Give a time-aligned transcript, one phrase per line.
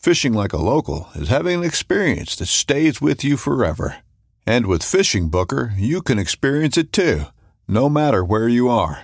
[0.00, 3.96] Fishing like a local is having an experience that stays with you forever.
[4.46, 7.24] And with Fishing Booker, you can experience it too,
[7.68, 9.02] no matter where you are.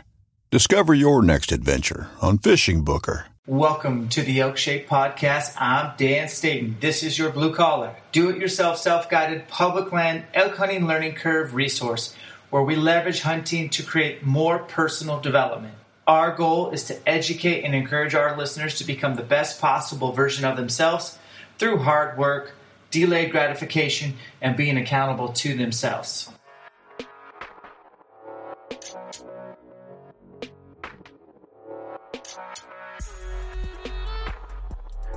[0.50, 3.27] Discover your next adventure on Fishing Booker.
[3.47, 5.52] Welcome to the Elk Shape Podcast.
[5.58, 6.78] I'm Dan Staton.
[6.80, 11.17] This is your blue collar, do it yourself, self guided public land elk hunting learning
[11.17, 12.17] curve resource
[12.48, 15.74] where we leverage hunting to create more personal development.
[16.07, 20.45] Our goal is to educate and encourage our listeners to become the best possible version
[20.45, 21.19] of themselves
[21.59, 22.55] through hard work,
[22.93, 26.31] delayed gratification, and being accountable to themselves.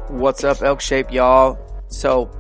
[0.07, 1.59] What's up, Elk Shape, y'all?
[1.89, 2.31] So,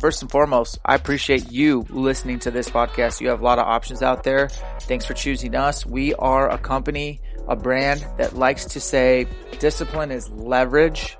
[0.00, 3.20] first and foremost, I appreciate you listening to this podcast.
[3.20, 4.48] You have a lot of options out there.
[4.80, 5.86] Thanks for choosing us.
[5.86, 9.26] We are a company, a brand that likes to say
[9.58, 11.16] discipline is leverage.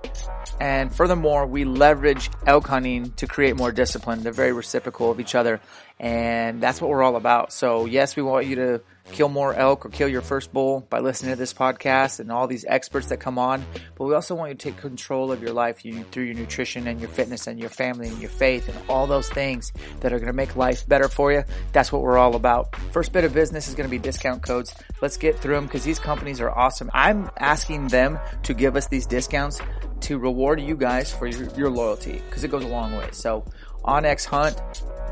[0.61, 4.23] And furthermore, we leverage elk hunting to create more discipline.
[4.23, 5.61] They're very reciprocal of each other.
[5.99, 7.53] And that's what we're all about.
[7.53, 8.81] So, yes, we want you to
[9.11, 12.47] kill more elk or kill your first bull by listening to this podcast and all
[12.47, 13.65] these experts that come on.
[13.97, 17.01] But we also want you to take control of your life through your nutrition and
[17.01, 20.29] your fitness and your family and your faith and all those things that are going
[20.29, 21.45] to make life better for you.
[21.73, 22.75] That's what we're all about.
[22.93, 24.75] First bit of business is going to be discount codes.
[25.01, 26.91] Let's get through them because these companies are awesome.
[26.95, 29.61] I'm asking them to give us these discounts
[30.03, 33.09] to reward you guys for your, your loyalty because it goes a long way.
[33.13, 33.45] So,
[33.85, 34.61] onX Hunt,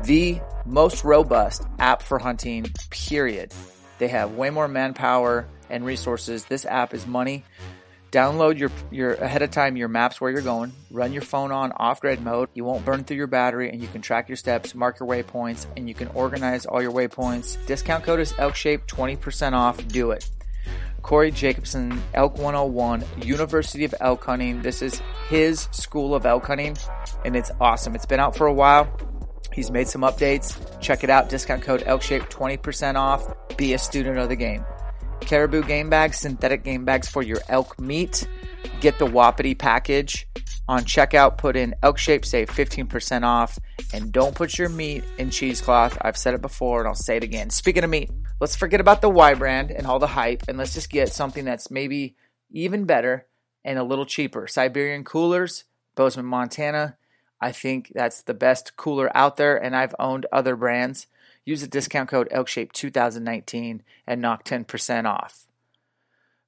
[0.03, 3.53] the most robust app for hunting, period.
[4.01, 6.45] They have way more manpower and resources.
[6.45, 7.43] This app is money.
[8.11, 10.73] Download your, your ahead of time your maps where you're going.
[10.89, 12.49] Run your phone on off grid mode.
[12.55, 15.67] You won't burn through your battery and you can track your steps, mark your waypoints,
[15.77, 17.63] and you can organize all your waypoints.
[17.67, 19.87] Discount code is Elk Shape, 20% off.
[19.89, 20.27] Do it.
[21.03, 24.63] Corey Jacobson, Elk 101, University of Elk Hunting.
[24.63, 26.75] This is his school of elk hunting,
[27.23, 27.93] and it's awesome.
[27.93, 28.91] It's been out for a while.
[29.53, 30.79] He's made some updates.
[30.79, 31.29] Check it out.
[31.29, 33.57] Discount code ELKSHAPE 20% off.
[33.57, 34.65] Be a student of the game.
[35.21, 38.27] Caribou game bags, synthetic game bags for your elk meat.
[38.79, 40.27] Get the Wapiti package.
[40.67, 43.59] On checkout, put in elk shape, save 15% off.
[43.93, 45.97] And don't put your meat in cheesecloth.
[46.01, 47.49] I've said it before and I'll say it again.
[47.49, 50.73] Speaking of meat, let's forget about the Y brand and all the hype and let's
[50.73, 52.15] just get something that's maybe
[52.51, 53.27] even better
[53.63, 54.47] and a little cheaper.
[54.47, 56.97] Siberian coolers, Bozeman, Montana.
[57.41, 61.07] I think that's the best cooler out there, and I've owned other brands.
[61.43, 65.47] Use the discount code ELKSHAPE2019 and knock 10% off.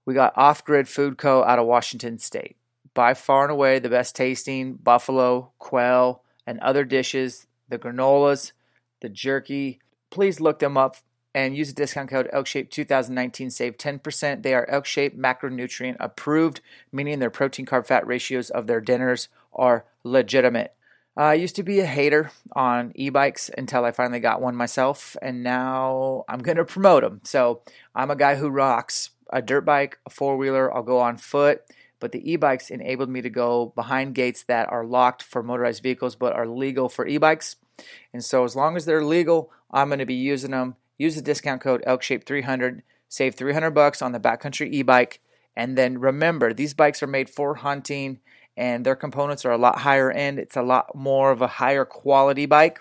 [0.06, 1.44] We got Off Grid Food Co.
[1.44, 2.58] out of Washington State.
[2.94, 8.52] By far and away the best tasting buffalo, quail, and other dishes, the granolas,
[9.02, 9.80] the jerky.
[10.12, 10.98] Please look them up
[11.34, 13.52] and use the discount code ELKSHAPE2019.
[13.52, 14.44] Save 10%.
[14.44, 19.86] They are ELKSHAPE macronutrient approved, meaning their protein carb fat ratios of their dinners are
[20.04, 20.76] legitimate.
[21.16, 25.16] I used to be a hater on e bikes until I finally got one myself,
[25.22, 27.22] and now I'm going to promote them.
[27.24, 27.62] So
[27.94, 31.62] I'm a guy who rocks a dirt bike, a four wheeler, I'll go on foot,
[32.00, 35.84] but the e bikes enabled me to go behind gates that are locked for motorized
[35.84, 37.58] vehicles but are legal for e bikes.
[38.12, 40.76] And so as long as they're legal, I'm going to be using them.
[40.98, 45.20] Use the discount code ELKSHAPE300, save 300 bucks on the backcountry e bike.
[45.56, 48.20] And then remember, these bikes are made for hunting
[48.56, 50.40] and their components are a lot higher end.
[50.40, 52.80] It's a lot more of a higher quality bike.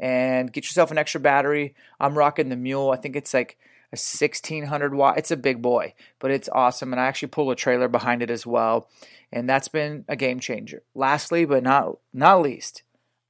[0.00, 1.74] and get yourself an extra battery.
[1.98, 2.90] I'm rocking the Mule.
[2.92, 3.58] I think it's like
[3.92, 5.18] a 1600 watt.
[5.18, 6.92] It's a big boy, but it's awesome.
[6.92, 8.88] And I actually pull a trailer behind it as well.
[9.32, 10.82] And that's been a game changer.
[10.94, 12.82] Lastly, but not not least,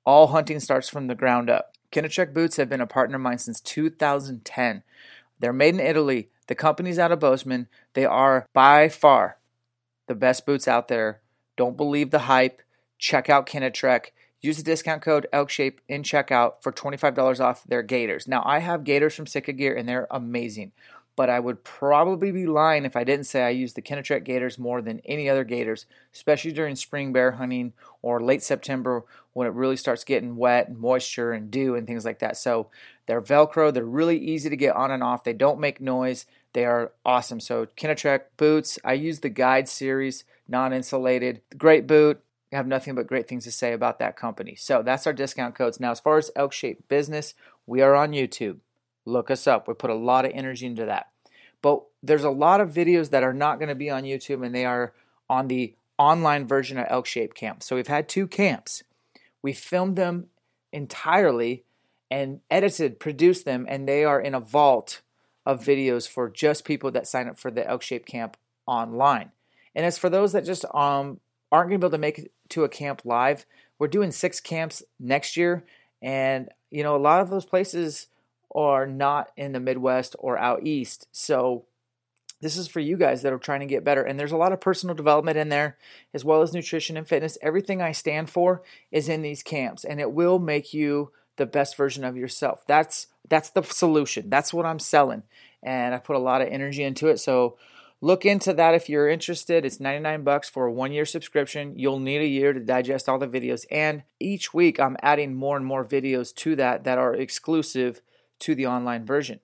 [0.04, 1.72] all hunting starts from the ground up.
[1.90, 4.82] Kenetrek boots have been a partner of mine since 2010.
[5.38, 6.28] They're made in Italy.
[6.48, 7.68] The company's out of Bozeman.
[7.94, 9.38] They are by far
[10.06, 11.20] the best boots out there.
[11.58, 12.62] Don't believe the hype.
[12.98, 14.06] Check out Kenetrek.
[14.40, 18.28] Use the discount code ElkShape in checkout for $25 off their gaiters.
[18.28, 20.70] Now, I have gaiters from Sitka Gear and they're amazing,
[21.16, 24.56] but I would probably be lying if I didn't say I use the Kenetrek gaiters
[24.56, 29.54] more than any other gaiters, especially during spring bear hunting or late September when it
[29.54, 32.36] really starts getting wet and moisture and dew and things like that.
[32.36, 32.68] So
[33.06, 36.64] they're Velcro, they're really easy to get on and off, they don't make noise, they
[36.64, 37.40] are awesome.
[37.40, 42.22] So, Kenetrek boots, I use the Guide series, non insulated, great boot
[42.52, 44.54] I have nothing but great things to say about that company.
[44.54, 45.80] So that's our discount codes.
[45.80, 47.34] Now, as far as Elk Shape Business,
[47.66, 48.58] we are on YouTube.
[49.04, 49.68] Look us up.
[49.68, 51.08] We put a lot of energy into that.
[51.60, 54.54] But there's a lot of videos that are not going to be on YouTube and
[54.54, 54.94] they are
[55.28, 57.62] on the online version of Elk Shape Camp.
[57.62, 58.82] So we've had two camps.
[59.42, 60.28] We filmed them
[60.72, 61.64] entirely
[62.10, 65.02] and edited, produced them, and they are in a vault
[65.44, 68.36] of videos for just people that sign up for the Elk Shape Camp
[68.66, 69.32] online.
[69.78, 71.20] And as for those that just um,
[71.52, 73.46] aren't going to be able to make it to a camp live,
[73.78, 75.64] we're doing six camps next year.
[76.02, 78.08] And, you know, a lot of those places
[78.52, 81.06] are not in the Midwest or out east.
[81.12, 81.64] So
[82.40, 84.02] this is for you guys that are trying to get better.
[84.02, 85.78] And there's a lot of personal development in there,
[86.12, 87.38] as well as nutrition and fitness.
[87.40, 91.76] Everything I stand for is in these camps, and it will make you the best
[91.76, 92.64] version of yourself.
[92.66, 94.28] That's that's the solution.
[94.28, 95.22] That's what I'm selling.
[95.62, 97.20] And I put a lot of energy into it.
[97.20, 97.58] So
[98.00, 99.64] Look into that if you're interested.
[99.64, 101.76] It's 99 bucks for a one year subscription.
[101.76, 103.66] You'll need a year to digest all the videos.
[103.72, 108.00] And each week I'm adding more and more videos to that that are exclusive
[108.40, 109.40] to the online version.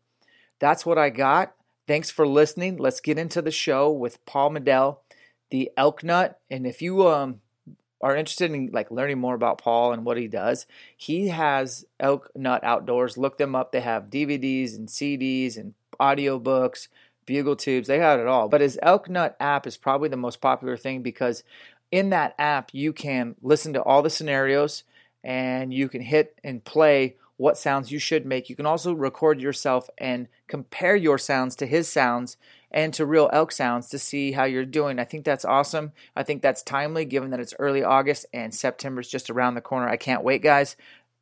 [0.61, 1.55] That's what I got.
[1.89, 2.77] Thanks for listening.
[2.77, 4.99] Let's get into the show with Paul Medel,
[5.51, 6.41] the elk nut.
[6.49, 7.41] And if you um
[8.01, 10.67] are interested in like learning more about Paul and what he does,
[10.97, 13.17] he has Elk Nut Outdoors.
[13.17, 13.73] Look them up.
[13.73, 16.89] They have DVDs and CDs and audiobooks
[17.27, 18.49] bugle tubes, they had it all.
[18.49, 21.45] But his Elk Nut app is probably the most popular thing because
[21.91, 24.85] in that app you can listen to all the scenarios
[25.23, 28.49] and you can hit and play what sounds you should make.
[28.49, 32.37] You can also record yourself and compare your sounds to his sounds
[32.71, 34.99] and to real elk sounds to see how you're doing.
[34.99, 35.93] I think that's awesome.
[36.15, 39.61] I think that's timely given that it's early August and September is just around the
[39.61, 39.89] corner.
[39.89, 40.77] I can't wait, guys.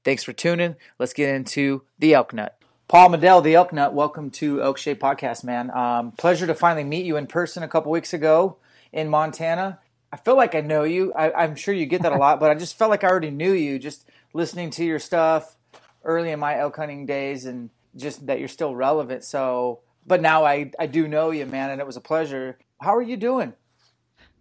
[0.04, 0.76] Thanks for tuning.
[0.98, 2.61] Let's get into the elk nut.
[2.88, 5.70] Paul Medel, the Elk Nut, welcome to Elk Shape Podcast, man.
[5.70, 8.58] Um, pleasure to finally meet you in person a couple weeks ago
[8.92, 9.78] in Montana.
[10.12, 11.12] I feel like I know you.
[11.14, 13.30] I, am sure you get that a lot, but I just felt like I already
[13.30, 15.56] knew you just listening to your stuff
[16.04, 19.24] early in my elk hunting days and just that you're still relevant.
[19.24, 22.58] So, but now I, I do know you, man, and it was a pleasure.
[22.80, 23.54] How are you doing?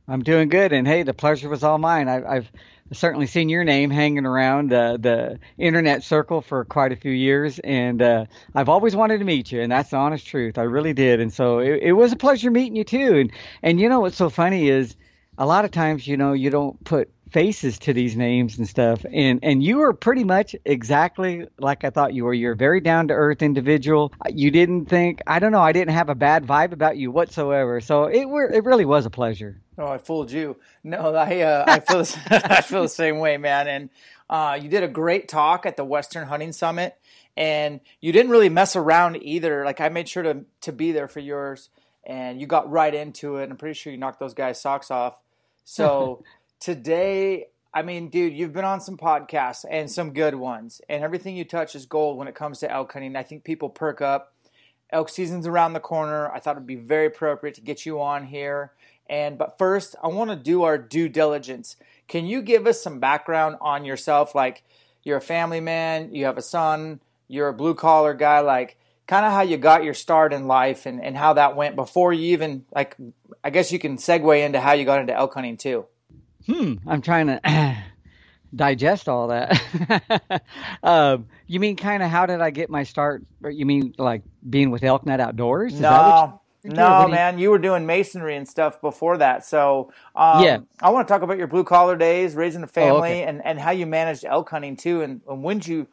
[0.08, 2.10] I'm doing good, and hey, the pleasure was all mine.
[2.10, 2.52] I, I've
[2.92, 7.60] certainly seen your name hanging around uh, the internet circle for quite a few years,
[7.60, 10.58] and uh, I've always wanted to meet you, and that's the honest truth.
[10.58, 13.18] I really did, and so it, it was a pleasure meeting you too.
[13.18, 13.32] And
[13.64, 14.96] and you know what's so funny is
[15.38, 19.06] a lot of times you know you don't put faces to these names and stuff
[19.12, 22.82] and and you were pretty much exactly like I thought you were you're a very
[22.82, 26.46] down to earth individual you didn't think I don't know I didn't have a bad
[26.46, 30.32] vibe about you whatsoever so it were it really was a pleasure Oh, I fooled
[30.32, 30.58] you.
[30.84, 33.68] No, I uh, I feel the, I feel the same way, man.
[33.68, 33.90] And
[34.30, 36.96] uh, you did a great talk at the Western Hunting Summit,
[37.36, 39.66] and you didn't really mess around either.
[39.66, 41.70] Like I made sure to to be there for yours,
[42.04, 43.50] and you got right into it.
[43.50, 45.18] I'm pretty sure you knocked those guys' socks off.
[45.64, 46.24] So
[46.62, 51.36] today, I mean, dude, you've been on some podcasts and some good ones, and everything
[51.36, 53.18] you touch is gold when it comes to elk hunting.
[53.18, 54.34] I think people perk up.
[54.90, 56.32] Elk season's around the corner.
[56.32, 58.72] I thought it'd be very appropriate to get you on here
[59.12, 61.76] and but first, I want to do our due diligence.
[62.08, 64.34] Can you give us some background on yourself?
[64.34, 64.64] Like
[65.04, 68.78] you're a family man, you have a son, you're a blue collar guy, like
[69.08, 72.14] kind of how you got your start in life and, and how that went before
[72.14, 72.96] you even like
[73.44, 75.86] I guess you can segue into how you got into elk hunting too.
[76.46, 77.78] Hmm, I'm trying to
[78.56, 80.42] digest all that.
[80.84, 83.24] um, you mean kind of how did I get my start?
[83.44, 85.74] You mean like being with Elk Nut Outdoors?
[85.74, 89.46] Is no, no, man, you were doing masonry and stuff before that.
[89.46, 92.92] So, um, yeah, I want to talk about your blue collar days, raising a family,
[92.92, 93.24] oh, okay.
[93.24, 95.02] and, and how you managed elk hunting too.
[95.02, 95.88] And, and when did you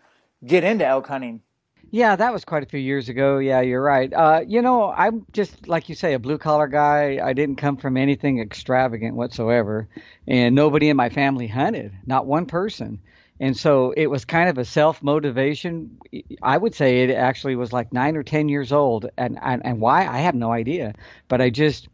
[0.44, 1.42] get into elk hunting?
[1.90, 3.38] Yeah, that was quite a few years ago.
[3.38, 4.12] Yeah, you're right.
[4.12, 7.18] Uh, you know, I'm just like you say, a blue collar guy.
[7.22, 9.88] I didn't come from anything extravagant whatsoever,
[10.26, 13.00] and nobody in my family hunted, not one person.
[13.40, 15.98] And so it was kind of a self motivation.
[16.42, 19.08] I would say it actually was like nine or 10 years old.
[19.16, 20.06] And, and, and why?
[20.06, 20.94] I have no idea.
[21.28, 21.88] But I just,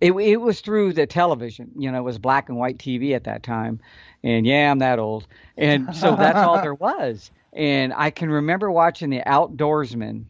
[0.00, 1.72] it, it was through the television.
[1.76, 3.80] You know, it was black and white TV at that time.
[4.22, 5.26] And yeah, I'm that old.
[5.56, 7.30] And so that's all there was.
[7.54, 10.24] And I can remember watching The Outdoorsman.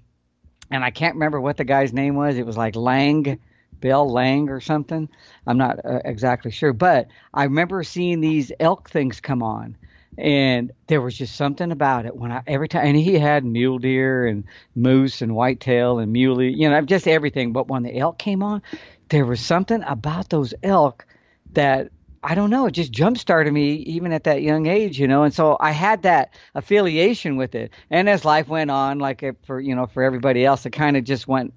[0.71, 2.37] And I can't remember what the guy's name was.
[2.37, 3.39] It was like Lang
[3.85, 5.11] Bill Lang or something.
[5.47, 9.77] I'm not uh, exactly sure, but I remember seeing these elk things come on,
[10.17, 12.87] and there was just something about it when I every time.
[12.87, 17.53] And he had mule deer and moose and whitetail and muley, you know, just everything.
[17.53, 18.63] But when the elk came on,
[19.11, 21.05] there was something about those elk
[21.53, 21.91] that
[22.25, 25.25] I don't know, it just jump started me even at that young age, you know.
[25.25, 27.71] And so I had that affiliation with it.
[27.91, 31.05] And as life went on, like for you know, for everybody else, it kind of
[31.05, 31.53] just went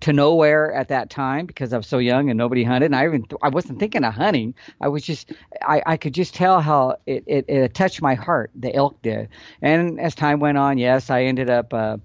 [0.00, 2.86] to nowhere at that time because I was so young and nobody hunted.
[2.86, 4.54] And I even I wasn't thinking of hunting.
[4.80, 8.52] I was just I, I could just tell how it, it, it touched my heart.
[8.54, 9.28] The elk did.
[9.60, 11.96] And as time went on, yes, I ended up uh,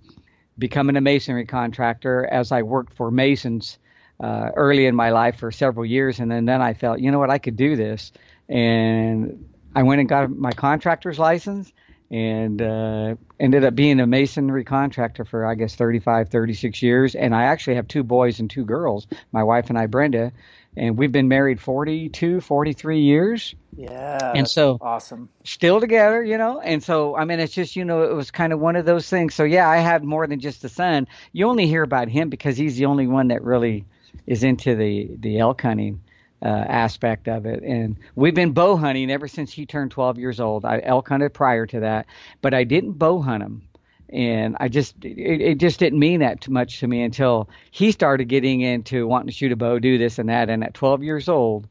[0.57, 3.77] becoming a masonry contractor as I worked for masons
[4.19, 6.19] uh, early in my life for several years.
[6.19, 8.11] And then then I felt you know what I could do this.
[8.49, 11.71] And I went and got my contractor's license
[12.09, 17.15] and uh, ended up being a masonry contractor for I guess 35, 36 years.
[17.15, 19.07] And I actually have two boys and two girls.
[19.31, 20.31] My wife and I, Brenda,
[20.77, 23.55] and we've been married 42, 43 years.
[23.75, 25.29] Yeah, and so awesome.
[25.43, 26.59] Still together, you know.
[26.59, 29.09] And so I mean, it's just you know, it was kind of one of those
[29.09, 29.35] things.
[29.35, 31.07] So yeah, I have more than just a son.
[31.33, 33.85] You only hear about him because he's the only one that really
[34.25, 36.01] is into the the elk hunting
[36.41, 37.63] uh, aspect of it.
[37.63, 40.65] And we've been bow hunting ever since he turned 12 years old.
[40.65, 42.07] I elk hunted prior to that,
[42.41, 43.63] but I didn't bow hunt him.
[44.09, 47.91] And I just, it, it just didn't mean that too much to me until he
[47.91, 50.49] started getting into wanting to shoot a bow, do this and that.
[50.49, 51.67] And at 12 years old,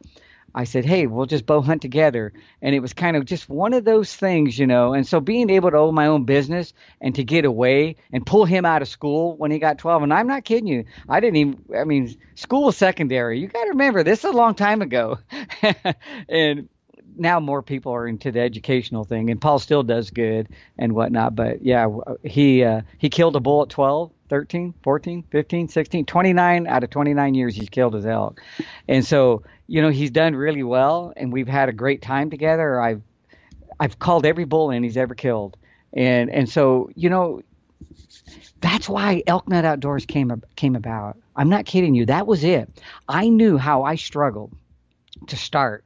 [0.57, 2.33] I said, hey, we'll just bow hunt together.
[2.63, 4.95] And it was kind of just one of those things, you know.
[4.95, 8.47] And so being able to own my own business and to get away and pull
[8.47, 11.37] him out of school when he got 12, and I'm not kidding you, I didn't
[11.37, 13.39] even, I mean, school was secondary.
[13.39, 15.19] You got to remember, this is a long time ago.
[16.29, 16.71] and
[17.19, 20.49] now more people are into the educational thing, and Paul still does good
[20.79, 21.35] and whatnot.
[21.35, 21.89] But yeah,
[22.25, 26.91] he uh, he killed a bull at 12, 13, 14, 15, 16, 29 out of
[26.91, 28.41] 29 years he's killed his elk,
[28.89, 32.81] and so you know he's done really well, and we've had a great time together.
[32.81, 33.03] I've
[33.79, 35.57] I've called every bull in he's ever killed,
[35.93, 37.43] and and so you know
[38.61, 41.17] that's why Elk Nut Outdoors came came about.
[41.35, 42.07] I'm not kidding you.
[42.07, 42.71] That was it.
[43.09, 44.53] I knew how I struggled
[45.29, 45.85] to start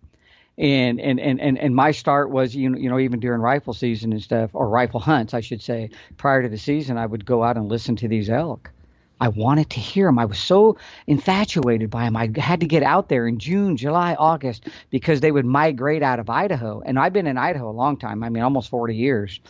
[0.60, 3.72] and and and and, and my start was you know you know even during rifle
[3.72, 7.24] season and stuff or rifle hunts I should say prior to the season I would
[7.24, 8.70] go out and listen to these elk.
[9.20, 10.18] I wanted to hear them.
[10.18, 12.16] I was so infatuated by them.
[12.16, 16.18] I had to get out there in June, July, August because they would migrate out
[16.18, 16.82] of Idaho.
[16.84, 18.22] And I've been in Idaho a long time.
[18.22, 19.40] I mean, almost 40 years.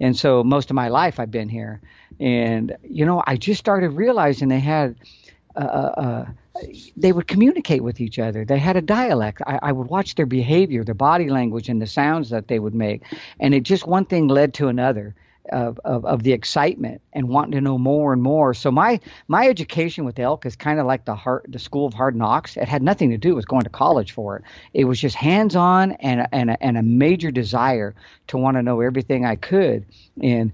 [0.00, 1.80] And so most of my life I've been here.
[2.18, 4.96] And, you know, I just started realizing they had
[5.56, 6.26] uh, uh,
[6.96, 8.44] they would communicate with each other.
[8.44, 9.42] They had a dialect.
[9.46, 12.74] I, I, would watch their behavior, their body language, and the sounds that they would
[12.74, 13.02] make.
[13.38, 15.14] And it just one thing led to another.
[15.50, 18.54] Of, of, of the excitement and wanting to know more and more.
[18.54, 21.94] So my my education with elk is kind of like the heart the school of
[21.94, 22.56] hard knocks.
[22.56, 24.44] It had nothing to do with going to college for it.
[24.74, 27.94] It was just hands on and and and a major desire
[28.28, 29.86] to want to know everything I could.
[30.22, 30.52] And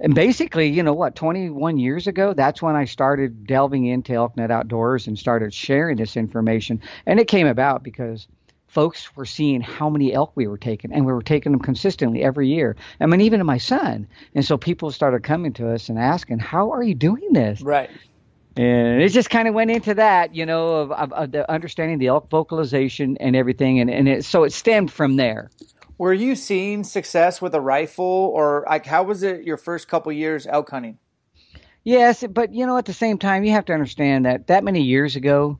[0.00, 4.36] and basically, you know what, 21 years ago, that's when I started delving into Elk
[4.36, 6.80] Nut Outdoors and started sharing this information.
[7.06, 8.28] And it came about because
[8.68, 12.22] folks were seeing how many elk we were taking, and we were taking them consistently
[12.22, 12.76] every year.
[13.00, 14.06] I mean, even to my son.
[14.34, 17.90] And so people started coming to us and asking, "How are you doing this?" Right.
[18.56, 21.98] And it just kind of went into that, you know, of, of, of the understanding
[21.98, 25.50] the elk vocalization and everything, and and it, so it stemmed from there.
[25.96, 30.12] Were you seeing success with a rifle, or like how was it your first couple
[30.12, 30.98] years elk hunting?
[31.84, 34.82] Yes, but you know, at the same time, you have to understand that that many
[34.82, 35.58] years ago,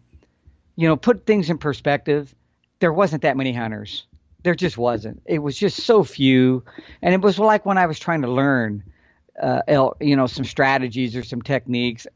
[0.77, 2.35] you know, put things in perspective,
[2.80, 4.06] there wasn't that many hunters.
[4.42, 5.23] There just wasn't.
[5.26, 6.64] It was just so few,
[7.02, 8.85] and it was like when I was trying to learn,
[9.42, 9.62] uh,
[10.00, 12.06] you know, some strategies or some techniques.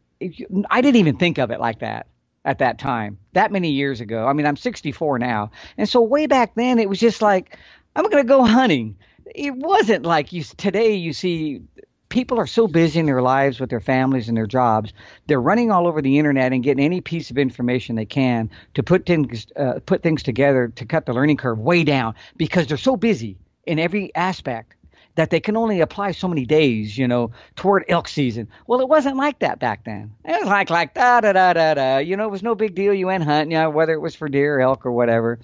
[0.70, 2.06] I didn't even think of it like that
[2.44, 4.26] at that time, that many years ago.
[4.26, 5.50] I mean, I'm 64 now.
[5.78, 7.56] And so way back then, it was just like,
[7.94, 8.96] I'm going to go hunting.
[9.34, 10.94] It wasn't like you today.
[10.94, 11.62] You see,
[12.12, 14.92] people are so busy in their lives with their families and their jobs.
[15.26, 18.82] They're running all over the internet and getting any piece of information they can to
[18.82, 22.76] put things uh, put things together to cut the learning curve way down because they're
[22.76, 24.74] so busy in every aspect
[25.14, 28.46] that they can only apply so many days, you know, toward elk season.
[28.66, 30.12] Well, it wasn't like that back then.
[30.26, 31.98] It was like like da da da da da.
[31.98, 32.92] You know, it was no big deal.
[32.92, 35.38] You went hunting, you know, whether it was for deer, or elk, or whatever.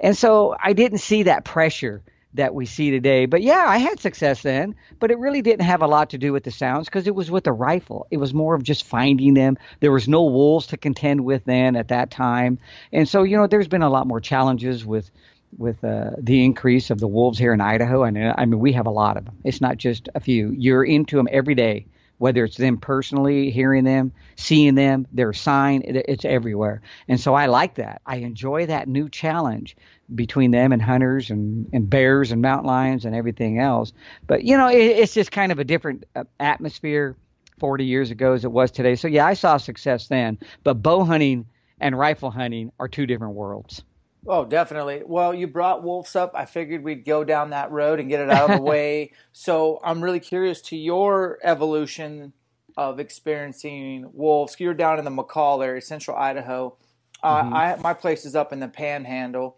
[0.00, 2.02] And so I didn't see that pressure
[2.36, 3.26] that we see today.
[3.26, 6.32] But yeah, I had success then, but it really didn't have a lot to do
[6.32, 8.06] with the sounds because it was with a rifle.
[8.10, 9.58] It was more of just finding them.
[9.80, 12.58] There was no wolves to contend with then at that time,
[12.92, 15.10] and so you know, there's been a lot more challenges with
[15.58, 18.02] with uh, the increase of the wolves here in Idaho.
[18.02, 19.36] And I mean, we have a lot of them.
[19.44, 20.50] It's not just a few.
[20.50, 21.86] You're into them every day
[22.18, 26.80] whether it's them personally hearing them, seeing them, their sign, it's everywhere.
[27.08, 28.00] And so I like that.
[28.06, 29.76] I enjoy that new challenge
[30.14, 33.92] between them and hunters and, and bears and mountain lions and everything else.
[34.26, 37.16] But, you know, it, it's just kind of a different uh, atmosphere
[37.58, 38.94] 40 years ago as it was today.
[38.94, 40.38] So, yeah, I saw success then.
[40.62, 41.46] But bow hunting
[41.80, 43.82] and rifle hunting are two different worlds.
[44.28, 45.02] Oh, definitely.
[45.06, 46.32] Well, you brought wolves up.
[46.34, 49.12] I figured we'd go down that road and get it out of the way.
[49.32, 52.32] So I'm really curious to your evolution
[52.76, 54.56] of experiencing wolves.
[54.58, 56.76] You're down in the McCall area, central Idaho.
[57.22, 57.54] Uh, mm-hmm.
[57.54, 59.56] I, my place is up in the Panhandle,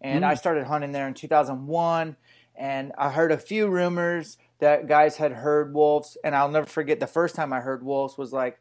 [0.00, 0.28] and mm.
[0.28, 2.16] I started hunting there in 2001.
[2.54, 6.98] And I heard a few rumors that guys had heard wolves, and I'll never forget
[6.98, 8.58] the first time I heard wolves was like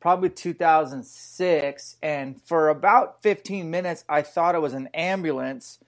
[0.00, 1.96] probably 2006.
[2.02, 5.78] And for about 15 minutes, I thought it was an ambulance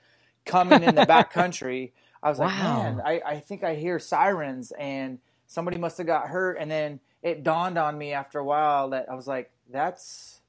[0.44, 1.92] coming in the back country.
[2.22, 2.46] I was wow.
[2.46, 6.56] like, man, I, I think I hear sirens and somebody must have got hurt.
[6.60, 10.40] And then it dawned on me after a while that I was like, that's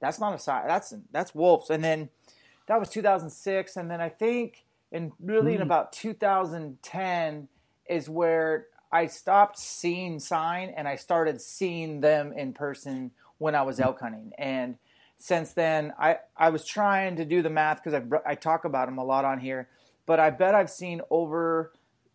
[0.00, 0.66] that's not a siren.
[0.66, 1.70] That's that's wolves.
[1.70, 2.08] And then
[2.66, 3.76] that was 2006.
[3.76, 5.56] And then I think in really mm.
[5.56, 5.66] in hmm.
[5.66, 7.48] about 2010
[7.88, 13.62] is where I stopped seeing sign and I started seeing them in person when I
[13.62, 13.84] was hmm.
[13.84, 14.32] elk hunting.
[14.38, 14.76] And
[15.18, 18.86] since then, I, I was trying to do the math because I, I talk about
[18.86, 19.68] them a lot on here,
[20.04, 21.72] but I bet I've seen over,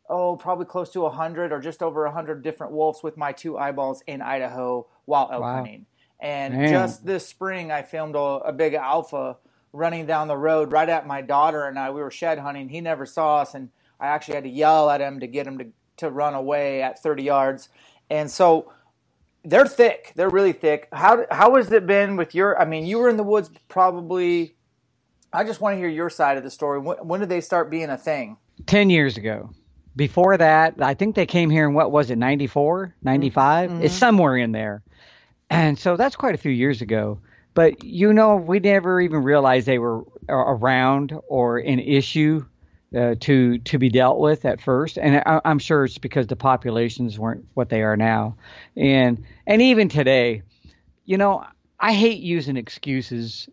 [0.09, 4.03] oh, probably close to 100 or just over 100 different wolves with my two eyeballs
[4.07, 5.55] in Idaho while elk wow.
[5.55, 5.85] hunting.
[6.19, 6.69] And Man.
[6.69, 9.37] just this spring, I filmed a, a big alpha
[9.71, 11.91] running down the road right at my daughter and I.
[11.91, 12.69] We were shed hunting.
[12.69, 13.69] He never saw us, and
[13.99, 15.67] I actually had to yell at him to get him to
[15.97, 17.69] to run away at 30 yards.
[18.09, 18.71] And so
[19.43, 20.13] they're thick.
[20.15, 20.87] They're really thick.
[20.91, 22.59] How how has it been with your?
[22.59, 24.55] I mean, you were in the woods probably.
[25.33, 26.79] I just want to hear your side of the story.
[26.79, 28.37] When, when did they start being a thing?
[28.65, 29.51] Ten years ago.
[29.95, 33.71] Before that, I think they came here in what was it, 94, 95?
[33.71, 33.81] Mm-hmm.
[33.81, 34.83] It's somewhere in there.
[35.49, 37.19] And so that's quite a few years ago.
[37.55, 42.45] But you know, we never even realized they were around or an issue
[42.95, 46.35] uh, to to be dealt with at first, and I, am sure it's because the
[46.35, 48.35] populations weren't what they are now,
[48.75, 50.43] and and even today,
[51.05, 51.45] you know,
[51.79, 53.49] I hate using excuses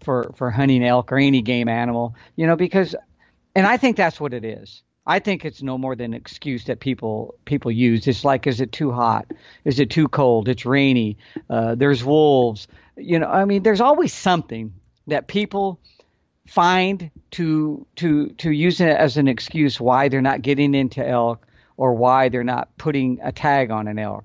[0.00, 2.94] for for hunting elk or any game animal, you know, because,
[3.54, 4.82] and I think that's what it is.
[5.06, 8.06] I think it's no more than an excuse that people people use.
[8.06, 9.26] It's like, is it too hot?
[9.64, 10.48] Is it too cold?
[10.48, 11.16] It's rainy.
[11.48, 12.68] Uh, there's wolves.
[12.96, 14.74] You know, I mean, there's always something
[15.06, 15.80] that people
[16.48, 21.46] find to to to use it as an excuse why they're not getting into elk
[21.76, 24.24] or why they're not putting a tag on an elk.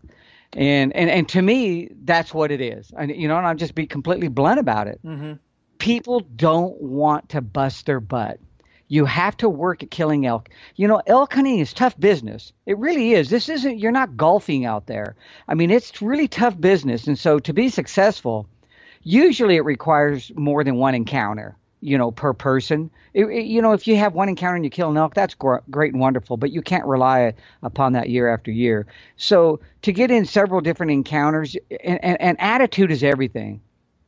[0.53, 2.91] And and and to me, that's what it is.
[2.97, 4.99] And you know, and I'll just be completely blunt about it.
[5.03, 5.33] Mm-hmm.
[5.79, 8.39] People don't want to bust their butt.
[8.87, 10.49] You have to work at killing elk.
[10.75, 12.53] You know, elk hunting is tough business.
[12.65, 13.29] It really is.
[13.29, 15.17] This isn't you're not golfing out there.
[15.49, 17.05] I mean, it's really tough business.
[17.07, 18.47] And so to be successful,
[19.01, 22.89] usually it requires more than one encounter you know, per person.
[23.13, 25.33] It, it, you know, if you have one encounter and you kill an elk, that's
[25.35, 28.87] gr- great and wonderful, but you can't rely upon that year after year.
[29.17, 33.61] So to get in several different encounters, and, and, and attitude is everything.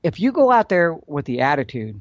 [0.04, 2.00] If you go out there with the attitude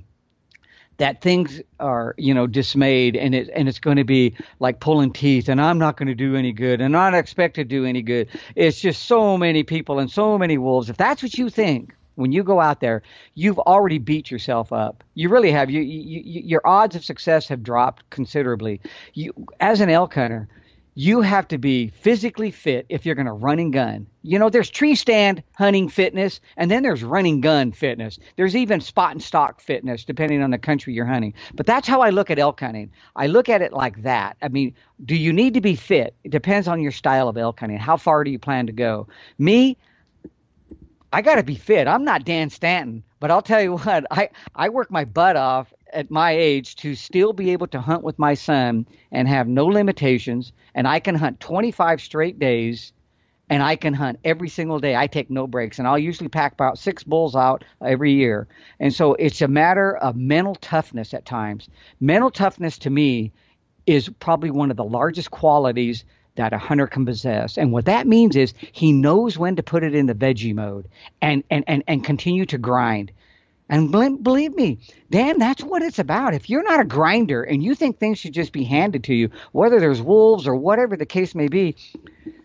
[0.99, 5.13] that things are, you know, dismayed and it and it's going to be like pulling
[5.13, 7.85] teeth and I'm not going to do any good and I don't expect to do
[7.85, 8.29] any good.
[8.55, 10.89] It's just so many people and so many wolves.
[10.89, 13.03] If that's what you think, when you go out there,
[13.35, 15.05] you've already beat yourself up.
[15.15, 15.71] You really have.
[15.71, 18.81] You, you, your odds of success have dropped considerably.
[19.15, 20.49] You, as an elk hunter,
[20.97, 24.07] you have to be physically fit if you're going to run and gun.
[24.23, 28.19] You know, there's tree stand hunting fitness, and then there's running gun fitness.
[28.37, 31.35] There's even spot and stock fitness, depending on the country you're hunting.
[31.55, 32.91] But that's how I look at elk hunting.
[33.17, 34.37] I look at it like that.
[34.41, 34.75] I mean,
[35.05, 36.15] do you need to be fit?
[36.23, 37.79] It depends on your style of elk hunting.
[37.79, 39.09] How far do you plan to go?
[39.39, 39.77] Me,
[41.15, 41.87] I got to be fit.
[41.87, 45.73] I'm not Dan Stanton, but I'll tell you what, I, I work my butt off
[45.93, 49.67] at my age to still be able to hunt with my son and have no
[49.67, 50.53] limitations.
[50.75, 52.93] And I can hunt 25 straight days
[53.49, 54.97] and I can hunt every single day.
[54.97, 58.49] I take no breaks, and I'll usually pack about six bulls out every year.
[58.81, 61.69] And so it's a matter of mental toughness at times.
[62.01, 63.33] Mental toughness to me
[63.87, 66.05] is probably one of the largest qualities
[66.37, 67.57] that a hunter can possess.
[67.57, 70.89] And what that means is he knows when to put it in the veggie mode
[71.23, 73.13] and, and, and, and continue to grind.
[73.69, 74.79] And believe me,
[75.11, 76.35] Dan, that's what it's about.
[76.35, 79.31] If you're not a grinder and you think things should just be handed to you,
[79.53, 81.77] whether there's wolves or whatever the case may be,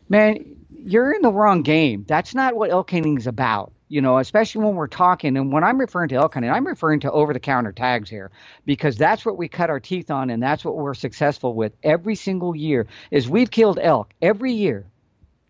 [0.08, 2.06] man, you're in the wrong game.
[2.08, 3.74] That's not what elk hunting is about.
[3.90, 7.00] You know, especially when we're talking, and when I'm referring to elk hunting, I'm referring
[7.02, 8.32] to over-the-counter tags here
[8.66, 12.16] because that's what we cut our teeth on, and that's what we're successful with every
[12.16, 12.88] single year.
[13.10, 14.86] Is we've killed elk every year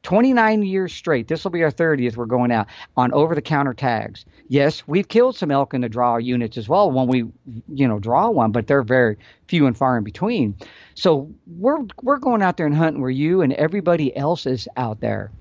[0.03, 1.27] 29 years straight.
[1.27, 2.15] This will be our 30th.
[2.15, 4.25] We're going out on over the counter tags.
[4.47, 7.25] Yes, we've killed some elk in the draw units as well when we,
[7.67, 10.55] you know, draw one, but they're very few and far in between.
[10.95, 15.01] So we're we're going out there and hunting where you and everybody else is out
[15.01, 15.31] there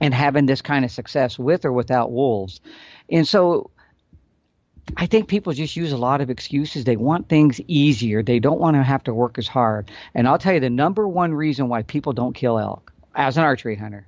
[0.00, 2.60] and having this kind of success with or without wolves.
[3.10, 3.70] And so
[4.96, 6.84] I think people just use a lot of excuses.
[6.84, 8.22] They want things easier.
[8.22, 9.90] They don't want to have to work as hard.
[10.14, 13.44] And I'll tell you the number one reason why people don't kill elk as an
[13.44, 14.06] archery hunter,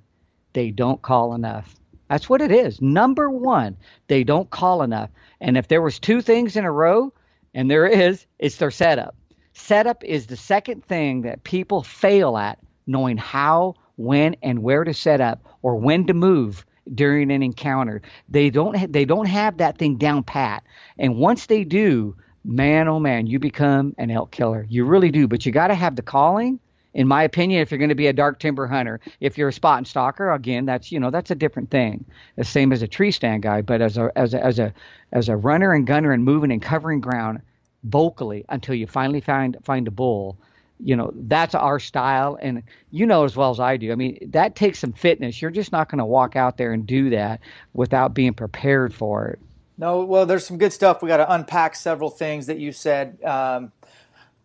[0.53, 1.75] they don't call enough.
[2.09, 2.81] That's what it is.
[2.81, 5.11] Number one, they don't call enough.
[5.41, 7.13] And if there was two things in a row,
[7.55, 9.15] and there is, it's their setup.
[9.53, 14.95] Setup is the second thing that people fail at, knowing how, when, and where to
[14.95, 18.01] set up or when to move during an encounter.
[18.29, 20.65] They don't ha- they don't have that thing down pat.
[20.99, 24.67] And once they do, man oh man, you become an elk killer.
[24.71, 25.29] You really do.
[25.29, 26.59] But you got to have the calling
[26.95, 29.53] in my opinion, if you're going to be a dark timber hunter, if you're a
[29.53, 32.05] spot and stalker, again, that's you know that's a different thing.
[32.37, 34.75] The same as a tree stand guy, but as a as a as a
[35.13, 37.41] as a runner and gunner and moving and covering ground
[37.85, 40.39] vocally until you finally find find a bull,
[40.81, 43.93] you know that's our style, and you know as well as I do.
[43.93, 45.41] I mean that takes some fitness.
[45.41, 47.41] You're just not going to walk out there and do that
[47.75, 49.39] without being prepared for it.
[49.77, 51.03] No, well, there's some good stuff.
[51.03, 53.23] We got to unpack several things that you said.
[53.23, 53.71] Um,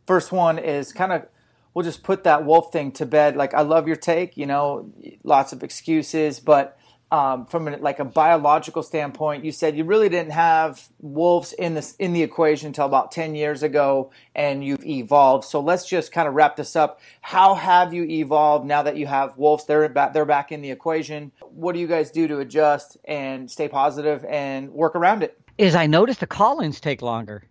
[0.06, 1.26] first one is kind of
[1.74, 3.36] we'll just put that wolf thing to bed.
[3.36, 4.91] Like I love your take, you know,
[5.24, 6.78] lots of excuses, but
[7.13, 11.76] um, from an, like a biological standpoint, you said you really didn't have wolves in
[11.76, 15.45] this in the equation until about ten years ago, and you've evolved.
[15.45, 17.02] So let's just kind of wrap this up.
[17.21, 19.65] How have you evolved now that you have wolves?
[19.65, 20.13] They're back.
[20.13, 21.32] They're back in the equation.
[21.41, 25.39] What do you guys do to adjust and stay positive and work around it?
[25.60, 27.43] is I noticed the call-ins take longer.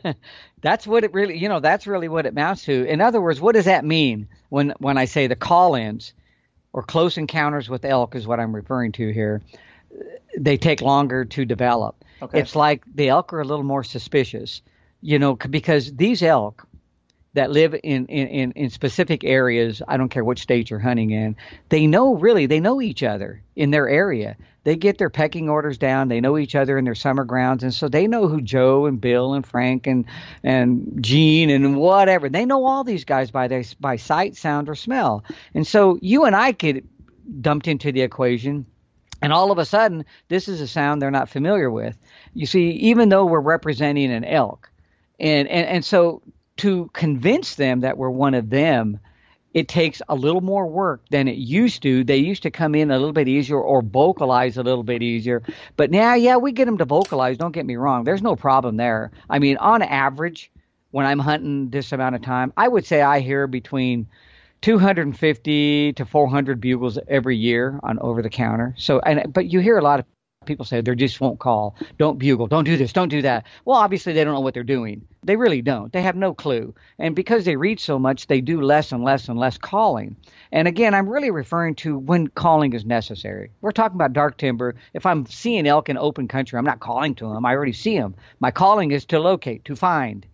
[0.60, 2.84] that's what it really, you know, that's really what it amounts to.
[2.84, 6.12] In other words, what does that mean when when I say the call-ins
[6.72, 9.42] or close encounters with elk is what I'm referring to here?
[10.38, 12.04] They take longer to develop.
[12.20, 12.40] Okay.
[12.40, 14.62] It's like the elk are a little more suspicious,
[15.00, 16.66] you know, because these elk
[17.38, 21.36] that live in, in, in specific areas, I don't care which state you're hunting in,
[21.68, 24.36] they know really, they know each other in their area.
[24.64, 26.08] They get their pecking orders down.
[26.08, 29.00] They know each other in their summer grounds, and so they know who Joe and
[29.00, 30.04] Bill and Frank and
[30.42, 32.28] and Gene and whatever.
[32.28, 35.24] They know all these guys by their, by sight, sound, or smell.
[35.54, 36.84] And so you and I get
[37.40, 38.66] dumped into the equation
[39.22, 41.96] and all of a sudden, this is a sound they're not familiar with.
[42.34, 44.70] You see, even though we're representing an elk,
[45.18, 46.22] and, and, and so
[46.58, 49.00] to convince them that we're one of them,
[49.54, 52.04] it takes a little more work than it used to.
[52.04, 55.42] They used to come in a little bit easier or vocalize a little bit easier.
[55.76, 57.38] But now, yeah, we get them to vocalize.
[57.38, 58.04] Don't get me wrong.
[58.04, 59.10] There's no problem there.
[59.30, 60.50] I mean, on average,
[60.90, 64.06] when I'm hunting this amount of time, I would say I hear between
[64.60, 68.74] 250 to 400 bugles every year on over the counter.
[68.76, 70.06] So, and but you hear a lot of
[70.48, 73.46] people say they just won't call, don't bugle, don't do this, don't do that.
[73.64, 75.06] Well, obviously they don't know what they're doing.
[75.22, 75.92] They really don't.
[75.92, 76.74] They have no clue.
[76.98, 80.16] And because they read so much, they do less and less and less calling.
[80.50, 83.50] And again, I'm really referring to when calling is necessary.
[83.60, 84.74] We're talking about dark timber.
[84.94, 87.44] If I'm seeing elk in open country, I'm not calling to them.
[87.44, 88.14] I already see them.
[88.40, 90.26] My calling is to locate, to find.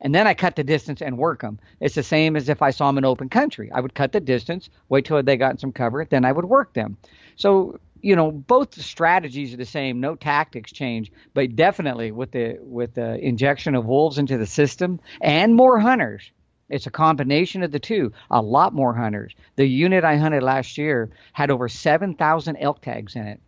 [0.00, 1.60] And then I cut the distance and work them.
[1.78, 3.70] It's the same as if I saw them in open country.
[3.72, 6.72] I would cut the distance, wait till they got some cover, then I would work
[6.72, 6.96] them.
[7.36, 12.58] So you know both strategies are the same no tactics change but definitely with the
[12.60, 16.30] with the injection of wolves into the system and more hunters.
[16.68, 19.34] It's a combination of the two a lot more hunters.
[19.56, 23.40] The unit i hunted last year had over 7000 elk tags in it.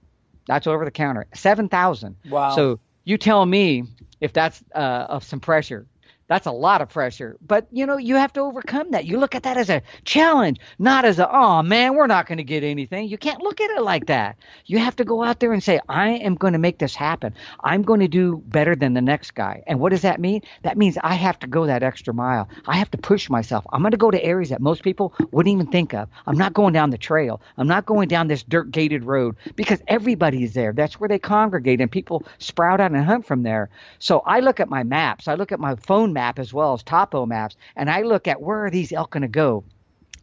[0.46, 2.54] That's over the counter 7000 wow.
[2.54, 3.84] So you tell me
[4.20, 5.86] if that's uh, of some pressure
[6.26, 7.36] that's a lot of pressure.
[7.46, 9.04] But you know, you have to overcome that.
[9.04, 12.38] You look at that as a challenge, not as a oh man, we're not going
[12.38, 13.08] to get anything.
[13.08, 14.36] You can't look at it like that.
[14.66, 17.34] You have to go out there and say, I am going to make this happen.
[17.60, 19.62] I'm going to do better than the next guy.
[19.66, 20.42] And what does that mean?
[20.62, 22.48] That means I have to go that extra mile.
[22.66, 23.64] I have to push myself.
[23.72, 26.08] I'm going to go to areas that most people wouldn't even think of.
[26.26, 27.40] I'm not going down the trail.
[27.58, 30.72] I'm not going down this dirt gated road because everybody's there.
[30.72, 33.68] That's where they congregate and people sprout out and hunt from there.
[33.98, 35.28] So I look at my maps.
[35.28, 38.40] I look at my phone map as well as topo maps, and I look at
[38.40, 39.64] where are these elk going to go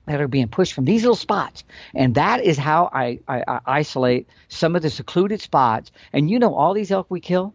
[0.07, 1.63] that are being pushed from these little spots.
[1.93, 5.91] And that is how I, I, I, isolate some of the secluded spots.
[6.11, 7.53] And you know, all these elk we kill,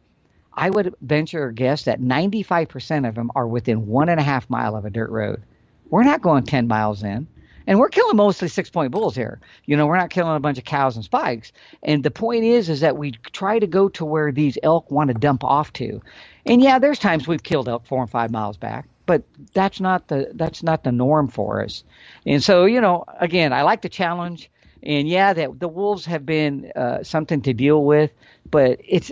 [0.55, 4.49] I would venture a guess that 95% of them are within one and a half
[4.49, 5.43] mile of a dirt road.
[5.91, 7.27] We're not going 10 miles in.
[7.67, 9.41] And we're killing mostly six point bulls here.
[9.65, 11.53] You know, we're not killing a bunch of cows and spikes.
[11.83, 15.09] And the point is, is that we try to go to where these elk want
[15.09, 16.01] to dump off to.
[16.45, 20.09] And yeah, there's times we've killed elk four and five miles back, but that's not
[20.09, 21.83] the that's not the norm for us.
[22.25, 24.51] And so, you know, again, I like the challenge.
[24.83, 28.13] And yeah, that the wolves have been uh, something to deal with,
[28.49, 29.11] but it's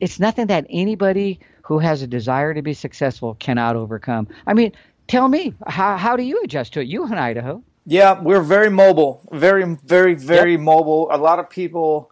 [0.00, 4.28] it's nothing that anybody who has a desire to be successful cannot overcome.
[4.46, 4.72] I mean,
[5.08, 6.88] tell me, how how do you adjust to it?
[6.88, 7.62] You in Idaho?
[7.86, 10.60] Yeah, we're very mobile, very, very, very yep.
[10.60, 11.08] mobile.
[11.10, 12.10] A lot of people,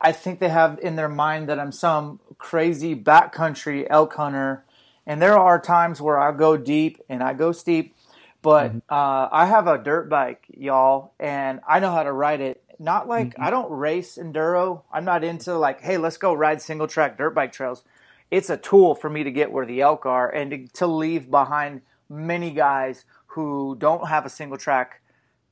[0.00, 4.64] I think they have in their mind that I'm some crazy backcountry elk hunter,
[5.06, 7.94] and there are times where I go deep and I go steep,
[8.40, 8.78] but mm-hmm.
[8.88, 12.62] uh, I have a dirt bike, y'all, and I know how to ride it.
[12.78, 13.42] Not like mm-hmm.
[13.42, 14.82] I don't race enduro.
[14.90, 17.84] I'm not into like, hey, let's go ride single track dirt bike trails.
[18.30, 21.30] It's a tool for me to get where the elk are and to, to leave
[21.30, 25.00] behind many guys who don't have a single track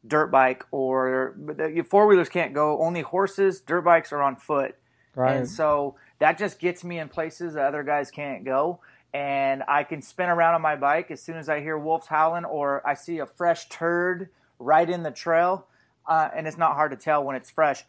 [0.07, 1.37] dirt bike or
[1.89, 2.81] four wheelers can't go.
[2.81, 4.77] Only horses, dirt bikes are on foot.
[5.15, 5.37] Right.
[5.37, 8.81] And so that just gets me in places that other guys can't go.
[9.13, 12.45] And I can spin around on my bike as soon as I hear wolves howling
[12.45, 15.67] or I see a fresh turd right in the trail.
[16.07, 17.85] Uh, and it's not hard to tell when it's fresh.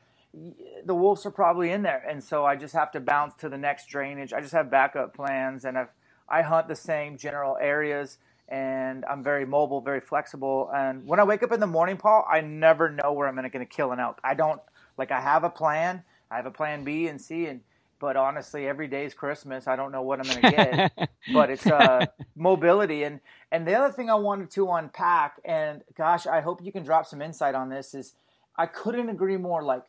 [0.85, 2.03] The wolves are probably in there.
[2.07, 4.33] And so I just have to bounce to the next drainage.
[4.33, 5.89] I just have backup plans and I've,
[6.27, 8.17] I hunt the same general areas
[8.49, 10.71] and I'm very mobile, very flexible.
[10.73, 13.49] And when I wake up in the morning, Paul, I never know where I'm going
[13.51, 14.19] to kill an elk.
[14.23, 14.59] I don't
[14.97, 15.11] like.
[15.11, 16.03] I have a plan.
[16.31, 17.61] I have a plan B and C, and
[17.99, 19.67] but honestly, every day is Christmas.
[19.67, 23.03] I don't know what I'm going to get, but it's uh, mobility.
[23.03, 23.19] And
[23.51, 27.05] and the other thing I wanted to unpack, and gosh, I hope you can drop
[27.05, 27.93] some insight on this.
[27.93, 28.13] Is
[28.57, 29.63] I couldn't agree more.
[29.63, 29.83] Like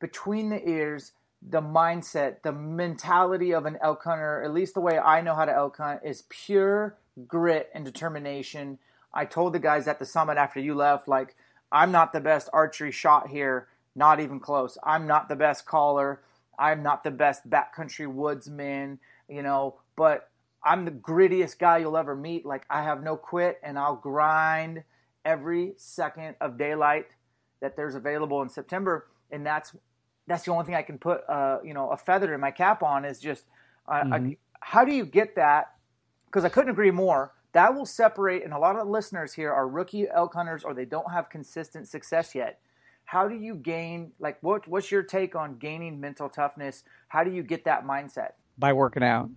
[0.00, 4.98] between the ears, the mindset, the mentality of an elk hunter, at least the way
[4.98, 6.96] I know how to elk hunt, is pure
[7.26, 8.78] grit and determination.
[9.14, 11.36] I told the guys at the summit after you left, like,
[11.70, 14.78] I'm not the best archery shot here, not even close.
[14.84, 16.20] I'm not the best caller.
[16.58, 18.98] I'm not the best backcountry woodsman,
[19.28, 20.30] you know, but
[20.64, 22.46] I'm the grittiest guy you'll ever meet.
[22.46, 24.84] Like, I have no quit and I'll grind
[25.24, 27.06] every second of daylight
[27.60, 29.08] that there's available in September.
[29.30, 29.74] And that's
[30.26, 32.82] that's the only thing I can put, uh, you know, a feather in my cap
[32.82, 33.44] on is just,
[33.88, 34.12] uh, mm-hmm.
[34.12, 35.72] I, how do you get that
[36.32, 37.32] because I couldn't agree more.
[37.52, 40.86] That will separate, and a lot of listeners here are rookie elk hunters or they
[40.86, 42.58] don't have consistent success yet.
[43.04, 46.84] How do you gain, like, what, what's your take on gaining mental toughness?
[47.08, 48.30] How do you get that mindset?
[48.56, 49.28] By working out.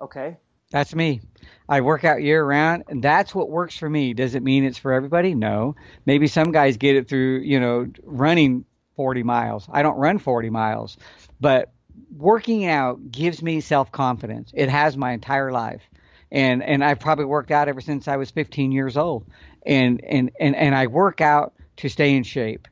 [0.00, 0.38] Okay.
[0.70, 1.20] That's me.
[1.68, 4.14] I work out year round, and that's what works for me.
[4.14, 5.34] Does it mean it's for everybody?
[5.34, 5.76] No.
[6.06, 8.64] Maybe some guys get it through, you know, running
[8.96, 9.68] 40 miles.
[9.70, 10.96] I don't run 40 miles,
[11.38, 11.72] but
[12.16, 14.50] working out gives me self confidence.
[14.54, 15.82] It has my entire life
[16.30, 19.26] and and I've probably worked out ever since I was 15 years old,
[19.64, 22.68] and and and and I work out to stay in shape.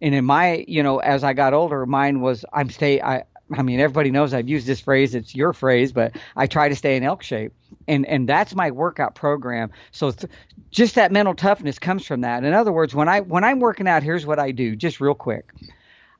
[0.00, 3.00] And in my, you know, as I got older, mine was I'm stay.
[3.00, 5.14] I I mean, everybody knows I've used this phrase.
[5.14, 7.52] It's your phrase, but I try to stay in elk shape,
[7.86, 9.70] and and that's my workout program.
[9.92, 10.32] So th-
[10.70, 12.44] just that mental toughness comes from that.
[12.44, 15.14] In other words, when I when I'm working out, here's what I do, just real
[15.14, 15.52] quick.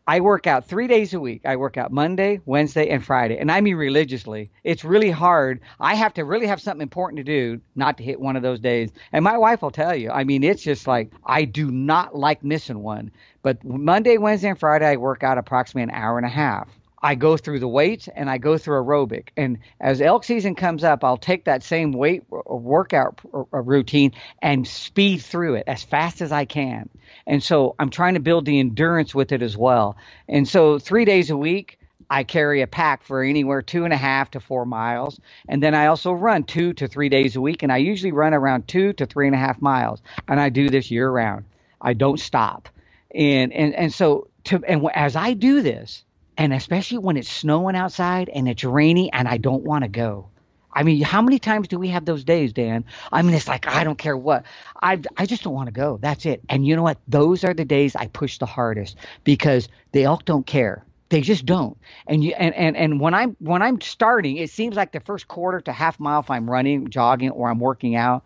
[0.06, 1.42] I work out three days a week.
[1.46, 4.50] I work out Monday, Wednesday, and Friday, and I mean religiously.
[4.62, 5.60] It's really hard.
[5.80, 8.60] I have to really have something important to do not to hit one of those
[8.60, 8.90] days.
[9.12, 10.10] And my wife will tell you.
[10.10, 13.12] I mean, it's just like I do not like missing one.
[13.42, 16.68] But Monday, Wednesday, and Friday, I work out approximately an hour and a half.
[17.04, 19.28] I go through the weights and I go through aerobic.
[19.36, 24.66] And as elk season comes up, I'll take that same weight workout uh, routine and
[24.66, 26.88] speed through it as fast as I can.
[27.26, 29.96] And so I'm trying to build the endurance with it as well.
[30.28, 31.78] And so three days a week,
[32.10, 35.18] I carry a pack for anywhere two and a half to four miles.
[35.48, 37.62] And then I also run two to three days a week.
[37.62, 40.02] And I usually run around two to three and a half miles.
[40.28, 41.44] And I do this year round.
[41.80, 42.68] I don't stop.
[43.14, 46.04] And, and, and so to, and as I do this,
[46.36, 50.28] and especially when it's snowing outside and it's rainy and I don't want to go.
[50.74, 52.84] I mean, how many times do we have those days, Dan?
[53.12, 54.44] I mean, it's like I don't care what.
[54.82, 55.98] I I just don't want to go.
[56.00, 56.42] That's it.
[56.48, 56.98] And you know what?
[57.06, 60.84] Those are the days I push the hardest because the elk don't care.
[61.10, 61.76] They just don't.
[62.06, 65.28] And you and, and and when I'm when I'm starting, it seems like the first
[65.28, 68.24] quarter to half mile if I'm running, jogging, or I'm working out,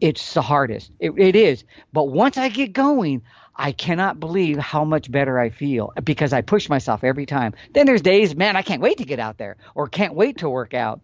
[0.00, 0.92] it's the hardest.
[1.00, 1.64] It, it is.
[1.92, 3.22] But once I get going,
[3.56, 7.54] I cannot believe how much better I feel because I push myself every time.
[7.72, 10.48] Then there's days, man, I can't wait to get out there or can't wait to
[10.50, 11.00] work out.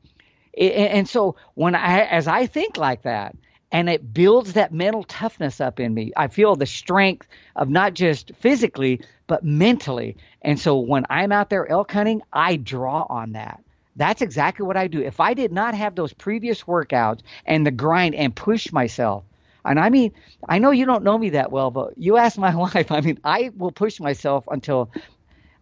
[0.59, 3.37] And so when I, as I think like that,
[3.73, 7.95] and it builds that mental toughness up in me, I feel the strength of not
[7.95, 10.17] just physically but mentally.
[10.43, 13.63] And so when I'm out there elk hunting, I draw on that.
[13.95, 15.01] That's exactly what I do.
[15.01, 19.25] If I did not have those previous workouts and the grind and push myself,
[19.65, 20.13] and I mean,
[20.49, 22.91] I know you don't know me that well, but you ask my wife.
[22.91, 24.91] I mean, I will push myself until,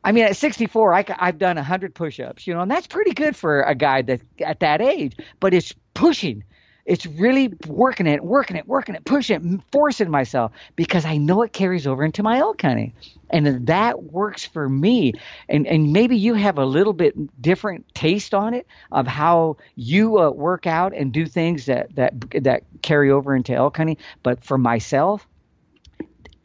[0.08, 3.12] I mean, at 64, I, have done 100 push ups, you know, and that's pretty
[3.12, 6.44] good for a guy that at that age, but it's pushing
[6.88, 11.42] it's really working it, working it, working it, pushing it, forcing myself because I know
[11.42, 12.94] it carries over into my elk hunting.
[13.28, 15.12] And that works for me.
[15.50, 20.18] And and maybe you have a little bit different taste on it of how you
[20.18, 23.98] uh, work out and do things that that that carry over into elk hunting.
[24.22, 25.28] But for myself,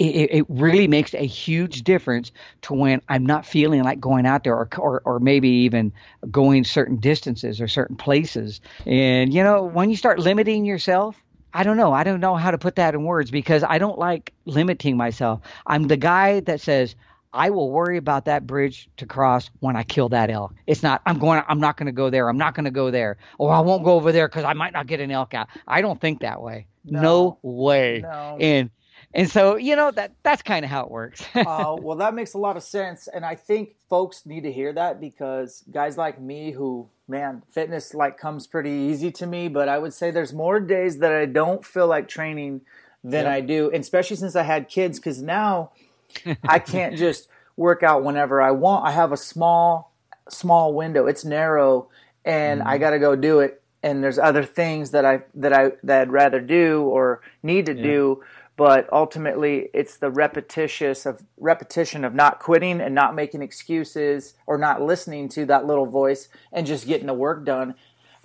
[0.03, 2.31] it, it, really makes a huge difference
[2.63, 5.93] to when I'm not feeling like going out there or, or, or maybe even
[6.29, 8.59] going certain distances or certain places.
[8.85, 11.21] And, you know, when you start limiting yourself,
[11.53, 11.93] I don't know.
[11.93, 15.41] I don't know how to put that in words because I don't like limiting myself.
[15.67, 16.95] I'm the guy that says,
[17.31, 20.53] I will worry about that bridge to cross when I kill that elk.
[20.67, 22.29] It's not, I'm going, I'm not going to go there.
[22.29, 23.17] I'm not going to go there.
[23.37, 25.47] Or I won't go over there because I might not get an elk out.
[25.67, 26.67] I don't think that way.
[26.85, 28.01] No, no way.
[28.03, 28.37] No.
[28.39, 28.69] And,
[29.13, 31.23] and so you know that that's kind of how it works.
[31.36, 34.73] uh, well, that makes a lot of sense, and I think folks need to hear
[34.73, 39.69] that because guys like me, who man, fitness like comes pretty easy to me, but
[39.69, 42.62] I would say there's more days that I don't feel like training
[43.04, 43.34] than yep.
[43.34, 45.71] I do, and especially since I had kids, because now
[46.43, 48.88] I can't just work out whenever I want.
[48.88, 49.93] I have a small
[50.30, 51.89] small window; it's narrow,
[52.26, 52.69] and mm-hmm.
[52.69, 53.62] I got to go do it.
[53.84, 57.76] And there's other things that I that I that I'd rather do or need to
[57.76, 57.84] yeah.
[57.84, 58.23] do
[58.55, 64.57] but ultimately it's the repetitious of repetition of not quitting and not making excuses or
[64.57, 67.75] not listening to that little voice and just getting the work done.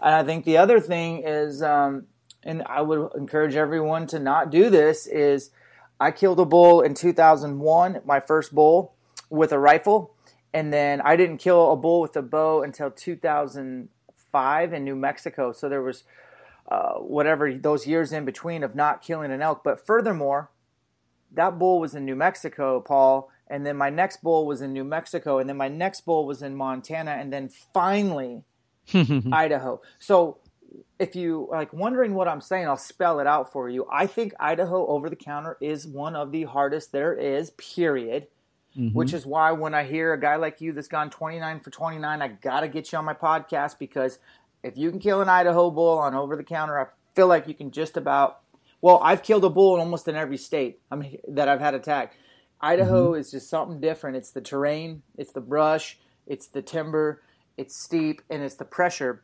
[0.01, 2.07] And i think the other thing is um,
[2.43, 5.51] and i would encourage everyone to not do this is
[5.99, 8.95] i killed a bull in 2001 my first bull
[9.31, 10.15] with a rifle.
[10.53, 15.53] And then i didn't kill a bull with a bow until 2005 in new mexico.
[15.53, 16.05] So there was
[16.71, 19.63] uh, whatever those years in between of not killing an elk.
[19.65, 20.51] But furthermore,
[21.33, 24.85] that bull was in New Mexico, Paul, and then my next bull was in New
[24.85, 28.45] Mexico, and then my next bull was in Montana, and then finally
[29.33, 29.81] Idaho.
[29.99, 30.39] So
[30.99, 33.87] if you like wondering what I'm saying, I'll spell it out for you.
[33.91, 38.27] I think Idaho over the counter is one of the hardest there is, period.
[38.77, 38.95] Mm-hmm.
[38.95, 42.23] Which is why when I hear a guy like you that's gone 29 for 29,
[42.23, 44.19] I got to get you on my podcast because
[44.63, 47.55] if you can kill an Idaho bull on over the counter, I feel like you
[47.55, 48.41] can just about.
[48.81, 51.75] Well, I've killed a bull in almost in every state I mean, that I've had
[51.75, 52.17] attacked.
[52.61, 53.21] Idaho mm-hmm.
[53.21, 54.17] is just something different.
[54.17, 57.23] It's the terrain, it's the brush, it's the timber,
[57.57, 59.23] it's steep, and it's the pressure.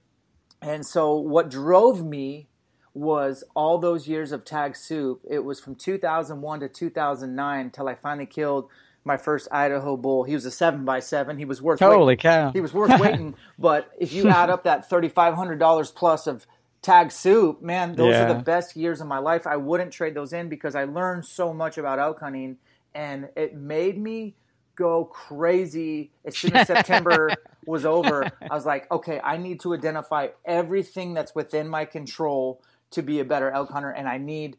[0.62, 2.48] And so, what drove me
[2.94, 5.20] was all those years of tag soup.
[5.28, 8.68] It was from 2001 to 2009 until I finally killed
[9.04, 10.24] my first Idaho bull.
[10.24, 11.38] He was a seven by seven.
[11.38, 12.22] He was worth holy waiting.
[12.22, 12.52] cow.
[12.52, 13.34] He was worth waiting.
[13.58, 16.46] but if you add up that thirty five hundred dollars plus of
[16.82, 18.24] tag soup, man, those yeah.
[18.24, 19.46] are the best years of my life.
[19.46, 22.56] I wouldn't trade those in because I learned so much about elk hunting,
[22.94, 24.34] and it made me
[24.76, 27.30] go crazy as soon as September
[27.66, 28.30] was over.
[28.50, 33.20] I was like, okay, I need to identify everything that's within my control to be
[33.20, 34.56] a better elk hunter, and I need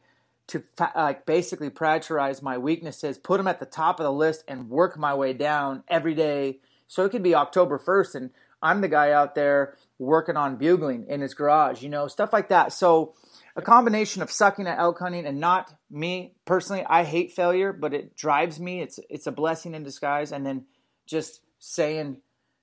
[0.48, 0.64] to
[0.96, 4.98] like basically prioritize my weaknesses, put them at the top of the list, and work
[4.98, 6.60] my way down every day.
[6.88, 8.30] So it could be October first, and
[8.62, 12.50] I'm the guy out there working on bugling in his garage, you know, stuff like
[12.50, 12.74] that.
[12.74, 13.14] So
[13.56, 16.86] a combination of sucking at elk hunting and not me personally.
[16.88, 18.82] I hate failure, but it drives me.
[18.82, 20.66] It's it's a blessing in disguise, and then
[21.06, 22.18] just saying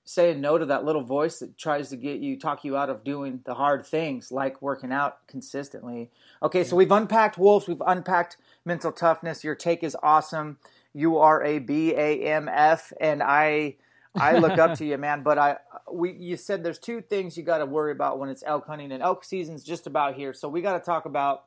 [0.04, 3.04] saying no to that little voice that tries to get you talk you out of
[3.04, 6.10] doing the hard things like working out consistently.
[6.42, 10.58] Okay so we've unpacked wolves we've unpacked mental toughness your take is awesome.
[10.94, 13.76] You are a b-a-m-f and i
[14.14, 15.56] i look up to you man but i
[15.92, 18.92] we you said there's two things you got to worry about when it's elk hunting
[18.92, 20.32] and elk season's just about here.
[20.32, 21.44] So we got to talk about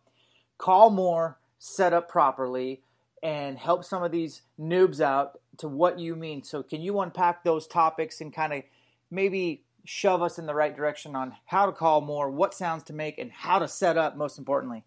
[0.58, 2.82] call more set up properly
[3.26, 6.44] and help some of these noobs out to what you mean.
[6.44, 8.62] So, can you unpack those topics and kind of
[9.10, 12.94] maybe shove us in the right direction on how to call more, what sounds to
[12.94, 14.84] make, and how to set up, most importantly?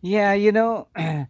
[0.00, 0.88] Yeah, you know.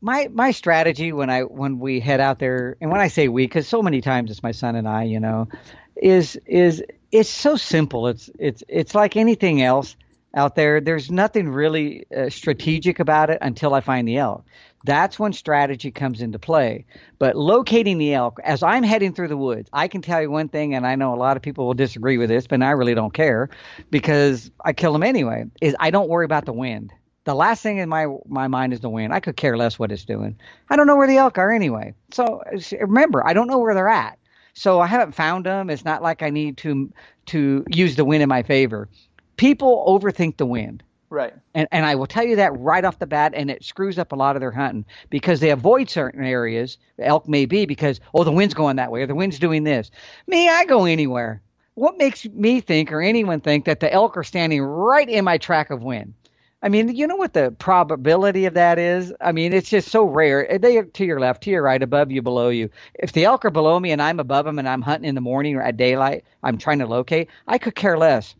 [0.00, 3.44] my my strategy when I when we head out there and when I say we
[3.44, 5.46] because so many times it's my son and I you know
[5.94, 6.82] is is
[7.12, 9.94] it's so simple it's it's it's like anything else
[10.34, 14.44] out there there's nothing really uh, strategic about it until I find the elk
[14.84, 16.84] that's when strategy comes into play.
[17.18, 20.48] But locating the elk, as I'm heading through the woods, I can tell you one
[20.48, 22.94] thing, and I know a lot of people will disagree with this, but I really
[22.94, 23.48] don't care
[23.90, 25.44] because I kill them anyway.
[25.60, 26.92] Is I don't worry about the wind.
[27.24, 29.12] The last thing in my my mind is the wind.
[29.12, 30.36] I could care less what it's doing.
[30.70, 31.94] I don't know where the elk are anyway.
[32.12, 32.42] So
[32.80, 34.18] remember, I don't know where they're at.
[34.54, 35.70] So I haven't found them.
[35.70, 36.92] It's not like I need to
[37.26, 38.88] to use the wind in my favor.
[39.36, 40.82] People overthink the wind.
[41.12, 41.34] Right.
[41.52, 44.12] And, and I will tell you that right off the bat, and it screws up
[44.12, 48.24] a lot of their hunting because they avoid certain areas, elk may be, because, oh,
[48.24, 49.90] the wind's going that way or the wind's doing this.
[50.26, 51.42] Me, I go anywhere.
[51.74, 55.36] What makes me think or anyone think that the elk are standing right in my
[55.36, 56.14] track of wind?
[56.62, 59.12] I mean, you know what the probability of that is?
[59.20, 60.50] I mean, it's just so rare.
[60.50, 62.70] Eh, they are to your left, to your right, above you, below you.
[62.94, 65.20] If the elk are below me and I'm above them and I'm hunting in the
[65.20, 68.34] morning or at daylight, I'm trying to locate, I could care less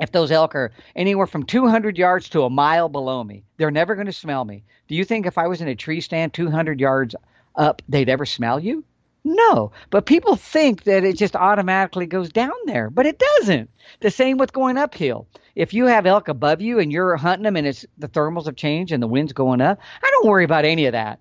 [0.00, 3.94] if those elk are anywhere from 200 yards to a mile below me, they're never
[3.94, 4.64] going to smell me.
[4.88, 7.14] Do you think if I was in a tree stand 200 yards
[7.56, 8.84] up, they'd ever smell you?
[9.24, 13.70] No, but people think that it just automatically goes down there, but it doesn't.
[14.00, 15.28] The same with going uphill.
[15.54, 18.56] If you have elk above you and you're hunting them and it's the thermals have
[18.56, 21.20] changed and the wind's going up, I don't worry about any of that.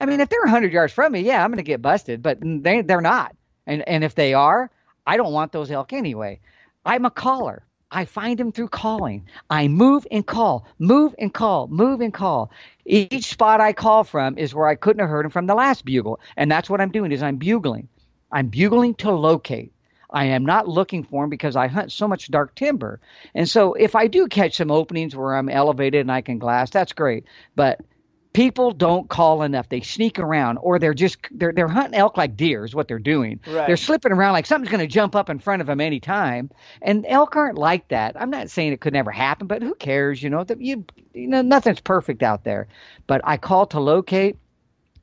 [0.00, 2.38] I mean, if they're 100 yards from me, yeah, I'm going to get busted, but
[2.40, 3.36] they they're not.
[3.66, 4.70] And and if they are,
[5.06, 6.40] I don't want those elk anyway.
[6.86, 7.64] I'm a caller.
[7.94, 9.26] I find him through calling.
[9.50, 12.50] I move and call, move and call, move and call.
[12.86, 15.84] Each spot I call from is where I couldn't have heard him from the last
[15.84, 17.88] bugle, and that's what I'm doing is I'm bugling.
[18.32, 19.72] I'm bugling to locate.
[20.08, 23.00] I am not looking for him because I hunt so much dark timber.
[23.34, 26.70] And so if I do catch some openings where I'm elevated and I can glass,
[26.70, 27.24] that's great.
[27.54, 27.80] But
[28.32, 29.68] people don't call enough.
[29.68, 32.98] They sneak around, or they're just they're they're hunting elk like deer is what they're
[32.98, 33.40] doing.
[33.46, 33.66] Right.
[33.66, 36.50] They're slipping around like something's going to jump up in front of them any time.
[36.80, 38.20] And elk aren't like that.
[38.20, 40.22] I'm not saying it could never happen, but who cares?
[40.22, 42.68] You know, that you you know nothing's perfect out there.
[43.06, 44.36] But I call to locate.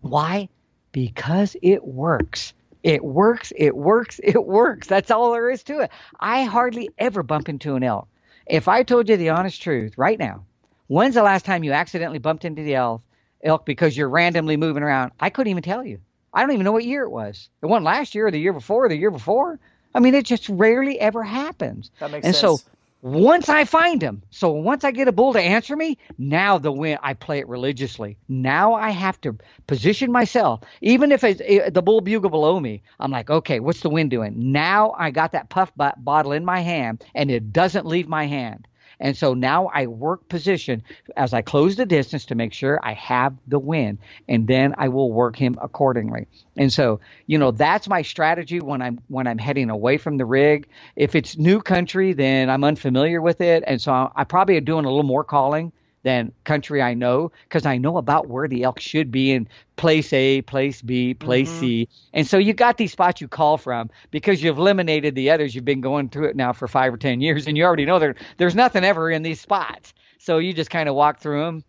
[0.01, 0.49] Why?
[0.91, 2.53] Because it works.
[2.82, 3.51] It works.
[3.55, 4.19] It works.
[4.30, 4.88] It works.
[4.88, 5.91] That's all there is to it.
[6.19, 8.07] I hardly ever bump into an elk.
[8.45, 10.45] If I told you the honest truth right now,
[10.88, 13.03] when's the last time you accidentally bumped into the elk
[13.43, 15.11] elk because you're randomly moving around.
[15.19, 15.99] I couldn't even tell you.
[16.33, 17.49] I don't even know what year it was.
[17.61, 19.59] It wasn't last year or the year before or the year before.
[19.95, 21.89] I mean, it just rarely ever happens.
[21.99, 22.61] That makes and sense.
[22.63, 22.69] so
[23.01, 26.71] once I find him, so once I get a bull to answer me, now the
[26.71, 28.17] win, I play it religiously.
[28.27, 29.37] Now I have to
[29.67, 32.83] position myself, even if it's eh, the bull bugle below me.
[32.99, 34.51] I'm like, okay, what's the wind doing?
[34.51, 38.67] Now I got that puff bottle in my hand, and it doesn't leave my hand.
[38.99, 40.83] And so now I work position
[41.15, 43.97] as I close the distance to make sure I have the win,
[44.27, 46.27] and then I will work him accordingly.
[46.57, 50.25] And so, you know, that's my strategy when I'm when I'm heading away from the
[50.25, 50.67] rig.
[50.95, 54.89] If it's new country, then I'm unfamiliar with it, and so I probably doing a
[54.89, 55.71] little more calling
[56.03, 60.11] than country I know because I know about where the elk should be in place
[60.13, 61.59] A, place B, place Mm-hmm.
[61.59, 61.89] C.
[62.13, 65.55] And so you got these spots you call from because you've eliminated the others.
[65.55, 67.99] You've been going through it now for five or 10 years and you already know
[67.99, 69.93] there, there's nothing ever in these spots.
[70.19, 71.63] So you just kind of walk through them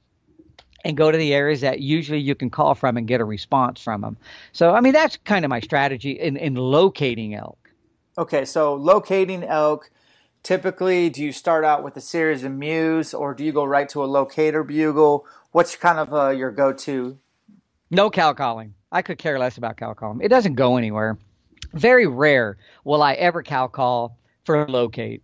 [0.85, 3.81] and go to the areas that usually you can call from and get a response
[3.81, 4.17] from them.
[4.53, 7.59] So, I mean, that's kind of my strategy in, in locating elk.
[8.19, 9.91] Okay, so locating elk.
[10.43, 13.89] Typically, do you start out with a series of mews, or do you go right
[13.91, 15.27] to a locator bugle?
[15.53, 17.19] What's kind of uh, your go-to?
[17.91, 18.75] No cow calling.
[18.91, 20.21] I could care less about cow calling.
[20.23, 21.19] It doesn't go anywhere.
[21.75, 25.23] Very rare will I ever cow call for locate.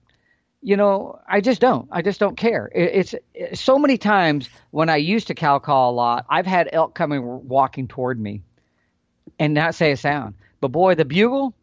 [0.62, 1.88] You know, I just don't.
[1.90, 2.70] I just don't care.
[2.74, 6.46] It, it's it, so many times when I used to cow call a lot, I've
[6.46, 8.42] had elk coming walking toward me
[9.38, 10.34] and not say a sound.
[10.60, 11.54] But boy, the bugle,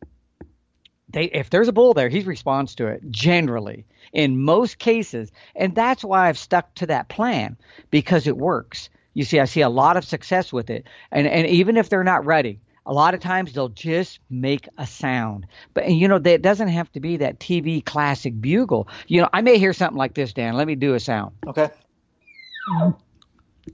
[1.13, 5.73] they if there's a bull there, he responds to it generally in most cases, and
[5.73, 7.57] that's why I've stuck to that plan
[7.89, 8.89] because it works.
[9.13, 12.03] You see, I see a lot of success with it, and and even if they're
[12.03, 15.47] not ready, a lot of times they'll just make a sound.
[15.73, 18.87] But you know, that doesn't have to be that TV classic bugle.
[19.07, 20.55] You know, I may hear something like this, Dan.
[20.55, 21.35] Let me do a sound.
[21.47, 21.69] Okay.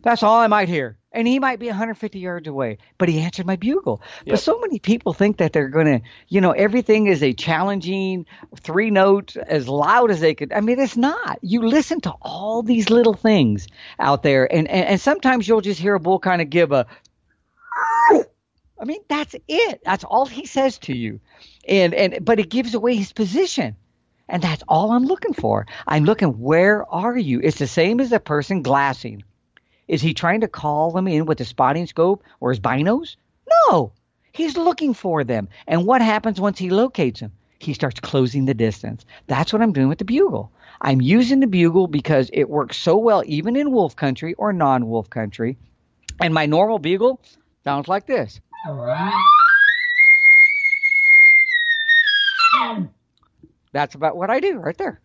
[0.04, 0.99] That's all I might hear.
[1.12, 4.02] And he might be 150 yards away, but he answered my bugle.
[4.26, 4.34] Yep.
[4.34, 8.28] But so many people think that they're going to, you know, everything is a challenging
[8.60, 10.54] three notes as loud as they could.
[10.54, 11.40] I mean, it's not.
[11.42, 15.80] You listen to all these little things out there, and, and, and sometimes you'll just
[15.80, 16.86] hear a bull kind of give a,
[18.80, 19.82] I mean, that's it.
[19.84, 21.20] That's all he says to you.
[21.68, 23.76] And, and, but it gives away his position.
[24.28, 25.66] And that's all I'm looking for.
[25.88, 27.42] I'm looking, where are you?
[27.44, 29.24] It's the same as a person glassing.
[29.90, 33.18] Is he trying to call them in with a spotting scope or his binos?
[33.68, 33.92] No.
[34.32, 35.50] He's looking for them.
[35.68, 37.32] And what happens once he locates them?
[37.58, 39.04] He starts closing the distance.
[39.28, 40.52] That's what I'm doing with the bugle.
[40.82, 44.88] I'm using the bugle because it works so well even in wolf country or non
[44.88, 45.58] wolf country.
[46.22, 47.20] And my normal bugle
[47.64, 48.40] sounds like this.
[53.74, 55.02] That's about what I do right there.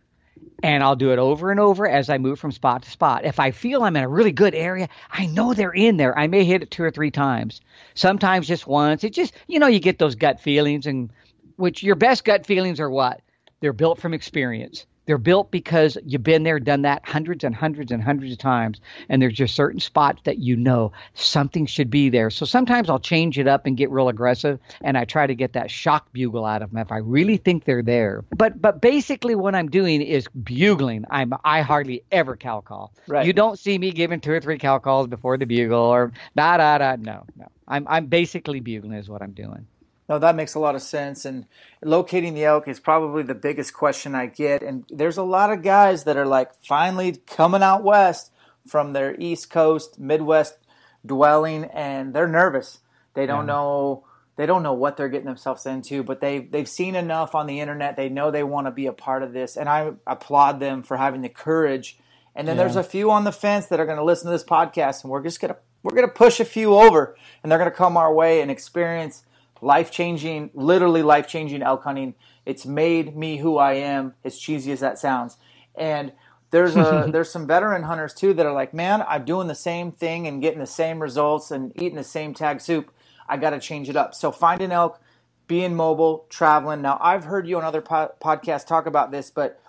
[0.65, 3.27] And I'll do it over and over as I move from spot to spot.
[3.27, 6.19] If I feel I'm in a really good area, I know they're in there.
[6.19, 7.61] I may hit it two or three times.
[7.93, 9.05] Sometimes just once.
[9.05, 11.13] It just, you know, you get those gut feelings and
[11.57, 13.21] which your best gut feelings are what?
[13.61, 14.87] They're built from experience.
[15.07, 18.81] They're built because you've been there, done that hundreds and hundreds and hundreds of times,
[19.09, 22.31] and there's just certain spots that you know something should be there.
[22.31, 25.53] So sometimes I'll change it up and get real aggressive, and I try to get
[25.53, 28.25] that shock bugle out of them if I really think they're there.
[28.37, 31.05] But but basically, what I'm doing is bugling.
[31.11, 32.93] I'm I hardly ever cow call.
[33.07, 33.27] Right.
[33.27, 36.57] You don't see me giving two or three cow calls before the bugle or da
[36.57, 36.97] da da.
[36.97, 37.49] No no.
[37.69, 39.67] I'm I'm basically bugling is what I'm doing.
[40.09, 41.25] No, that makes a lot of sense.
[41.25, 41.47] And
[41.83, 44.63] locating the elk is probably the biggest question I get.
[44.63, 48.31] And there's a lot of guys that are like finally coming out west
[48.67, 50.59] from their East Coast, Midwest
[51.05, 52.81] dwelling, and they're nervous.
[53.15, 53.55] They don't yeah.
[53.55, 54.05] know
[54.37, 57.61] they don't know what they're getting themselves into, but they they've seen enough on the
[57.61, 57.97] internet.
[57.97, 60.97] They know they want to be a part of this, and I applaud them for
[60.97, 61.99] having the courage.
[62.35, 62.65] And then yeah.
[62.65, 65.11] there's a few on the fence that are going to listen to this podcast, and
[65.11, 68.13] we're just gonna we're gonna push a few over, and they're going to come our
[68.13, 69.25] way and experience
[69.65, 72.15] life changing, literally life changing elk hunting.
[72.45, 75.39] It's made me who I am, as cheesy as that sounds.
[75.75, 76.13] And
[76.51, 79.91] there's a there's some veteran hunters too that are like, man, I'm doing the same
[79.91, 82.93] thing and getting the same results and eating the same tag soup.
[83.27, 84.15] I got to change it up.
[84.15, 85.01] So find an elk,
[85.47, 86.83] being mobile, traveling.
[86.83, 89.61] Now I've heard you on other po- podcasts talk about this, but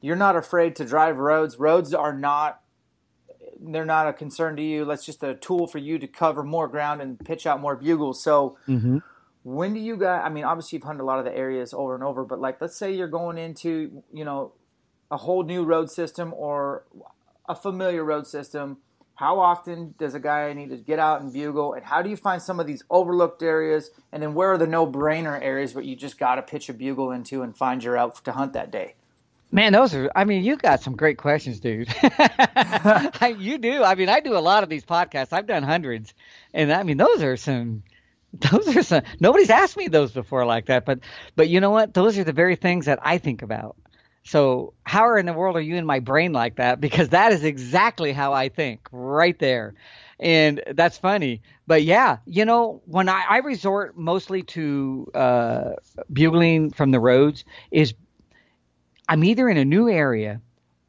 [0.00, 1.58] you're not afraid to drive roads.
[1.58, 2.60] Roads are not
[3.60, 4.84] they're not a concern to you.
[4.84, 8.22] That's just a tool for you to cover more ground and pitch out more bugles.
[8.22, 8.56] So.
[8.66, 8.98] Mm-hmm
[9.44, 11.94] when do you guys i mean obviously you've hunted a lot of the areas over
[11.94, 14.52] and over but like let's say you're going into you know
[15.10, 16.84] a whole new road system or
[17.48, 18.78] a familiar road system
[19.16, 22.16] how often does a guy need to get out and bugle and how do you
[22.16, 25.94] find some of these overlooked areas and then where are the no-brainer areas where you
[25.94, 28.94] just got to pitch a bugle into and find your elk to hunt that day
[29.52, 31.86] Man, those are, I mean, you got some great questions, dude.
[33.38, 33.84] you do.
[33.84, 35.32] I mean, I do a lot of these podcasts.
[35.32, 36.12] I've done hundreds.
[36.52, 37.84] And I mean, those are some,
[38.40, 41.00] those are some nobody's asked me those before like that but
[41.36, 41.94] but you know what?
[41.94, 43.76] Those are the very things that i think about.
[44.24, 46.80] So how in the world are you in my brain like that?
[46.80, 49.74] Because that is exactly how i think right there.
[50.20, 51.42] And that's funny.
[51.66, 55.70] But yeah you know when i, I resort mostly to uh,
[56.12, 57.94] bugling from the roads is
[59.08, 60.40] i'm either in a new area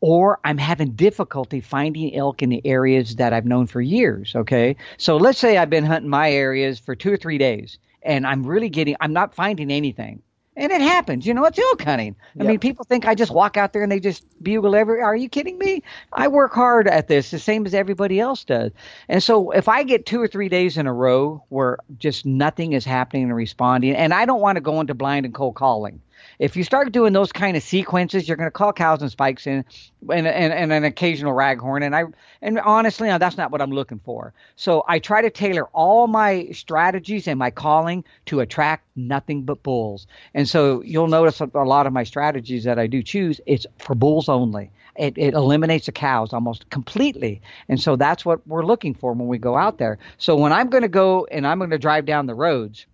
[0.05, 4.35] or I'm having difficulty finding elk in the areas that I've known for years.
[4.35, 4.75] Okay.
[4.97, 8.45] So let's say I've been hunting my areas for two or three days and I'm
[8.45, 10.21] really getting, I'm not finding anything.
[10.55, 12.15] And it happens, you know, it's elk hunting.
[12.39, 12.47] I yep.
[12.47, 15.01] mean, people think I just walk out there and they just bugle every.
[15.01, 15.81] Are you kidding me?
[16.13, 18.71] I work hard at this, the same as everybody else does.
[19.09, 22.71] And so, if I get two or three days in a row where just nothing
[22.71, 25.99] is happening and responding, and I don't want to go into blind and cold calling,
[26.39, 29.47] if you start doing those kind of sequences, you're going to call cows and spikes
[29.47, 29.65] in,
[30.09, 31.83] and, and, and an occasional raghorn.
[31.85, 32.03] And I
[32.41, 34.33] and honestly, that's not what I'm looking for.
[34.55, 39.63] So I try to tailor all my strategies and my calling to attract nothing but
[39.63, 40.07] bulls.
[40.33, 43.95] And so you'll notice a lot of my strategies that I do choose, it's for
[43.95, 44.71] bulls only.
[44.97, 47.41] It, it, eliminates the cows almost completely.
[47.67, 49.97] And so that's what we're looking for when we go out there.
[50.17, 52.85] So when I'm going to go and I'm going to drive down the roads,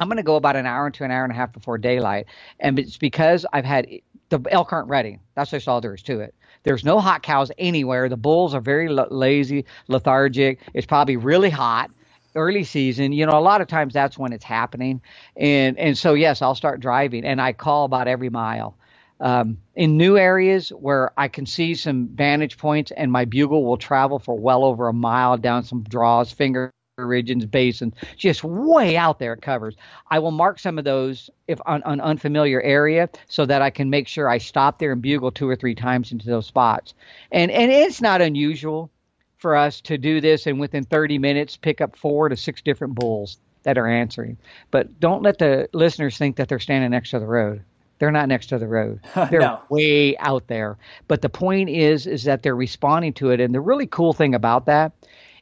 [0.00, 2.26] I'm going to go about an hour to an hour and a half before daylight,
[2.58, 3.86] and it's because I've had
[4.30, 5.18] the elk aren't ready.
[5.34, 6.34] That's just all there is to it.
[6.62, 8.08] There's no hot cows anywhere.
[8.08, 10.60] The bulls are very l- lazy, lethargic.
[10.72, 11.90] It's probably really hot
[12.34, 13.12] early season.
[13.12, 15.02] You know, a lot of times that's when it's happening,
[15.36, 18.76] and and so yes, I'll start driving, and I call about every mile.
[19.20, 23.76] Um, in new areas where I can see some vantage points, and my bugle will
[23.76, 26.72] travel for well over a mile down some draws, finger
[27.06, 29.76] regions, basins, just way out there it covers.
[30.10, 33.90] I will mark some of those if on an unfamiliar area so that I can
[33.90, 36.94] make sure I stop there and bugle two or three times into those spots.
[37.32, 38.90] And and it's not unusual
[39.38, 42.94] for us to do this and within 30 minutes pick up four to six different
[42.94, 44.36] bulls that are answering.
[44.70, 47.62] But don't let the listeners think that they're standing next to the road.
[47.98, 49.00] They're not next to the road.
[49.30, 49.60] They're no.
[49.68, 50.78] way out there.
[51.06, 54.34] But the point is is that they're responding to it and the really cool thing
[54.34, 54.92] about that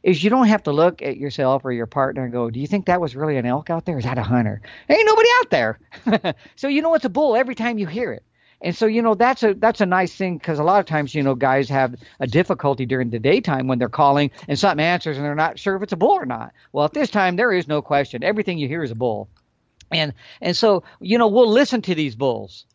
[0.03, 2.67] is you don't have to look at yourself or your partner and go, "Do you
[2.67, 3.97] think that was really an elk out there?
[3.97, 4.61] Is that a hunter?
[4.89, 8.23] Ain't nobody out there." so you know it's a bull every time you hear it.
[8.61, 11.15] And so you know that's a that's a nice thing because a lot of times
[11.15, 15.17] you know guys have a difficulty during the daytime when they're calling and something answers
[15.17, 16.51] and they're not sure if it's a bull or not.
[16.73, 18.23] Well, at this time there is no question.
[18.23, 19.29] Everything you hear is a bull.
[19.91, 22.65] And and so you know we'll listen to these bulls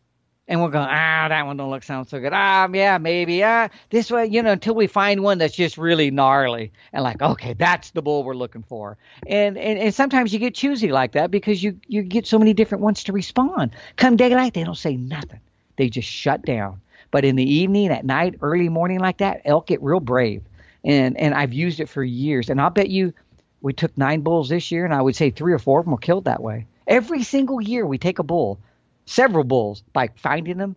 [0.47, 2.31] and we're going, ah, that one don't look sound so good.
[2.33, 3.43] Ah, yeah, maybe.
[3.43, 7.21] Ah, this way, you know, until we find one that's just really gnarly and like,
[7.21, 8.97] okay, that's the bull we're looking for.
[9.25, 12.53] And and, and sometimes you get choosy like that because you you get so many
[12.53, 13.71] different ones to respond.
[13.95, 15.39] Come daylight, they don't say nothing.
[15.77, 16.81] They just shut down.
[17.11, 20.43] But in the evening, at night, early morning like that, elk get real brave.
[20.83, 22.49] And and I've used it for years.
[22.49, 23.13] And I'll bet you
[23.61, 25.91] we took nine bulls this year, and I would say three or four of them
[25.91, 28.59] were killed that way Every single year we take a bull,
[29.05, 30.75] several bulls, by finding them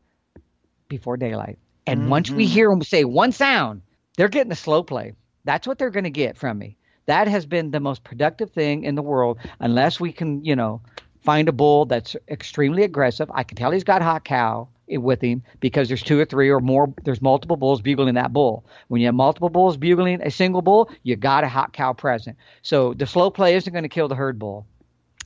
[0.89, 1.59] before daylight.
[1.87, 2.11] And mm-hmm.
[2.11, 2.53] once we mm-hmm.
[2.53, 3.83] hear them say one sound,
[4.17, 5.13] they're getting a slow play.
[5.45, 6.77] That's what they're going to get from me.
[7.07, 10.83] That has been the most productive thing in the world, unless we can, you know,
[11.23, 13.31] find a bull that's extremely aggressive.
[13.33, 16.61] I can tell he's got hot cow with him because there's two or three or
[16.61, 16.93] more.
[17.05, 18.65] There's multiple bulls bugling that bull.
[18.89, 22.37] When you have multiple bulls bugling a single bull, you got a hot cow present.
[22.63, 24.67] So the slow play isn't going to kill the herd bull.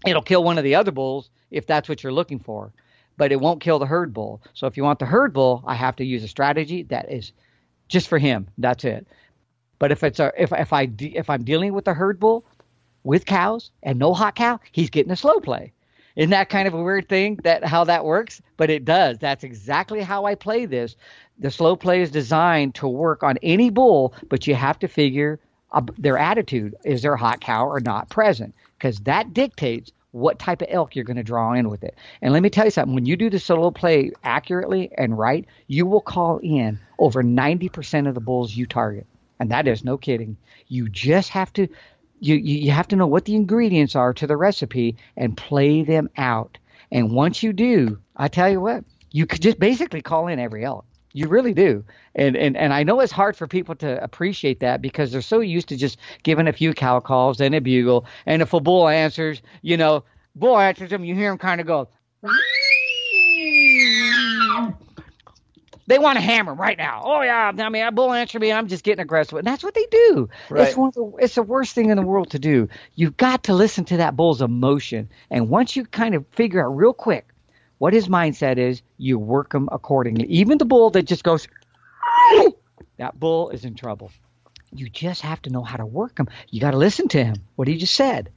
[0.06, 2.72] It'll kill one of the other bulls if that's what you're looking for,
[3.16, 4.42] but it won't kill the herd bull.
[4.54, 7.32] So if you want the herd bull, I have to use a strategy that is
[7.88, 8.48] just for him.
[8.58, 9.06] That's it.
[9.78, 12.44] But if it's a if if I if I'm dealing with a herd bull
[13.04, 15.72] with cows and no hot cow, he's getting a slow play.
[16.14, 18.42] Isn't that kind of a weird thing that how that works?
[18.56, 19.18] But it does.
[19.18, 20.94] That's exactly how I play this.
[21.38, 25.40] The slow play is designed to work on any bull, but you have to figure
[25.72, 26.74] uh, their attitude.
[26.84, 28.54] Is there a hot cow or not present?
[28.78, 31.96] Because that dictates what type of elk you're going to draw in with it.
[32.20, 35.46] And let me tell you something when you do the slow play accurately and right,
[35.66, 39.06] you will call in over 90% of the bulls you target.
[39.40, 40.36] And that is no kidding.
[40.68, 41.68] You just have to
[42.20, 46.08] you, you have to know what the ingredients are to the recipe and play them
[46.16, 46.56] out.
[46.92, 50.64] And once you do, I tell you what, you could just basically call in every
[50.64, 50.84] elk.
[51.12, 51.84] You really do.
[52.14, 55.40] And, and and I know it's hard for people to appreciate that because they're so
[55.40, 58.06] used to just giving a few cow calls and a bugle.
[58.26, 60.04] And if a bull answers, you know,
[60.34, 61.88] bull answers them, you hear him kind of go,
[65.86, 67.02] they want to hammer right now.
[67.04, 68.52] Oh yeah, I mean, bull answer me.
[68.52, 70.28] I'm just getting aggressive, and that's what they do.
[70.48, 70.68] Right.
[70.68, 72.68] It's one of the, it's the worst thing in the world to do.
[72.94, 76.76] You've got to listen to that bull's emotion, and once you kind of figure out
[76.76, 77.31] real quick
[77.82, 80.24] what his mindset is, you work him accordingly.
[80.28, 81.48] Even the bull that just goes,
[82.96, 84.12] that bull is in trouble.
[84.72, 86.28] You just have to know how to work him.
[86.48, 87.34] You got to listen to him.
[87.56, 88.30] What he just said,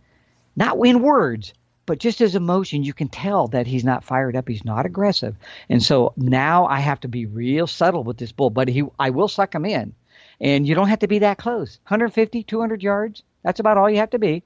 [0.55, 1.53] not in words,
[1.85, 4.47] but just his emotion, you can tell that he's not fired up.
[4.47, 5.35] He's not aggressive.
[5.69, 9.11] And so now I have to be real subtle with this bull, but he, I
[9.11, 9.93] will suck him in.
[10.41, 13.21] And you don't have to be that close 150, 200 yards.
[13.43, 14.41] That's about all you have to be.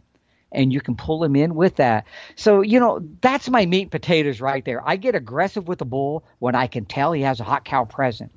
[0.51, 2.05] And you can pull him in with that.
[2.35, 4.81] So, you know, that's my meat and potatoes right there.
[4.87, 7.85] I get aggressive with a bull when I can tell he has a hot cow
[7.85, 8.31] present.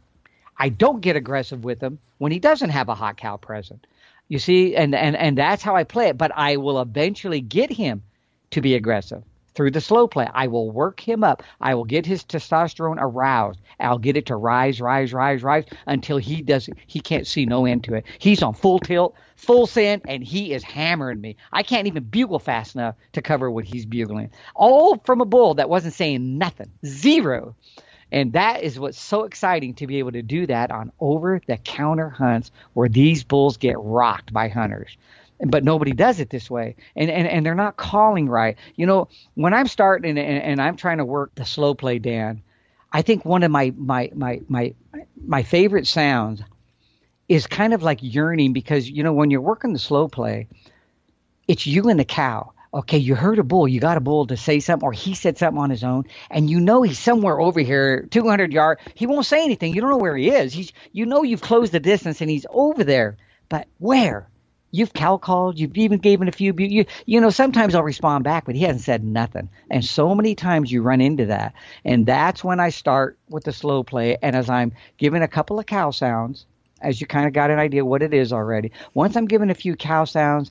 [0.58, 3.86] I don't get aggressive with him when he doesn't have a hot cow present.
[4.28, 6.18] You see, and, and, and that's how I play it.
[6.18, 8.02] But I will eventually get him
[8.50, 9.22] to be aggressive
[9.54, 10.28] through the slow play.
[10.32, 11.42] I will work him up.
[11.60, 13.60] I will get his testosterone aroused.
[13.78, 17.66] I'll get it to rise, rise, rise, rise until he doesn't he can't see no
[17.66, 18.04] end to it.
[18.18, 21.36] He's on full tilt, full send, and he is hammering me.
[21.52, 24.30] I can't even bugle fast enough to cover what he's bugling.
[24.54, 26.70] All from a bull that wasn't saying nothing.
[26.84, 27.56] Zero.
[28.12, 31.56] And that is what's so exciting to be able to do that on over the
[31.56, 34.98] counter hunts where these bulls get rocked by hunters
[35.50, 39.08] but nobody does it this way and, and and they're not calling right you know
[39.34, 42.42] when i'm starting and, and, i'm trying to work the slow play dan
[42.92, 44.74] i think one of my my my my
[45.24, 46.42] my favorite sounds
[47.28, 50.48] is kind of like yearning because you know when you're working the slow play
[51.48, 54.36] it's you and the cow okay, you heard a bull, you got a bull to
[54.36, 57.60] say something, or he said something on his own, and you know he's somewhere over
[57.60, 58.78] here, 200 yard.
[58.94, 59.74] He won't say anything.
[59.74, 60.52] You don't know where he is.
[60.52, 63.18] He's, you know, you've closed the distance and he's over there,
[63.48, 64.28] but where?
[64.72, 65.58] You've cow called.
[65.58, 66.54] You've even given a few.
[66.56, 69.50] You, you know, sometimes I'll respond back, but he hasn't said nothing.
[69.70, 71.54] And so many times you run into that.
[71.84, 74.16] And that's when I start with the slow play.
[74.20, 76.46] And as I'm giving a couple of cow sounds,
[76.80, 78.72] as you kind of got an idea what it is already.
[78.94, 80.50] Once I'm giving a few cow sounds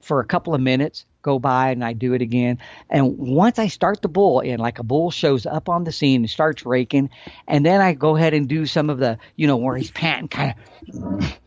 [0.00, 2.58] for a couple of minutes, go by and I do it again.
[2.88, 6.22] And once I start the bull in, like a bull shows up on the scene
[6.22, 7.10] and starts raking,
[7.46, 10.28] and then I go ahead and do some of the, you know, where he's panting
[10.28, 10.54] kind
[10.88, 11.38] of.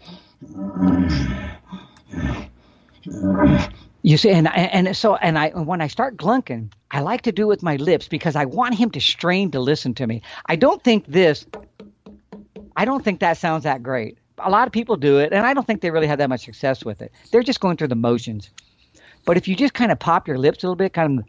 [4.04, 7.44] You see, and and so and I when I start glunking, I like to do
[7.44, 10.24] it with my lips because I want him to strain to listen to me.
[10.46, 11.46] I don't think this.
[12.76, 14.18] I don't think that sounds that great.
[14.40, 16.46] A lot of people do it, and I don't think they really have that much
[16.46, 17.12] success with it.
[17.32, 18.50] They're just going through the motions.
[19.24, 21.26] But if you just kind of pop your lips a little bit, kind of,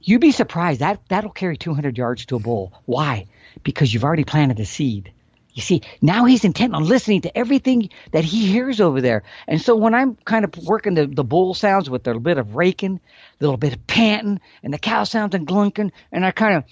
[0.00, 2.72] you'd be surprised that that'll carry 200 yards to a bull.
[2.86, 3.26] Why?
[3.62, 5.13] Because you've already planted the seed.
[5.54, 9.22] You see, now he's intent on listening to everything that he hears over there.
[9.46, 12.38] And so when I'm kind of working the, the bull sounds with a little bit
[12.38, 16.32] of raking, a little bit of panting, and the cow sounds and glunking, and I
[16.32, 16.64] kind of.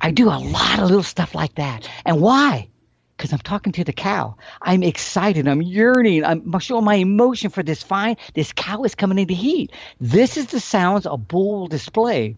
[0.00, 1.88] I do a lot of little stuff like that.
[2.04, 2.68] And why?
[3.16, 4.36] Because I'm talking to the cow.
[4.60, 5.48] I'm excited.
[5.48, 6.24] I'm yearning.
[6.24, 8.16] I'm showing my emotion for this fine.
[8.34, 9.72] This cow is coming into heat.
[10.00, 12.36] This is the sounds a bull will display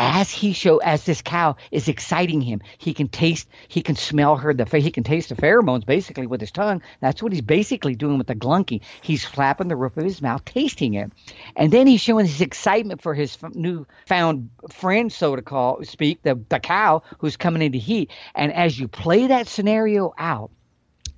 [0.00, 4.36] as he show as this cow is exciting him he can taste he can smell
[4.36, 6.82] her the he can taste the pheromones basically with his tongue.
[7.00, 8.80] That's what he's basically doing with the glunky.
[9.02, 11.12] He's flapping the roof of his mouth tasting it.
[11.56, 16.22] And then he's showing his excitement for his new found friend so to call speak
[16.22, 18.10] the the cow who's coming into heat.
[18.34, 20.50] And as you play that scenario out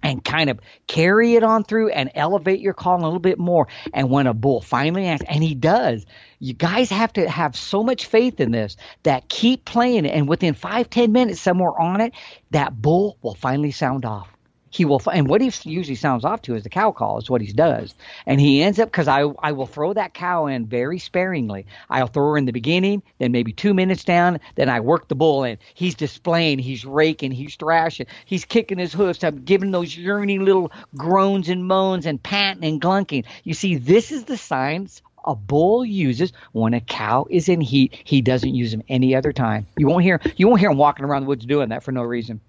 [0.02, 3.68] and kind of carry it on through and elevate your call a little bit more.
[3.92, 6.06] And when a bull finally acts, and he does,
[6.38, 10.10] you guys have to have so much faith in this that keep playing it.
[10.10, 12.14] And within five, ten minutes, somewhere on it,
[12.50, 14.31] that bull will finally sound off
[14.72, 17.42] he will and what he usually sounds off to is the cow call is what
[17.42, 17.94] he does.
[18.26, 21.66] And he ends up because I, I will throw that cow in very sparingly.
[21.90, 25.14] I'll throw her in the beginning then maybe two minutes down then i work the
[25.14, 25.58] bull in.
[25.74, 30.72] He's displaying he's raking he's thrashing he's kicking his hoofs i'm giving those yearning little
[30.96, 33.26] groans and moans and panting and glunking.
[33.44, 37.94] You see this is the signs a bull uses when a cow is in heat.
[38.02, 39.66] He doesn't use them any other time.
[39.76, 42.02] You won't hear you won't hear him walking around the woods doing that for no
[42.02, 42.40] reason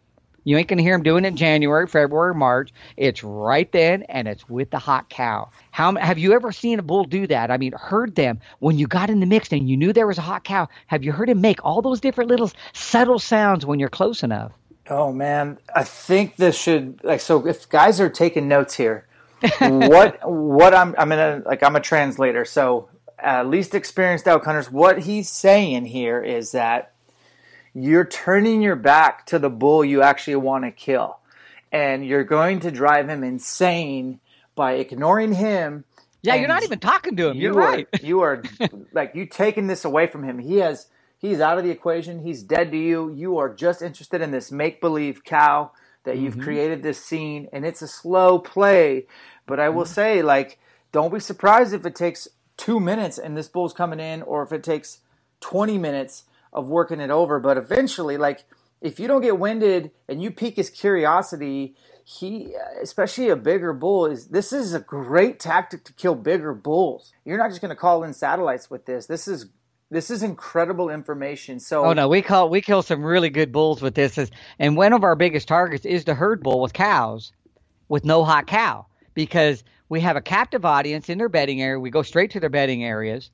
[0.43, 2.71] you ain't going to hear him doing it in January, February, March.
[2.97, 5.49] It's right then, and it's with the hot cow.
[5.71, 7.51] How have you ever seen a bull do that?
[7.51, 10.17] I mean, heard them when you got in the mix and you knew there was
[10.17, 10.67] a hot cow.
[10.87, 14.51] Have you heard him make all those different little subtle sounds when you're close enough?
[14.89, 17.47] Oh man, I think this should like so.
[17.47, 19.07] If guys are taking notes here,
[19.59, 22.89] what what I'm I'm gonna like I'm a translator, so
[23.23, 24.69] uh, least experienced elk hunters.
[24.69, 26.92] What he's saying here is that
[27.73, 31.19] you're turning your back to the bull you actually want to kill.
[31.71, 34.19] And you're going to drive him insane
[34.55, 35.85] by ignoring him.
[36.21, 37.37] Yeah, you're not even talking to him.
[37.37, 37.87] You're you right.
[37.93, 38.43] Are, you are
[38.93, 40.39] like you taking this away from him.
[40.39, 42.23] He has he's out of the equation.
[42.23, 43.11] He's dead to you.
[43.11, 45.71] You are just interested in this make believe cow
[46.03, 46.43] that you've mm-hmm.
[46.43, 49.07] created this scene and it's a slow play.
[49.45, 49.93] But I will mm-hmm.
[49.93, 50.59] say, like,
[50.91, 54.51] don't be surprised if it takes two minutes and this bull's coming in, or if
[54.51, 54.99] it takes
[55.41, 56.23] 20 minutes
[56.53, 57.39] of working it over.
[57.39, 58.45] But eventually, like
[58.81, 61.75] if you don't get winded and you pique his curiosity,
[62.05, 67.13] he, especially a bigger bull, is this is a great tactic to kill bigger bulls.
[67.25, 69.05] You're not just going to call in satellites with this.
[69.05, 69.47] This is
[69.89, 71.59] this is incredible information.
[71.59, 74.19] So, oh no, we call we kill some really good bulls with this,
[74.59, 77.31] and one of our biggest targets is the herd bull with cows,
[77.87, 81.79] with no hot cow, because we have a captive audience in their bedding area.
[81.79, 83.29] We go straight to their bedding areas,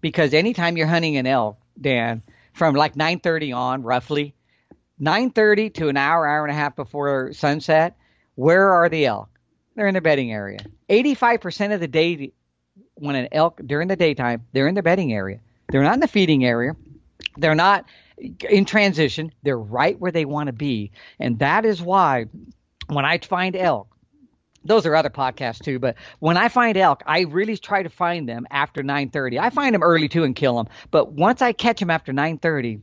[0.00, 2.22] because anytime you're hunting an elk, Dan,
[2.56, 4.34] from like 9:30 on, roughly
[4.98, 7.96] 9:30 to an hour, hour and a half before sunset.
[8.34, 9.28] Where are the elk?
[9.74, 10.60] They're in the bedding area.
[10.88, 12.32] 85% of the day,
[12.94, 15.38] when an elk during the daytime, they're in the bedding area.
[15.68, 16.74] They're not in the feeding area.
[17.36, 17.84] They're not
[18.48, 19.32] in transition.
[19.42, 22.24] They're right where they want to be, and that is why
[22.88, 23.95] when I find elk,
[24.66, 25.78] those are other podcasts too.
[25.78, 29.38] But when I find elk, I really try to find them after 9:30.
[29.38, 30.68] I find them early too and kill them.
[30.90, 32.80] But once I catch them after 9:30,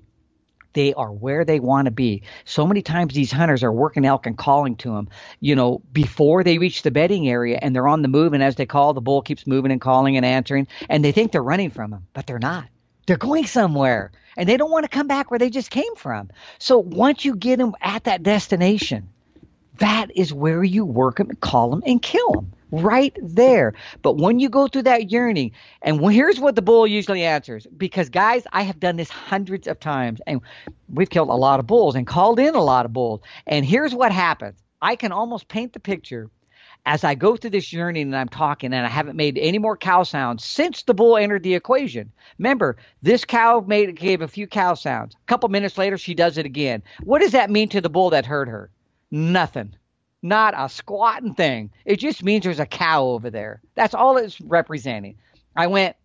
[0.74, 2.24] they are where they want to be.
[2.46, 5.10] So many times these hunters are working elk and calling to them,
[5.40, 8.34] you know, before they reach the bedding area and they're on the move.
[8.34, 11.32] And as they call, the bull keeps moving and calling and answering, and they think
[11.32, 12.66] they're running from them, but they're not.
[13.06, 16.30] They're going somewhere and they don't want to come back where they just came from.
[16.58, 19.10] So once you get them at that destination,
[19.80, 23.74] that is where you work them, call them, and kill them right there.
[24.02, 25.52] But when you go through that yearning,
[25.82, 29.80] and here's what the bull usually answers because, guys, I have done this hundreds of
[29.80, 30.42] times, and
[30.90, 33.22] we've killed a lot of bulls and called in a lot of bulls.
[33.46, 36.30] And here's what happens I can almost paint the picture
[36.86, 39.78] as I go through this yearning and I'm talking, and I haven't made any more
[39.78, 42.12] cow sounds since the bull entered the equation.
[42.38, 45.16] Remember, this cow made gave a few cow sounds.
[45.16, 46.84] A couple minutes later, she does it again.
[47.04, 48.70] What does that mean to the bull that heard her?
[49.14, 49.76] Nothing.
[50.24, 51.70] Not a squatting thing.
[51.86, 53.62] It just means there's a cow over there.
[53.76, 55.18] That's all it's representing.
[55.56, 55.96] I went,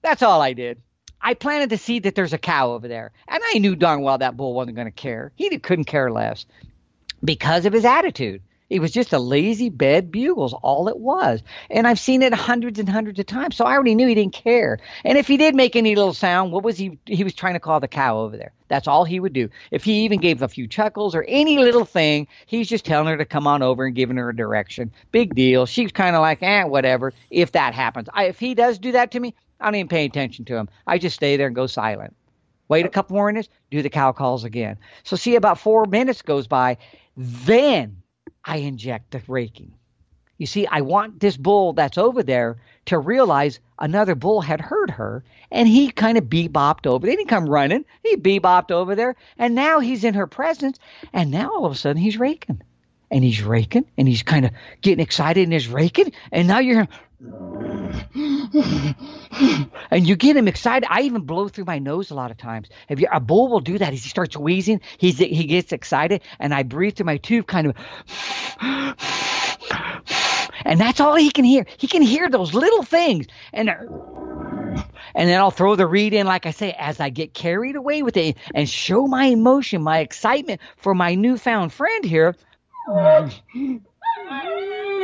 [0.00, 0.80] that's all I did.
[1.20, 3.12] I planted the seed that there's a cow over there.
[3.28, 5.30] And I knew darn well that bull wasn't going to care.
[5.36, 6.46] He couldn't care less
[7.22, 8.40] because of his attitude.
[8.74, 11.44] It was just a lazy bed bugles, all it was.
[11.70, 13.54] And I've seen it hundreds and hundreds of times.
[13.54, 14.80] So I already knew he didn't care.
[15.04, 16.98] And if he did make any little sound, what was he?
[17.06, 18.50] He was trying to call the cow over there.
[18.66, 19.48] That's all he would do.
[19.70, 23.16] If he even gave a few chuckles or any little thing, he's just telling her
[23.16, 24.90] to come on over and giving her a direction.
[25.12, 25.66] Big deal.
[25.66, 27.12] She's kind of like, eh, whatever.
[27.30, 30.04] If that happens, I, if he does do that to me, I don't even pay
[30.04, 30.68] attention to him.
[30.84, 32.16] I just stay there and go silent.
[32.66, 34.78] Wait a couple more minutes, do the cow calls again.
[35.04, 36.78] So see, about four minutes goes by,
[37.16, 37.98] then
[38.44, 39.72] I inject the raking.
[40.38, 44.90] You see, I want this bull that's over there to realize another bull had heard
[44.90, 47.06] her, and he kind of bebopped over.
[47.06, 47.84] They didn't come running.
[48.02, 50.78] He bebopped over there, and now he's in her presence,
[51.12, 52.62] and now all of a sudden he's raking.
[53.10, 56.88] And he's raking, and he's kind of getting excited and he's raking, and now you're
[58.14, 60.86] and you get him excited.
[60.90, 62.68] I even blow through my nose a lot of times.
[62.88, 66.54] If you, a bull will do that, he starts wheezing, he's he gets excited, and
[66.54, 67.76] I breathe through my tube, kind of.
[70.66, 71.66] And that's all he can hear.
[71.76, 73.68] He can hear those little things, and
[75.14, 78.02] and then I'll throw the reed in, like I say, as I get carried away
[78.02, 82.34] with it and show my emotion, my excitement for my newfound friend here.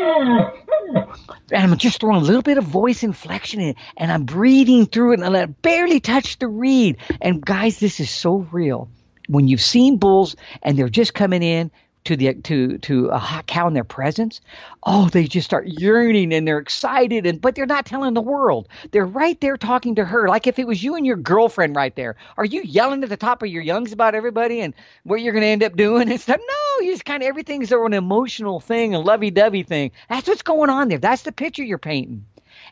[1.53, 5.15] And I'm just throwing a little bit of voice inflection in and I'm breathing through
[5.15, 6.99] it, and I barely touch the reed.
[7.21, 8.89] And guys, this is so real.
[9.29, 11.71] When you've seen bulls and they're just coming in
[12.05, 14.41] to the to to uh, a hot cow in their presence,
[14.85, 18.69] oh, they just start yearning and they're excited and but they're not telling the world.
[18.91, 21.95] They're right there talking to her, like if it was you and your girlfriend right
[21.95, 22.17] there.
[22.37, 24.75] Are you yelling at the top of your lungs about everybody and
[25.05, 26.41] what you're going to end up doing and stuff?
[26.41, 29.91] No, you just kind of everything's an emotional thing, a lovey-dovey thing.
[30.09, 30.99] That's what's going on there.
[30.99, 32.25] That's the picture you're painting.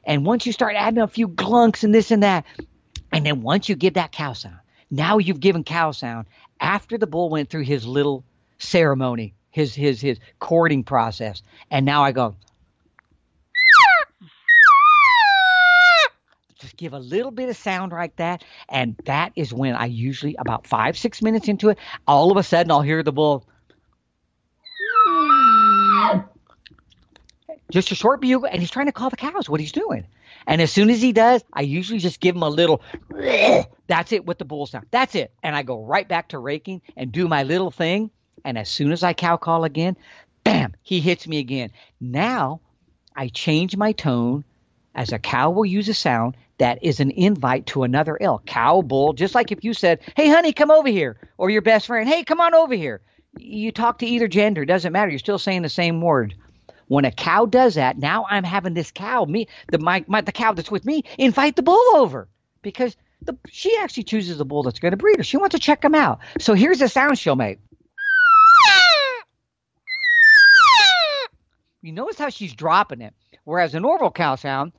[0.05, 2.45] And once you start adding a few glunks and this and that,
[3.13, 4.59] and then once you give that cow sound,
[4.91, 6.27] now you've given cow sound
[6.61, 8.25] after the bull went through his little
[8.59, 11.43] ceremony, his his his courting process.
[11.71, 12.37] And now I go
[16.61, 20.35] just give a little bit of sound like that and that is when I usually
[20.37, 23.47] about 5 6 minutes into it all of a sudden I'll hear the bull
[27.71, 30.07] just a short bugle and he's trying to call the cows what he's doing.
[30.47, 32.83] And as soon as he does, I usually just give him a little
[33.87, 34.87] that's it with the bull sound.
[34.91, 35.33] That's it.
[35.43, 38.11] And I go right back to raking and do my little thing
[38.45, 39.97] and as soon as I cow call again,
[40.45, 41.71] bam, he hits me again.
[42.01, 42.61] Now
[43.15, 44.45] I change my tone
[44.95, 48.45] as a cow will use a sound that is an invite to another elk.
[48.47, 51.87] Cow, bull, just like if you said, hey, honey, come over here, or your best
[51.87, 53.01] friend, hey, come on over here.
[53.39, 55.11] You talk to either gender, doesn't matter.
[55.11, 56.35] You're still saying the same word.
[56.89, 60.33] When a cow does that, now I'm having this cow, me, the my, my the
[60.33, 62.29] cow that's with me, invite the bull over
[62.63, 65.23] because the, she actually chooses the bull that's going to breed her.
[65.23, 66.21] She wants to check him out.
[66.41, 67.59] So here's the sound she'll make.
[71.89, 73.15] You notice how she's dropping it,
[73.45, 74.73] whereas a normal cow sound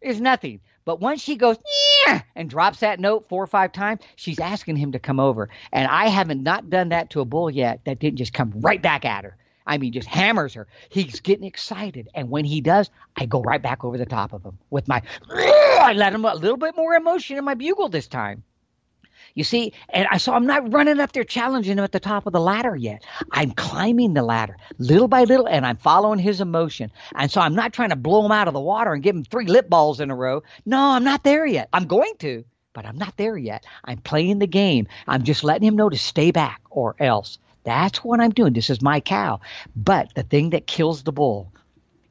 [0.00, 0.58] is nothing.
[0.84, 1.58] But once she goes
[2.04, 5.48] yeah, and drops that note four or five times, she's asking him to come over.
[5.70, 8.82] And I haven't not done that to a bull yet that didn't just come right
[8.82, 9.36] back at her.
[9.64, 10.66] I mean, just hammers her.
[10.88, 14.42] He's getting excited, and when he does, I go right back over the top of
[14.42, 15.02] him with my.
[15.30, 18.42] I let him a little bit more emotion in my bugle this time.
[19.34, 22.26] You see, and I so I'm not running up there challenging him at the top
[22.26, 23.04] of the ladder yet.
[23.30, 26.90] I'm climbing the ladder little by little, and I'm following his emotion.
[27.14, 29.24] And so I'm not trying to blow him out of the water and give him
[29.24, 30.42] three lip balls in a row.
[30.66, 31.68] No, I'm not there yet.
[31.72, 33.64] I'm going to, but I'm not there yet.
[33.84, 34.86] I'm playing the game.
[35.06, 37.38] I'm just letting him know to stay back or else.
[37.64, 38.52] That's what I'm doing.
[38.52, 39.40] This is my cow.
[39.76, 41.52] But the thing that kills the bull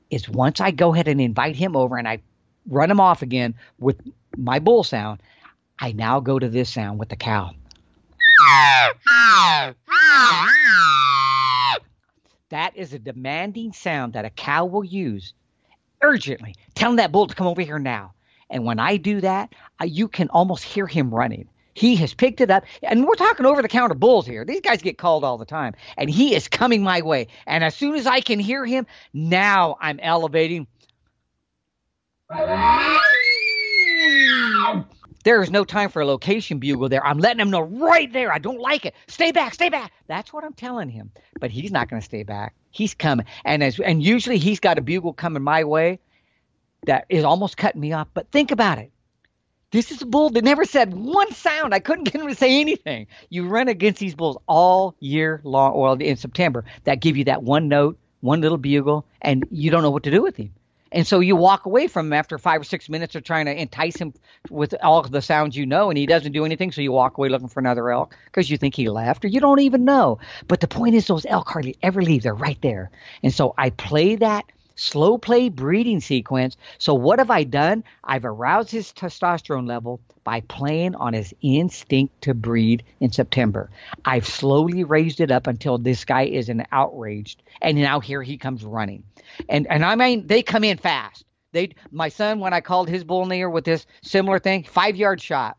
[0.10, 2.20] is once I go ahead and invite him over and I
[2.68, 4.00] run him off again with
[4.38, 5.22] my bull sound,
[5.82, 7.50] I now go to this sound with the cow.
[12.50, 15.34] That is a demanding sound that a cow will use
[16.04, 18.14] urgently, telling that bull to come over here now.
[18.52, 21.48] And when I do that, I, you can almost hear him running.
[21.74, 24.46] He has picked it up, and we're talking over the counter bulls here.
[24.46, 27.28] These guys get called all the time, and he is coming my way.
[27.48, 30.68] And as soon as I can hear him, now I'm elevating.
[35.24, 37.06] There is no time for a location bugle there.
[37.06, 38.32] I'm letting him know right there.
[38.34, 38.96] I don't like it.
[39.08, 39.92] Stay back, stay back.
[40.08, 41.12] That's what I'm telling him.
[41.40, 42.56] But he's not going to stay back.
[42.72, 46.00] He's coming, and as and usually he's got a bugle coming my way
[46.86, 48.08] that is almost cutting me off.
[48.14, 48.92] But think about it.
[49.72, 51.74] This is a bull that never said one sound.
[51.74, 53.08] I couldn't get him to say anything.
[53.30, 57.44] You run against these bulls all year long, well, in September, that give you that
[57.44, 60.54] one note, one little bugle, and you don't know what to do with him.
[60.92, 63.60] And so you walk away from him after five or six minutes of trying to
[63.60, 64.14] entice him
[64.50, 66.72] with all the sounds you know, and he doesn't do anything.
[66.72, 69.40] So you walk away looking for another elk because you think he left, or you
[69.40, 70.20] don't even know.
[70.48, 72.24] But the point is, those elk hardly ever leave.
[72.24, 72.92] They're right there.
[73.24, 74.46] And so I play that
[74.76, 76.58] slow play breeding sequence.
[76.78, 77.84] So what have I done?
[78.04, 83.70] I've aroused his testosterone level by playing on his instinct to breed in September.
[84.06, 88.38] I've slowly raised it up until this guy is an outraged, and now here he
[88.38, 89.04] comes running.
[89.50, 91.26] And and I mean they come in fast.
[91.52, 95.22] They my son when I called his bull near with this similar thing, five yard
[95.22, 95.58] shot.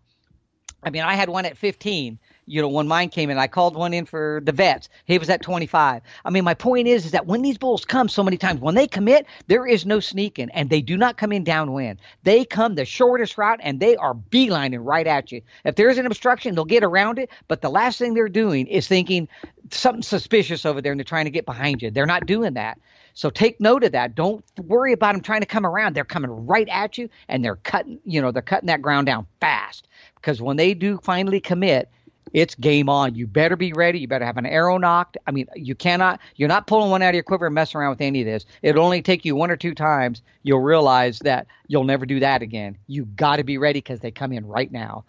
[0.83, 3.76] I mean I had one at 15 you know, when mine came in, I called
[3.76, 4.88] one in for the vets.
[5.05, 6.03] He was at 25.
[6.24, 8.74] I mean, my point is, is that when these bulls come so many times, when
[8.74, 12.01] they commit, there is no sneaking, and they do not come in downwind.
[12.24, 15.43] They come the shortest route, and they are beelining right at you.
[15.64, 17.30] If there's an obstruction, they'll get around it.
[17.49, 19.28] But the last thing they're doing is thinking
[19.70, 21.90] something suspicious over there and they're trying to get behind you.
[21.90, 22.78] They're not doing that.
[23.14, 24.14] So take note of that.
[24.14, 25.95] Don't worry about them trying to come around.
[25.95, 29.26] They're coming right at you and they're cutting, you know, they're cutting that ground down
[29.40, 29.88] fast.
[30.16, 31.90] Because when they do finally commit,
[32.33, 33.14] it's game on.
[33.14, 33.99] You better be ready.
[34.01, 35.16] You better have an arrow nocked.
[35.26, 37.91] I mean, you cannot, you're not pulling one out of your quiver and messing around
[37.91, 38.47] with any of this.
[38.62, 40.22] It'll only take you one or two times.
[40.43, 42.78] You'll realize that you'll never do that again.
[42.87, 45.05] You got to be ready because they come in right now.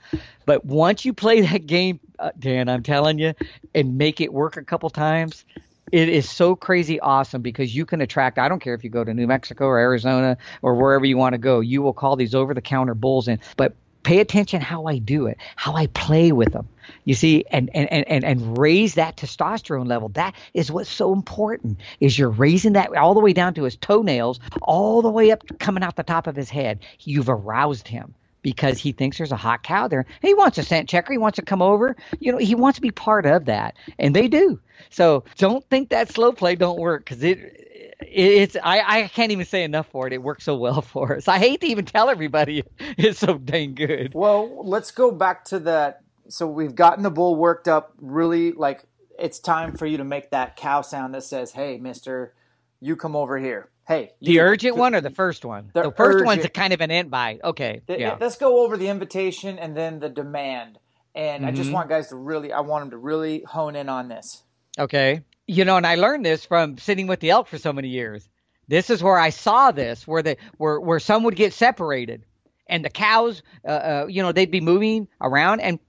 [0.45, 3.33] But once you play that game, uh, Dan, I'm telling you,
[3.73, 5.45] and make it work a couple times,
[5.91, 9.03] it is so crazy awesome because you can attract i don't care if you go
[9.03, 12.33] to new mexico or arizona or wherever you want to go you will call these
[12.33, 16.31] over the counter bulls in but pay attention how I do it, how I play
[16.31, 16.67] with them.
[17.05, 20.09] You see, and, and, and, and raise that testosterone level.
[20.09, 23.75] That is what's so important is you're raising that all the way down to his
[23.75, 26.79] toenails, all the way up coming out the top of his head.
[26.99, 28.13] You've aroused him
[28.43, 30.05] because he thinks there's a hot cow there.
[30.21, 31.13] He wants a scent checker.
[31.13, 31.95] He wants to come over.
[32.19, 34.59] You know, he wants to be part of that, and they do.
[34.89, 37.69] So don't think that slow play don't work because it
[38.01, 40.13] it's I, I can't even say enough for it.
[40.13, 41.27] It works so well for us.
[41.27, 44.11] I hate to even tell everybody it's so dang good.
[44.13, 46.02] Well, let's go back to that.
[46.29, 47.93] So we've gotten the bull worked up.
[47.99, 48.83] Really, like
[49.19, 52.33] it's time for you to make that cow sound that says, "Hey, Mister,
[52.79, 55.71] you come over here." Hey, the urgent one or the first one?
[55.73, 57.41] The, the first urgent, one's a kind of an invite.
[57.43, 58.17] Okay, the, yeah.
[58.19, 60.79] Let's go over the invitation and then the demand.
[61.15, 61.49] And mm-hmm.
[61.49, 61.75] I just mm-hmm.
[61.75, 64.41] want guys to really, I want them to really hone in on this.
[64.79, 67.89] Okay you know, and I learned this from sitting with the elk for so many
[67.89, 68.27] years.
[68.67, 72.25] This is where I saw this, where the where where some would get separated,
[72.67, 75.79] and the cows, uh, uh, you know, they'd be moving around and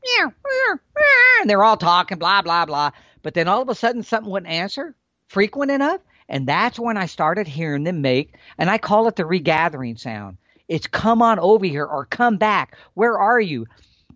[1.40, 2.90] and they're all talking blah blah blah.
[3.22, 4.94] But then all of a sudden, something wouldn't answer
[5.28, 9.24] frequent enough, and that's when I started hearing them make, and I call it the
[9.24, 10.36] regathering sound.
[10.68, 12.76] It's come on over here or come back.
[12.94, 13.66] Where are you?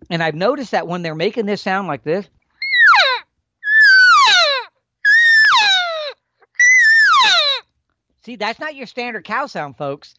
[0.09, 2.27] And I've noticed that when they're making this sound like this,
[8.29, 10.13] See, that's not your standard cow sound, folks.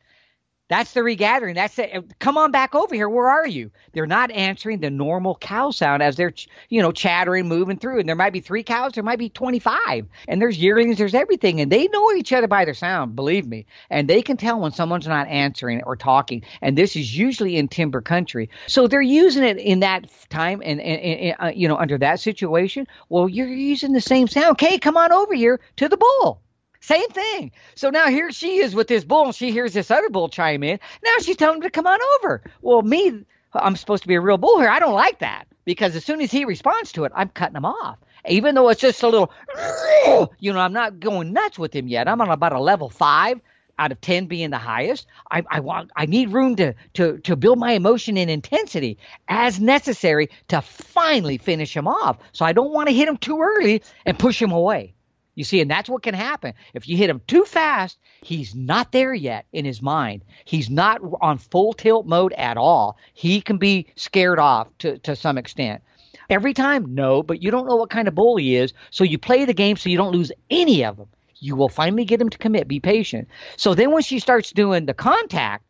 [0.71, 1.57] That's the regathering.
[1.57, 2.19] That's it.
[2.21, 3.09] Come on back over here.
[3.09, 3.73] Where are you?
[3.93, 6.33] They're not answering the normal cow sound as they're,
[6.69, 7.99] you know, chattering, moving through.
[7.99, 10.07] And there might be three cows, there might be 25.
[10.29, 11.61] And there's yearlings, there's everything.
[11.61, 13.67] And they know each other by their sound, believe me.
[13.91, 16.45] And they can tell when someone's not answering or talking.
[16.63, 18.49] And this is usually in timber country.
[18.69, 22.21] So they're using it in that time and, and, and uh, you know, under that
[22.21, 22.87] situation.
[23.09, 24.53] Well, you're using the same sound.
[24.53, 26.41] Okay, come on over here to the bull.
[26.81, 27.53] Same thing.
[27.75, 30.63] So now here she is with this bull, and she hears this other bull chime
[30.63, 30.81] in.
[31.05, 32.43] Now she's telling him to come on over.
[32.63, 34.71] Well, me, I'm supposed to be a real bull here.
[34.71, 37.65] I don't like that because as soon as he responds to it, I'm cutting him
[37.67, 37.99] off.
[38.29, 39.33] Even though it's just a little,
[40.39, 42.09] you know, I'm not going nuts with him yet.
[42.09, 43.41] I'm on about a level five
[43.79, 45.07] out of 10 being the highest.
[45.31, 49.59] I, I want, I need room to, to, to build my emotion and intensity as
[49.59, 52.19] necessary to finally finish him off.
[52.33, 54.93] So I don't want to hit him too early and push him away.
[55.41, 56.53] You see, and that's what can happen.
[56.75, 60.23] If you hit him too fast, he's not there yet in his mind.
[60.45, 62.99] He's not on full tilt mode at all.
[63.15, 65.81] He can be scared off to, to some extent.
[66.29, 68.75] Every time, no, but you don't know what kind of bull he is.
[68.91, 71.09] So you play the game so you don't lose any of them.
[71.39, 72.69] You will finally get him to commit.
[72.69, 73.27] Be patient.
[73.57, 75.65] So then when she starts doing the contact,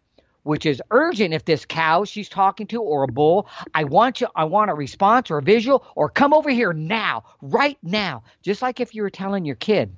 [0.51, 4.27] which is urgent if this cow she's talking to or a bull i want you
[4.35, 8.25] i want a response or a visual or come over here now right now.
[8.43, 9.95] Just like if you were telling your kid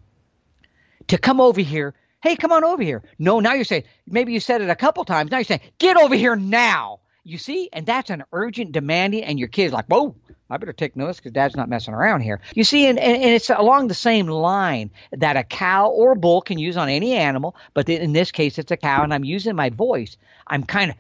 [1.09, 3.03] to come over here hey come on over here.
[3.19, 5.31] No now you're saying maybe you said it a couple times.
[5.31, 9.39] Now you're saying get over here now you see and that's an urgent demanding and
[9.39, 10.15] your kid's like whoa
[10.53, 12.43] I better take notice because dad's not messing around here.
[12.55, 16.43] You see, and, and, it's along the same line that a cow or a bull
[16.43, 19.57] can use on any animal, but in this case, it's a cow, and I'm using
[19.57, 20.19] my voice.
[20.47, 20.97] I'm kind of,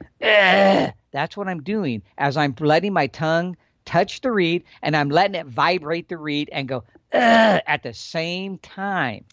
[1.13, 5.35] that's what I'm doing as I'm letting my tongue touch the reed and I'm letting
[5.35, 9.25] it vibrate the reed and go at the same time.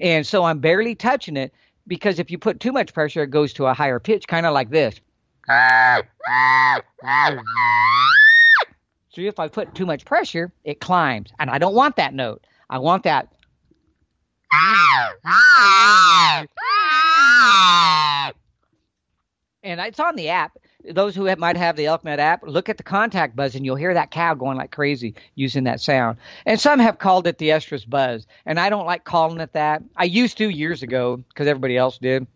[0.00, 1.52] And so I'm barely touching it
[1.86, 4.54] because if you put too much pressure, it goes to a higher pitch, kind of
[4.54, 4.98] like this.
[9.10, 11.32] See, if I put too much pressure, it climbs.
[11.38, 12.46] And I don't want that note.
[12.70, 13.32] I want that.
[19.62, 20.58] And it's on the app.
[20.88, 23.64] Those who have, might have the Elk Nut app, look at the contact buzz and
[23.64, 26.18] you'll hear that cow going like crazy using that sound.
[26.46, 28.26] And some have called it the estrus buzz.
[28.46, 29.82] And I don't like calling it that.
[29.96, 32.26] I used to years ago because everybody else did.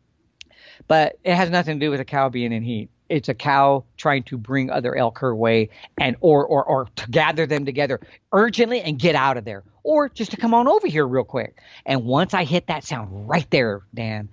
[0.88, 3.84] But it has nothing to do with a cow being in heat it's a cow
[3.96, 8.00] trying to bring other elk her way and or or or to gather them together
[8.32, 11.58] urgently and get out of there or just to come on over here real quick
[11.86, 14.28] and once i hit that sound right there dan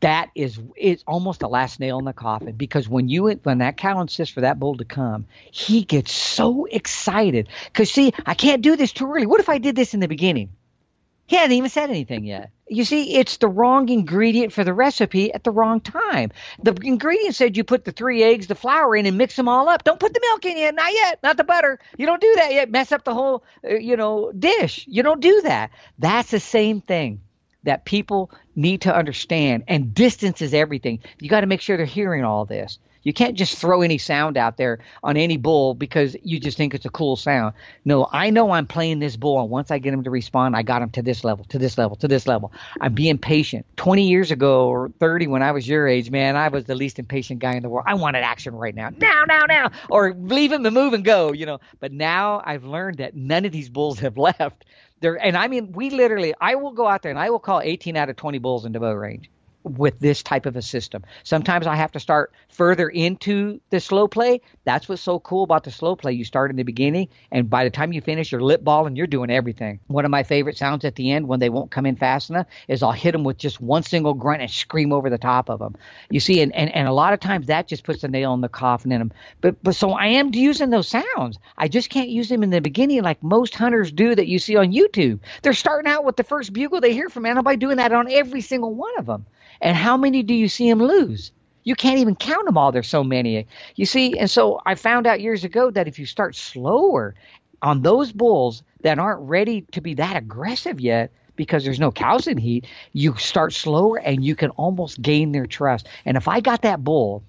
[0.00, 3.76] that is it's almost the last nail in the coffin because when you when that
[3.76, 8.62] cow insists for that bull to come, he gets so excited because see, I can't
[8.62, 9.26] do this too early.
[9.26, 10.50] What if I did this in the beginning?
[11.28, 12.50] He hadn't even said anything yet.
[12.68, 16.32] You see, it's the wrong ingredient for the recipe at the wrong time.
[16.62, 19.68] The ingredient said you put the three eggs, the flour in, and mix them all
[19.68, 19.84] up.
[19.84, 21.78] Don't put the milk in yet, not yet, not the butter.
[21.98, 22.70] You don't do that yet.
[22.70, 24.86] Mess up the whole, uh, you know, dish.
[24.88, 25.70] You don't do that.
[25.98, 27.20] That's the same thing
[27.62, 29.64] that people need to understand.
[29.68, 31.00] And distance is everything.
[31.20, 32.78] You got to make sure they're hearing all this.
[33.08, 36.74] You can't just throw any sound out there on any bull because you just think
[36.74, 37.54] it's a cool sound.
[37.86, 40.60] No, I know I'm playing this bull, and once I get him to respond, I
[40.60, 42.52] got him to this level, to this level, to this level.
[42.82, 43.64] I'm being patient.
[43.78, 46.98] 20 years ago or 30 when I was your age, man, I was the least
[46.98, 47.86] impatient guy in the world.
[47.88, 51.32] I wanted action right now, now, now, now, or leave him to move and go,
[51.32, 51.60] you know.
[51.80, 54.66] But now I've learned that none of these bulls have left
[55.00, 57.62] there, and I mean, we literally, I will go out there and I will call
[57.62, 59.30] 18 out of 20 bulls in bow range
[59.64, 61.04] with this type of a system.
[61.24, 64.40] Sometimes I have to start further into the slow play.
[64.64, 66.12] That's what's so cool about the slow play.
[66.12, 68.96] You start in the beginning, and by the time you finish, you're lip ball and
[68.96, 69.80] you're doing everything.
[69.86, 72.46] One of my favorite sounds at the end when they won't come in fast enough
[72.66, 75.58] is I'll hit them with just one single grunt and scream over the top of
[75.58, 75.76] them.
[76.10, 78.40] You see, and, and, and a lot of times that just puts the nail in
[78.40, 79.12] the coffin in them.
[79.40, 81.38] But, but so I am using those sounds.
[81.56, 84.56] I just can't use them in the beginning like most hunters do that you see
[84.56, 85.20] on YouTube.
[85.42, 88.10] They're starting out with the first bugle they hear from animal by doing that on
[88.10, 89.26] every single one of them.
[89.60, 91.32] And how many do you see him lose?
[91.64, 92.72] You can't even count them all.
[92.72, 93.46] There's so many.
[93.76, 97.14] You see, and so I found out years ago that if you start slower
[97.60, 102.26] on those bulls that aren't ready to be that aggressive yet, because there's no cows
[102.26, 105.88] in heat, you start slower and you can almost gain their trust.
[106.04, 107.22] And if I got that bull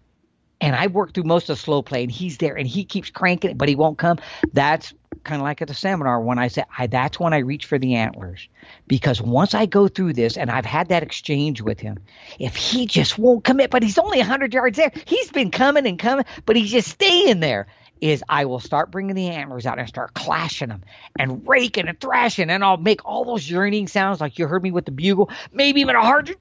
[0.61, 3.09] and I work through most of the slow play and he's there and he keeps
[3.09, 4.19] cranking it, but he won't come,
[4.53, 4.93] that's
[5.23, 7.77] kind of like at the seminar when I said I, that's when I reach for
[7.77, 8.47] the antlers
[8.87, 11.99] because once I go through this and I've had that exchange with him,
[12.39, 15.99] if he just won't commit, but he's only 100 yards there, he's been coming and
[15.99, 17.67] coming, but he's just staying there.
[18.01, 20.83] Is I will start bringing the antlers out and start clashing them
[21.17, 24.71] and raking and thrashing, and I'll make all those yearning sounds like you heard me
[24.71, 26.35] with the bugle, maybe even a hard,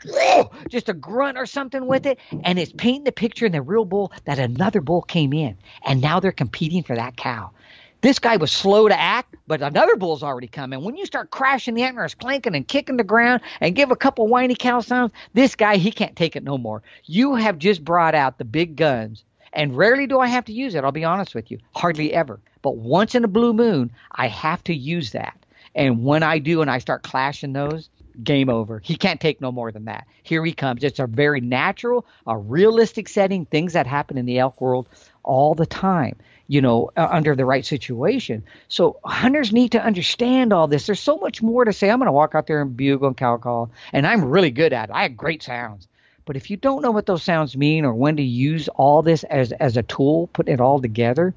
[0.68, 3.84] just a grunt or something with it, and it's painting the picture in the real
[3.84, 7.50] bull that another bull came in, and now they're competing for that cow.
[8.00, 10.84] This guy was slow to act, but another bull's already come coming.
[10.84, 14.28] When you start crashing the antlers, clanking and kicking the ground, and give a couple
[14.28, 16.82] whiny cow sounds, this guy he can't take it no more.
[17.06, 19.24] You have just brought out the big guns,
[19.59, 20.84] and rarely do I have to use it.
[20.84, 22.38] I'll be honest with you, hardly ever.
[22.62, 25.36] But once in a blue moon, I have to use that.
[25.74, 27.90] And when I do, and I start clashing those,
[28.22, 28.78] game over.
[28.78, 30.06] He can't take no more than that.
[30.22, 30.84] Here he comes.
[30.84, 34.88] It's a very natural, a realistic setting, things that happen in the elk world
[35.24, 36.16] all the time
[36.50, 38.42] you know, uh, under the right situation.
[38.68, 40.86] So hunters need to understand all this.
[40.86, 41.90] There's so much more to say.
[41.90, 44.72] I'm going to walk out there and bugle and cow call, and I'm really good
[44.72, 44.92] at it.
[44.94, 45.88] I have great sounds.
[46.29, 49.24] But if you don't know what those sounds mean or when to use all this
[49.24, 51.35] as as a tool, putting it all together,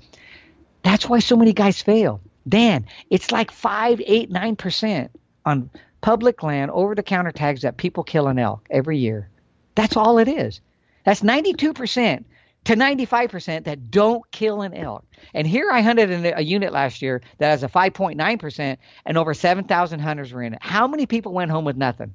[0.83, 2.19] that's why so many guys fail.
[2.45, 5.09] Dan, it's like five, eight, nine percent
[5.45, 5.69] on
[6.01, 9.29] public land over the counter tags that people kill an elk every year.
[9.75, 10.59] That's all it is.
[11.05, 12.25] That's 92%
[12.65, 15.05] to 95% that don't kill an elk.
[15.33, 19.33] And here I hunted in a unit last year that has a 5.9% and over
[19.33, 20.59] 7,000 hunters were in it.
[20.61, 22.13] How many people went home with nothing?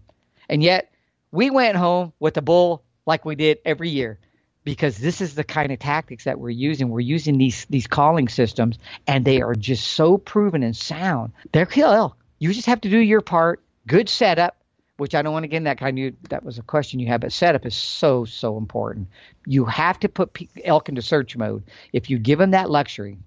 [0.51, 0.93] And yet
[1.31, 4.19] we went home with a bull like we did every year
[4.65, 6.89] because this is the kind of tactics that we're using.
[6.89, 11.33] We're using these these calling systems and they are just so proven and sound.
[11.53, 12.17] They're kill elk.
[12.39, 14.57] You just have to do your part, good setup,
[14.97, 17.07] which I don't want to get in that kind of that was a question you
[17.07, 19.09] had, but setup is so so important.
[19.47, 21.63] You have to put elk into search mode.
[21.93, 23.19] If you give them that luxury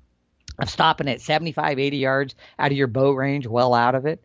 [0.59, 4.21] of stopping at 75, 80 yards out of your bow range, well out of it,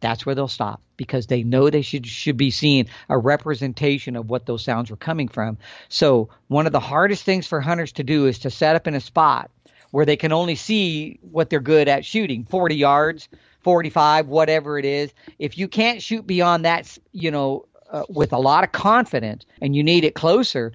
[0.00, 4.28] that's where they'll stop because they know they should should be seeing a representation of
[4.30, 5.58] what those sounds were coming from.
[5.88, 8.94] So one of the hardest things for hunters to do is to set up in
[8.94, 9.50] a spot
[9.90, 13.28] where they can only see what they're good at shooting, 40 yards
[13.66, 15.12] 45, whatever it is.
[15.40, 19.74] If you can't shoot beyond that, you know, uh, with a lot of confidence and
[19.74, 20.70] you need it closer,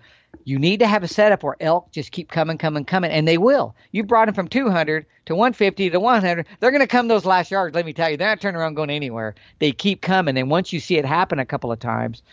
[0.46, 3.38] you need to have a setup where elk just keep coming, coming, coming, and they
[3.38, 3.76] will.
[3.92, 6.48] You brought them from 200 to 150 to 100.
[6.60, 7.76] They're going to come those last yards.
[7.76, 9.36] Let me tell you, they're not turning around going anywhere.
[9.60, 12.24] They keep coming, and once you see it happen a couple of times,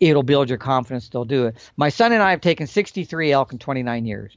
[0.00, 1.08] it'll build your confidence.
[1.08, 1.56] They'll do it.
[1.76, 4.36] My son and I have taken 63 elk in 29 years.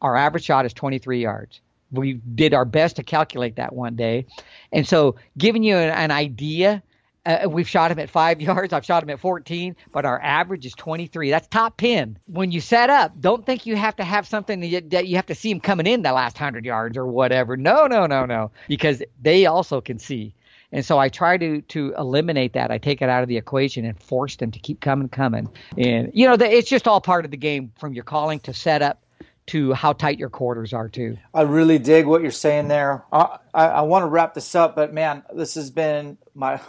[0.00, 1.60] Our average shot is 23 yards
[1.90, 4.26] we did our best to calculate that one day.
[4.72, 6.82] And so, giving you an, an idea,
[7.28, 8.72] uh, we've shot him at five yards.
[8.72, 11.30] I've shot him at 14, but our average is 23.
[11.30, 12.18] That's top 10.
[12.26, 15.16] When you set up, don't think you have to have something that you, that you
[15.16, 17.56] have to see him coming in the last 100 yards or whatever.
[17.56, 20.34] No, no, no, no, because they also can see.
[20.70, 22.70] And so I try to to eliminate that.
[22.70, 25.48] I take it out of the equation and force them to keep coming, coming.
[25.78, 28.52] And you know, the, it's just all part of the game from your calling to
[28.52, 29.02] setup
[29.48, 31.16] to how tight your quarters are too.
[31.32, 33.04] I really dig what you're saying there.
[33.10, 36.60] I, I, I want to wrap this up, but man, this has been my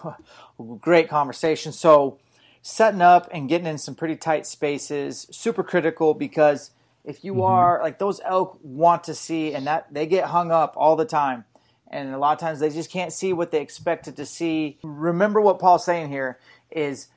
[0.63, 1.71] great conversation.
[1.71, 2.19] So
[2.61, 6.71] setting up and getting in some pretty tight spaces super critical because
[7.03, 7.41] if you mm-hmm.
[7.41, 11.05] are like those elk want to see and that they get hung up all the
[11.05, 11.45] time.
[11.91, 14.77] And a lot of times they just can't see what they expected to see.
[14.83, 16.37] Remember what paul's saying here
[16.69, 17.07] is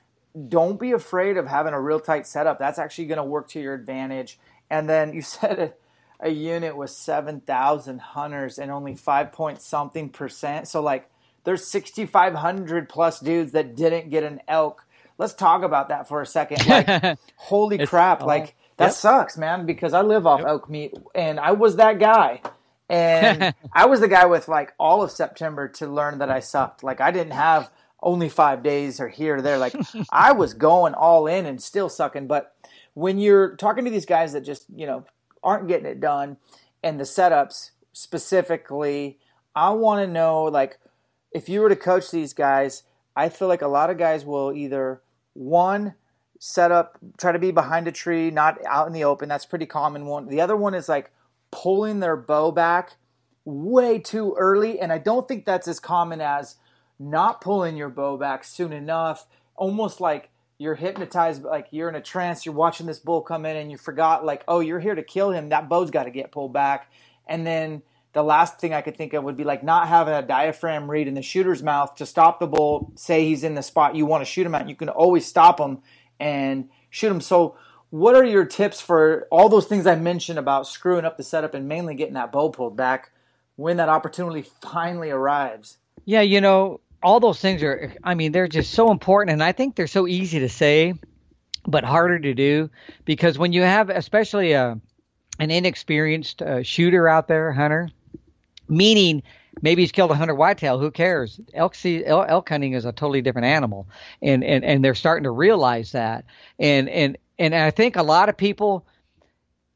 [0.48, 2.58] don't be afraid of having a real tight setup.
[2.58, 4.38] That's actually going to work to your advantage.
[4.70, 5.72] And then you said a,
[6.20, 10.68] a unit was 7000 hunters and only 5 point something percent.
[10.68, 11.10] So like
[11.44, 14.84] there's 6500 plus dudes that didn't get an elk
[15.18, 18.94] let's talk about that for a second like holy crap like that yep.
[18.94, 20.48] sucks, man, because I live off yep.
[20.48, 22.40] elk meat and I was that guy.
[22.88, 26.82] And I was the guy with like all of September to learn that I sucked.
[26.82, 27.70] Like I didn't have
[28.02, 29.58] only five days or here or there.
[29.58, 29.74] Like
[30.10, 32.26] I was going all in and still sucking.
[32.26, 32.54] But
[32.94, 35.04] when you're talking to these guys that just, you know,
[35.44, 36.38] aren't getting it done
[36.82, 39.18] and the setups specifically,
[39.54, 40.78] I want to know like
[41.34, 42.82] if you were to coach these guys,
[43.16, 45.02] I feel like a lot of guys will either
[45.34, 45.94] one
[46.38, 49.28] set up, try to be behind a tree, not out in the open.
[49.28, 50.28] That's pretty common one.
[50.28, 51.10] The other one is like
[51.50, 52.96] pulling their bow back
[53.44, 56.56] way too early, and I don't think that's as common as
[56.98, 59.26] not pulling your bow back soon enough.
[59.56, 62.46] Almost like you're hypnotized, like you're in a trance.
[62.46, 65.30] You're watching this bull come in, and you forgot, like, oh, you're here to kill
[65.30, 65.48] him.
[65.48, 66.90] That bow's got to get pulled back,
[67.26, 70.22] and then the last thing I could think of would be like not having a
[70.22, 72.92] diaphragm reed in the shooter's mouth to stop the bull.
[72.94, 74.68] Say he's in the spot you want to shoot him at.
[74.68, 75.78] You can always stop him
[76.20, 77.20] and shoot him.
[77.20, 77.56] So,
[77.90, 81.52] what are your tips for all those things I mentioned about screwing up the setup
[81.52, 83.12] and mainly getting that bow pulled back
[83.56, 85.76] when that opportunity finally arrives?
[86.06, 89.34] Yeah, you know, all those things are, I mean, they're just so important.
[89.34, 90.94] And I think they're so easy to say,
[91.66, 92.70] but harder to do
[93.04, 94.80] because when you have, especially a,
[95.38, 97.90] an inexperienced uh, shooter out there, hunter,
[98.68, 99.22] meaning
[99.60, 100.78] maybe he's killed a hundred whitetail.
[100.78, 101.40] Who cares?
[101.54, 103.88] Elk, see, elk hunting is a totally different animal,
[104.20, 106.24] and and and they're starting to realize that.
[106.58, 108.86] And and and I think a lot of people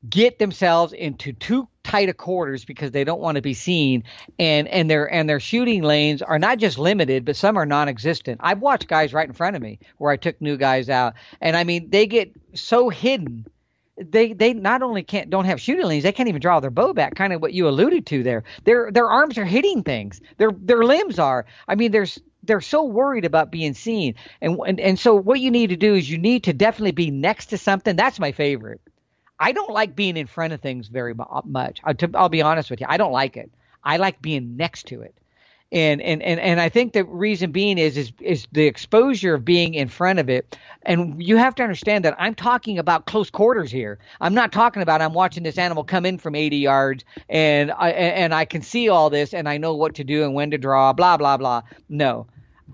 [0.08, 4.02] get themselves into too tight of quarters because they don't want to be seen
[4.38, 8.40] and and their and their shooting lanes are not just limited but some are non-existent
[8.42, 11.56] i've watched guys right in front of me where i took new guys out and
[11.56, 13.46] i mean they get so hidden
[13.97, 16.93] they they not only can't don't have shooting lanes, they can't even draw their bow
[16.93, 17.14] back.
[17.14, 18.44] Kind of what you alluded to there.
[18.64, 20.20] Their their arms are hitting things.
[20.36, 21.47] Their their limbs are.
[21.66, 24.14] I mean, there's they're so worried about being seen.
[24.40, 27.10] And, and and so what you need to do is you need to definitely be
[27.10, 27.97] next to something.
[27.97, 28.81] That's my favorite.
[29.39, 31.14] I don't like being in front of things very
[31.44, 31.81] much.
[31.85, 32.86] I'll, I'll be honest with you.
[32.89, 33.51] I don't like it.
[33.85, 35.14] I like being next to it
[35.72, 39.44] and and and and I think the reason being is is is the exposure of
[39.44, 43.30] being in front of it, and you have to understand that I'm talking about close
[43.30, 43.98] quarters here.
[44.20, 47.90] I'm not talking about I'm watching this animal come in from 80 yards and I
[47.90, 50.59] and I can see all this and I know what to do and when to
[50.59, 51.62] draw, blah blah blah.
[51.88, 52.26] No,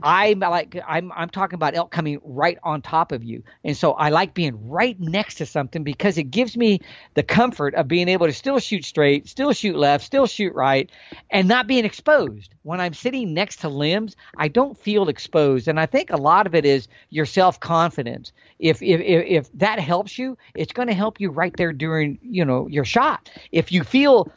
[0.02, 3.42] I like I'm I'm talking about elk coming right on top of you.
[3.64, 6.80] And so I like being right next to something because it gives me
[7.14, 10.90] the comfort of being able to still shoot straight, still shoot left, still shoot right
[11.30, 12.54] and not being exposed.
[12.62, 15.68] When I'm sitting next to limbs, I don't feel exposed.
[15.68, 18.32] And I think a lot of it is your self-confidence.
[18.58, 22.18] If if if, if that helps you, it's going to help you right there during,
[22.22, 23.30] you know, your shot.
[23.52, 24.32] If you feel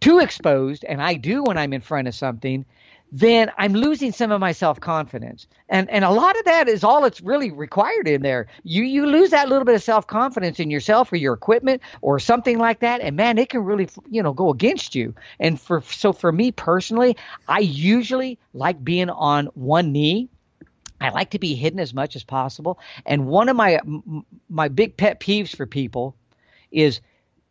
[0.00, 2.64] too exposed and I do when I'm in front of something,
[3.14, 5.46] then I'm losing some of my self confidence.
[5.68, 8.46] And and a lot of that is all it's really required in there.
[8.64, 12.18] You you lose that little bit of self confidence in yourself or your equipment or
[12.18, 15.14] something like that, and man, it can really you know go against you.
[15.38, 20.30] And for so for me personally, I usually like being on one knee.
[20.98, 22.78] I like to be hidden as much as possible.
[23.04, 23.78] And one of my
[24.48, 26.16] my big pet peeves for people
[26.70, 27.00] is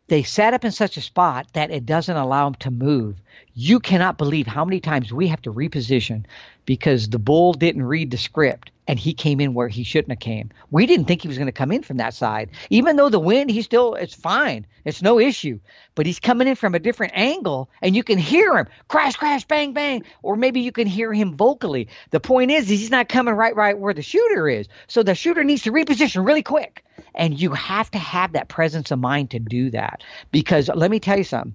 [0.08, 3.16] they set up in such a spot that it doesn't allow them to move.
[3.54, 6.24] You cannot believe how many times we have to reposition
[6.64, 10.20] because the bull didn't read the script and he came in where he shouldn't have
[10.20, 10.50] came.
[10.70, 12.50] We didn't think he was going to come in from that side.
[12.70, 14.66] Even though the wind, he's still it's fine.
[14.86, 15.60] It's no issue.
[15.94, 19.44] But he's coming in from a different angle and you can hear him crash crash
[19.44, 21.88] bang bang or maybe you can hear him vocally.
[22.10, 24.66] The point is he's not coming right right where the shooter is.
[24.86, 26.84] So the shooter needs to reposition really quick.
[27.14, 30.02] And you have to have that presence of mind to do that.
[30.30, 31.54] Because let me tell you something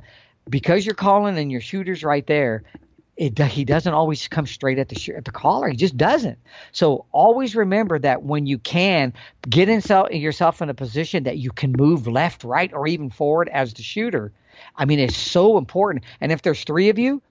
[0.49, 2.64] because you're calling and your shooter's right there,
[3.15, 5.69] it, he doesn't always come straight at the sh- at the caller.
[5.69, 6.38] He just doesn't.
[6.72, 9.14] So always remember that when you can
[9.49, 13.49] get insel- yourself in a position that you can move left, right, or even forward
[13.49, 14.32] as the shooter.
[14.76, 16.06] I mean, it's so important.
[16.22, 17.22] And if there's three of you,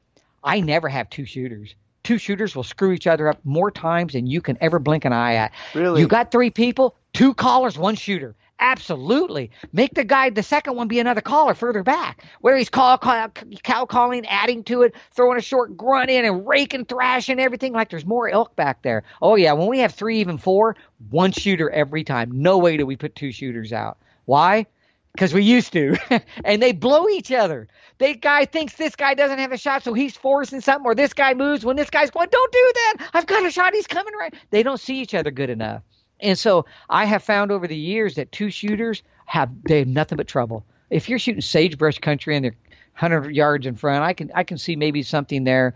[0.42, 1.74] I never have two shooters
[2.06, 5.12] two shooters will screw each other up more times than you can ever blink an
[5.12, 5.52] eye at.
[5.74, 6.00] Really?
[6.00, 8.36] You got three people, two callers, one shooter.
[8.58, 9.50] Absolutely.
[9.72, 13.28] Make the guy, the second one, be another caller further back, where he's call, call,
[13.62, 17.90] cow calling, adding to it, throwing a short grunt in, and raking, thrashing everything like
[17.90, 19.02] there's more elk back there.
[19.20, 19.52] Oh, yeah.
[19.52, 20.76] When we have three, even four,
[21.10, 22.30] one shooter every time.
[22.42, 23.98] No way do we put two shooters out.
[24.24, 24.66] Why?
[25.12, 25.96] Because we used to.
[26.44, 27.68] and they blow each other.
[27.98, 31.12] The guy thinks this guy doesn't have a shot, so he's forcing something, or this
[31.12, 33.10] guy moves when this guy's going, don't do that.
[33.12, 33.74] I've got a shot.
[33.74, 34.34] He's coming right.
[34.50, 35.82] They don't see each other good enough.
[36.20, 40.16] And so I have found over the years that two shooters have they have nothing
[40.16, 40.64] but trouble.
[40.88, 42.56] If you're shooting sagebrush country and they're
[42.98, 45.74] 100 yards in front, I can I can see maybe something there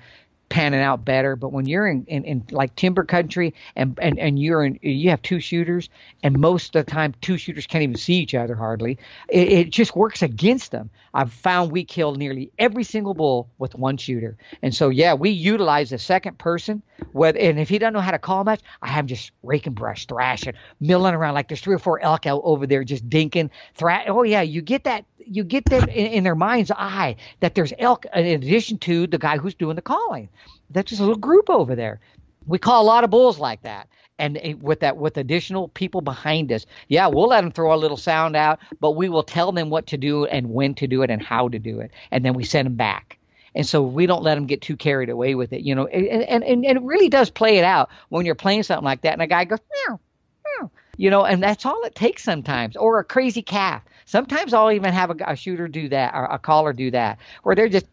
[0.51, 1.37] panning out better.
[1.37, 5.09] But when you're in, in, in like timber country and, and, and you're in, you
[5.09, 5.89] have two shooters,
[6.23, 8.99] and most of the time two shooters can't even see each other hardly.
[9.29, 10.91] It, it just works against them.
[11.13, 15.31] I've found we kill nearly every single bull with one shooter, and so yeah, we
[15.31, 16.83] utilize a second person.
[17.13, 19.73] Whether and if he doesn't know how to call much, I have him just raking
[19.73, 23.51] brush, thrashing, milling around like there's three or four elk out over there just dinking.
[23.75, 24.05] Thrash.
[24.09, 27.73] Oh yeah, you get that you get that in, in, their mind's eye that there's
[27.79, 30.29] elk in addition to the guy who's doing the calling.
[30.71, 32.01] That's just a little group over there.
[32.47, 33.89] We call a lot of bulls like that.
[34.21, 37.97] And with that, with additional people behind us, yeah, we'll let them throw a little
[37.97, 41.11] sound out, but we will tell them what to do and when to do it
[41.11, 43.19] and how to do it, and then we send them back.
[43.55, 45.87] And so we don't let them get too carried away with it, you know.
[45.87, 49.15] And and, and it really does play it out when you're playing something like that,
[49.15, 49.99] and a guy goes meow,
[50.45, 53.83] meow, you know, and that's all it takes sometimes, or a crazy calf.
[54.05, 57.57] Sometimes I'll even have a, a shooter do that or a caller do that, where
[57.57, 57.87] they're just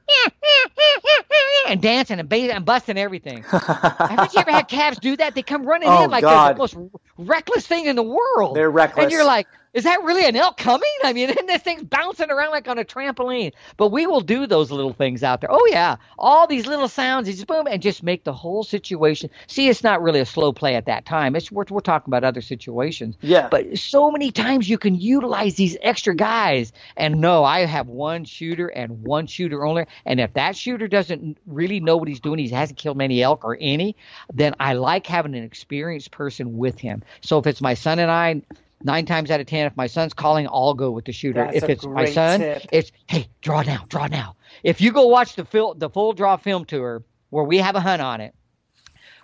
[1.67, 3.43] and dancing and, and busting everything.
[3.51, 5.35] Haven't you ever had calves do that?
[5.35, 6.55] They come running oh, in like God.
[6.55, 6.77] the most
[7.17, 8.55] reckless thing in the world.
[8.55, 9.03] They're reckless.
[9.03, 10.89] And you're like, is that really an elk coming?
[11.03, 13.53] I mean, and this thing's bouncing around like on a trampoline.
[13.77, 15.51] But we will do those little things out there.
[15.51, 19.29] Oh yeah, all these little sounds, just boom, and just make the whole situation.
[19.45, 21.35] See, it's not really a slow play at that time.
[21.35, 23.17] It's we're, we're talking about other situations.
[23.21, 23.49] Yeah.
[23.49, 26.73] But so many times you can utilize these extra guys.
[26.95, 29.85] And no, I have one shooter and one shooter only.
[30.05, 33.45] And if that shooter doesn't really know what he's doing, he hasn't killed many elk
[33.45, 33.95] or any,
[34.33, 37.03] then I like having an experienced person with him.
[37.21, 38.41] So if it's my son and I
[38.83, 41.43] nine times out of ten, if my son's calling, I'll go with the shooter.
[41.43, 42.65] That's if it's my son, tip.
[42.71, 44.35] it's hey, draw now, draw now.
[44.63, 47.79] If you go watch the fil- the full draw film tour where we have a
[47.79, 48.33] hunt on it,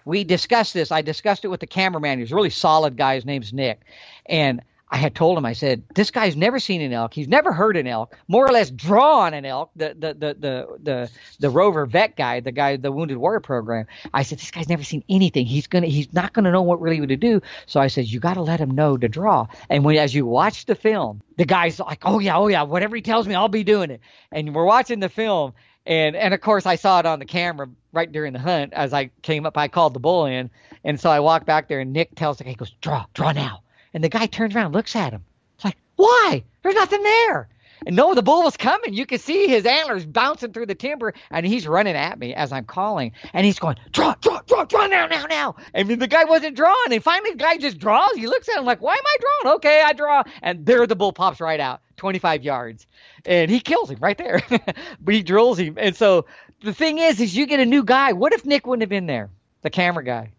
[0.06, 0.92] we discussed this.
[0.92, 2.20] I discussed it with the cameraman.
[2.20, 3.16] He's a really solid guy.
[3.16, 3.82] His name's Nick,
[4.26, 4.62] and
[4.94, 7.16] I had told him, I said, this guy's never seen an elk.
[7.16, 8.16] He's never heard an elk.
[8.28, 9.72] More or less draw on an elk.
[9.76, 13.88] The the the the the, the rover vet guy, the guy, the Wounded Warrior program.
[14.14, 15.48] I said, this guy's never seen anything.
[15.48, 17.42] He's gonna he's not gonna know what really to do.
[17.66, 19.48] So I said, you got to let him know to draw.
[19.68, 22.96] And when as you watch the film, the guy's like, oh yeah, oh yeah, whatever
[22.96, 24.00] he tells me, I'll be doing it.
[24.32, 25.54] And we're watching the film.
[25.88, 28.94] And and of course I saw it on the camera right during the hunt as
[28.94, 29.58] I came up.
[29.58, 30.52] I called the bull in,
[30.84, 33.32] and so I walked back there, and Nick tells the guy, he goes, draw, draw
[33.32, 33.64] now.
[33.94, 35.24] And the guy turns around, looks at him.
[35.56, 36.44] It's like, why?
[36.62, 37.50] There's nothing there.
[37.86, 38.94] And no, the bull was coming.
[38.94, 42.52] You could see his antlers bouncing through the timber, and he's running at me as
[42.52, 43.12] I'm calling.
[43.34, 45.56] And he's going, draw, draw, draw, draw now, now, now.
[45.76, 46.94] Mean, the guy wasn't drawing.
[46.94, 48.16] And finally, the guy just draws.
[48.16, 49.56] He looks at him like, why am I drawing?
[49.58, 50.24] Okay, I draw.
[50.42, 52.88] And there the bull pops right out, 25 yards.
[53.26, 54.42] And he kills him right there.
[55.02, 55.78] but he drills him.
[55.78, 56.26] And so
[56.62, 58.14] the thing is, is you get a new guy.
[58.14, 59.30] What if Nick wouldn't have been there?
[59.62, 60.32] The camera guy.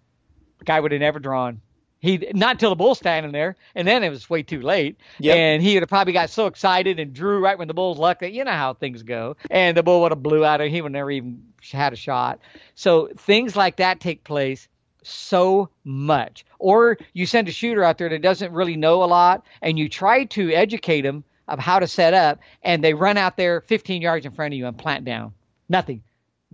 [0.59, 1.61] The guy would have never drawn.
[2.05, 4.99] He not until the bull standing there, and then it was way too late.
[5.21, 5.37] Yep.
[5.37, 8.21] And he would have probably got so excited and drew right when the bull's luck
[8.21, 9.37] that you know how things go.
[9.51, 12.41] And the bull would have blew out, and he would never even had a shot.
[12.75, 14.69] So things like that take place
[15.03, 16.45] so much.
[16.59, 19.89] Or you send a shooter out there that doesn't really know a lot, and you
[19.89, 24.03] try to educate him of how to set up, and they run out there 15
[24.03, 25.33] yards in front of you and plant down.
[25.71, 26.03] Nothing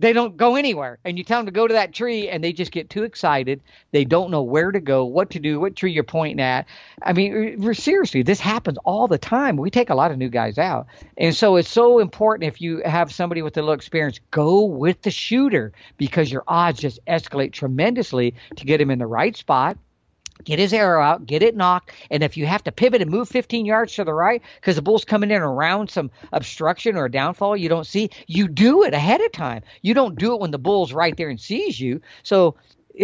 [0.01, 0.97] they don't go anywhere.
[1.05, 3.61] And you tell them to go to that tree, and they just get too excited.
[3.91, 6.67] They don't know where to go, what to do, what tree you're pointing at.
[7.01, 9.57] I mean, seriously, this happens all the time.
[9.57, 10.87] We take a lot of new guys out.
[11.17, 15.01] And so it's so important if you have somebody with a little experience, go with
[15.03, 19.77] the shooter because your odds just escalate tremendously to get him in the right spot
[20.43, 23.29] get his arrow out, get it nocked, and if you have to pivot and move
[23.29, 27.11] 15 yards to the right because the bull's coming in around some obstruction or a
[27.11, 29.63] downfall you don't see, you do it ahead of time.
[29.81, 32.01] You don't do it when the bull's right there and sees you.
[32.23, 32.55] So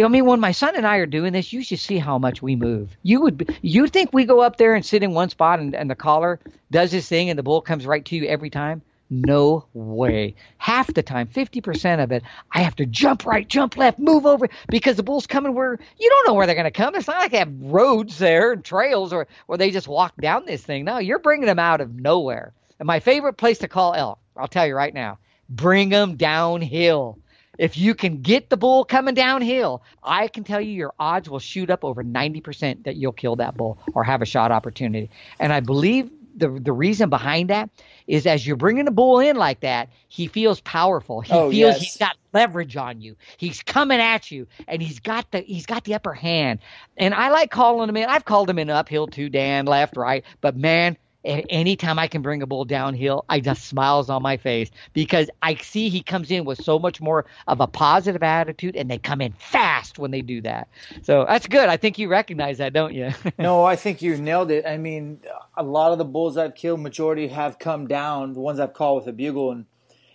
[0.04, 2.42] I mean, when my son and I are doing this, you should see how much
[2.42, 2.96] we move.
[3.02, 5.90] You would, you think we go up there and sit in one spot and, and
[5.90, 6.40] the caller
[6.70, 8.82] does his thing and the bull comes right to you every time?
[9.10, 10.34] No way.
[10.58, 12.22] Half the time, 50% of it,
[12.52, 16.10] I have to jump right, jump left, move over because the bull's coming where you
[16.10, 16.94] don't know where they're going to come.
[16.94, 20.44] It's not like they have roads there and trails or where they just walk down
[20.44, 20.84] this thing.
[20.84, 22.52] No, you're bringing them out of nowhere.
[22.78, 25.18] And my favorite place to call elk, I'll tell you right now,
[25.48, 27.18] bring them downhill.
[27.58, 31.40] if you can get the bull coming downhill, I can tell you your odds will
[31.40, 35.10] shoot up over 90% that you'll kill that bull or have a shot opportunity.
[35.40, 37.70] And I believe the the reason behind that
[38.06, 41.20] is as you're bringing the bull in like that, he feels powerful.
[41.20, 41.80] He oh, feels yes.
[41.80, 43.16] he's got leverage on you.
[43.36, 46.60] He's coming at you, and he's got the he's got the upper hand.
[46.96, 48.08] And I like calling him in.
[48.08, 50.24] I've called him in uphill too, Dan, left, right.
[50.40, 50.96] But man,
[51.28, 55.56] anytime I can bring a bull downhill, I just smiles on my face because I
[55.56, 59.20] see he comes in with so much more of a positive attitude, and they come
[59.20, 60.68] in fast when they do that.
[61.02, 61.68] So that's good.
[61.68, 63.10] I think you recognize that, don't you?
[63.38, 64.66] no, I think you nailed it.
[64.66, 65.20] I mean,
[65.56, 68.32] a lot of the bulls I've killed, majority have come down.
[68.32, 69.66] The ones I've called with a bugle, and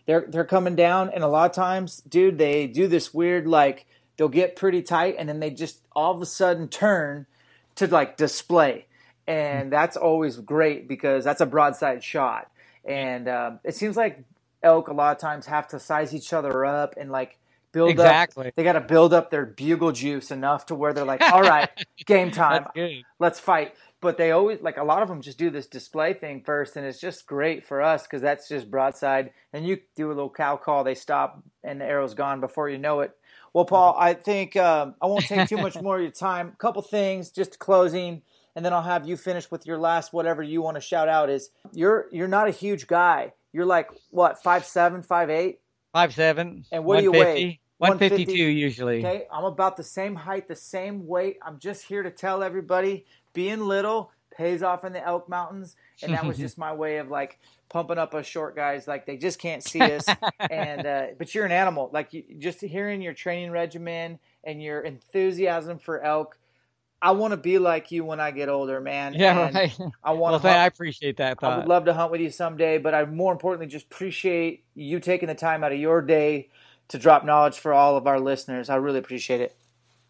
[0.06, 3.86] they're they're coming down, and a lot of times, dude, they do this weird like
[4.18, 7.28] they'll get pretty tight, and then they just all of a sudden turn
[7.76, 8.86] to like display
[9.28, 12.50] and that's always great because that's a broadside shot.
[12.86, 14.24] And um, it seems like
[14.62, 17.38] elk a lot of times have to size each other up and like
[17.72, 18.48] build exactly.
[18.48, 18.56] up.
[18.56, 21.70] They got to build up their bugle juice enough to where they're like, all right,
[22.06, 22.66] game time,
[23.20, 23.74] let's fight.
[24.00, 26.86] But they always like a lot of them just do this display thing first, and
[26.86, 29.32] it's just great for us because that's just broadside.
[29.54, 32.78] And you do a little cow call, they stop, and the arrow's gone before you
[32.78, 33.16] know it.
[33.54, 36.50] Well, Paul, I think um, I won't take too much more of your time.
[36.50, 38.24] A couple things, just closing
[38.56, 41.30] and then I'll have you finish with your last whatever you want to shout out.
[41.30, 43.34] Is you're you're not a huge guy.
[43.52, 45.60] You're like what five seven, five eight,
[45.94, 46.66] five seven.
[46.72, 47.60] And what do you weigh?
[47.78, 49.00] 152 usually.
[49.00, 51.38] Okay, I'm about the same height, the same weight.
[51.46, 56.14] I'm just here to tell everybody being little pays off in the Elk Mountains, and
[56.14, 57.40] that was just my way of like
[57.70, 58.88] pumping up us short guys.
[58.88, 60.08] Like they just can't see us,
[60.40, 61.90] and uh, but you're an animal.
[61.92, 66.38] Like you, just hearing your training regimen and your enthusiasm for elk
[67.04, 69.14] I want to be like you when I get older, man.
[69.14, 69.78] Yeah, and right.
[70.02, 71.38] I want well, I appreciate that.
[71.38, 71.52] Thought.
[71.52, 75.02] I would love to hunt with you someday, but I more importantly just appreciate you
[75.02, 76.50] taking the time out of your day
[76.88, 78.70] to drop knowledge for all of our listeners.
[78.70, 79.54] I really appreciate it.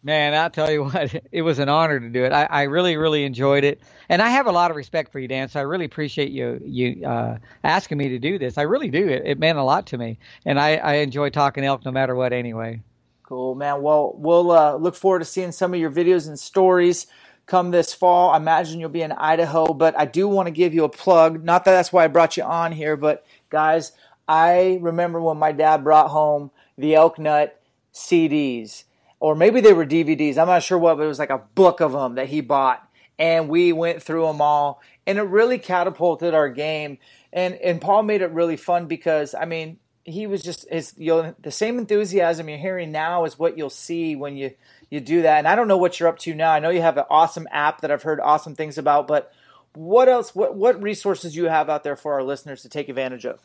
[0.04, 2.32] Man, I'll tell you what, it was an honor to do it.
[2.32, 5.26] I, I really, really enjoyed it, and I have a lot of respect for you,
[5.26, 5.48] Dan.
[5.48, 8.56] So I really appreciate you you uh, asking me to do this.
[8.56, 9.08] I really do.
[9.08, 12.14] It, it meant a lot to me, and I, I enjoy talking elk no matter
[12.14, 12.32] what.
[12.32, 12.82] Anyway.
[13.24, 13.80] Cool, man.
[13.80, 17.06] Well, we'll uh, look forward to seeing some of your videos and stories
[17.46, 18.30] come this fall.
[18.30, 21.42] I imagine you'll be in Idaho, but I do want to give you a plug.
[21.42, 23.92] Not that that's why I brought you on here, but guys,
[24.28, 27.58] I remember when my dad brought home the Elk Nut
[27.94, 28.84] CDs,
[29.20, 30.36] or maybe they were DVDs.
[30.36, 32.86] I'm not sure what, but it was like a book of them that he bought,
[33.18, 36.98] and we went through them all, and it really catapulted our game.
[37.32, 41.08] And and Paul made it really fun because I mean he was just his you
[41.08, 44.52] know, the same enthusiasm you're hearing now is what you'll see when you
[44.90, 45.38] you do that.
[45.38, 46.52] And I don't know what you're up to now.
[46.52, 49.32] I know you have an awesome app that I've heard awesome things about, but
[49.72, 50.34] what else?
[50.34, 53.40] What what resources do you have out there for our listeners to take advantage of?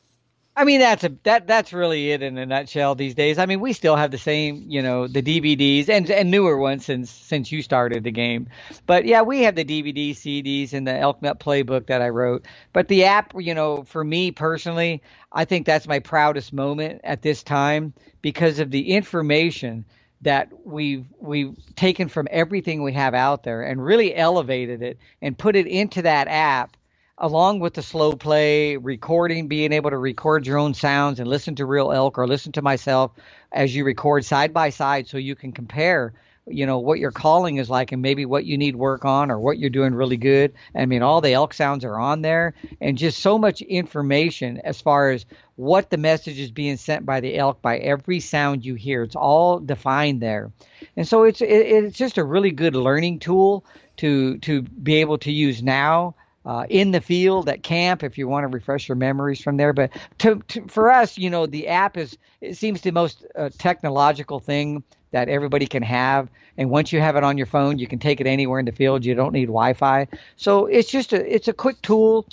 [0.60, 3.38] I mean that's a that that's really it in a nutshell these days.
[3.40, 6.84] I mean we still have the same, you know, the DVDs and and newer ones
[6.84, 8.49] since since you started the game.
[8.86, 12.45] But yeah, we have the DVD, CDs, and the Elk Nut playbook that I wrote.
[12.73, 17.22] But the app, you know, for me personally, I think that's my proudest moment at
[17.22, 19.86] this time because of the information
[20.23, 25.38] that we've we've taken from everything we have out there and really elevated it and
[25.38, 26.76] put it into that app
[27.20, 31.56] along with the slow play recording being able to record your own sounds and listen
[31.56, 33.12] to real elk or listen to myself
[33.52, 36.14] as you record side by side so you can compare
[36.50, 39.40] you know what your calling is like and maybe what you need work on or
[39.40, 40.54] what you're doing really good.
[40.76, 44.82] I mean all the elk sounds are on there and just so much information as
[44.82, 45.26] far as
[45.56, 49.04] what the message is being sent by the elk by every sound you hear.
[49.04, 50.52] It's all defined there.
[50.96, 53.66] And so it's it, it's just a really good learning tool
[53.98, 56.16] to to be able to use now
[56.50, 59.72] uh, in the field at camp if you want to refresh your memories from there.
[59.72, 63.52] But to, to, for us, you know, the app is it seems the most uh,
[63.60, 66.28] technological thing that everybody can have.
[66.58, 68.72] And once you have it on your phone, you can take it anywhere in the
[68.72, 69.06] field.
[69.06, 70.08] You don't need Wi-Fi.
[70.38, 72.26] So it's just a it's a quick tool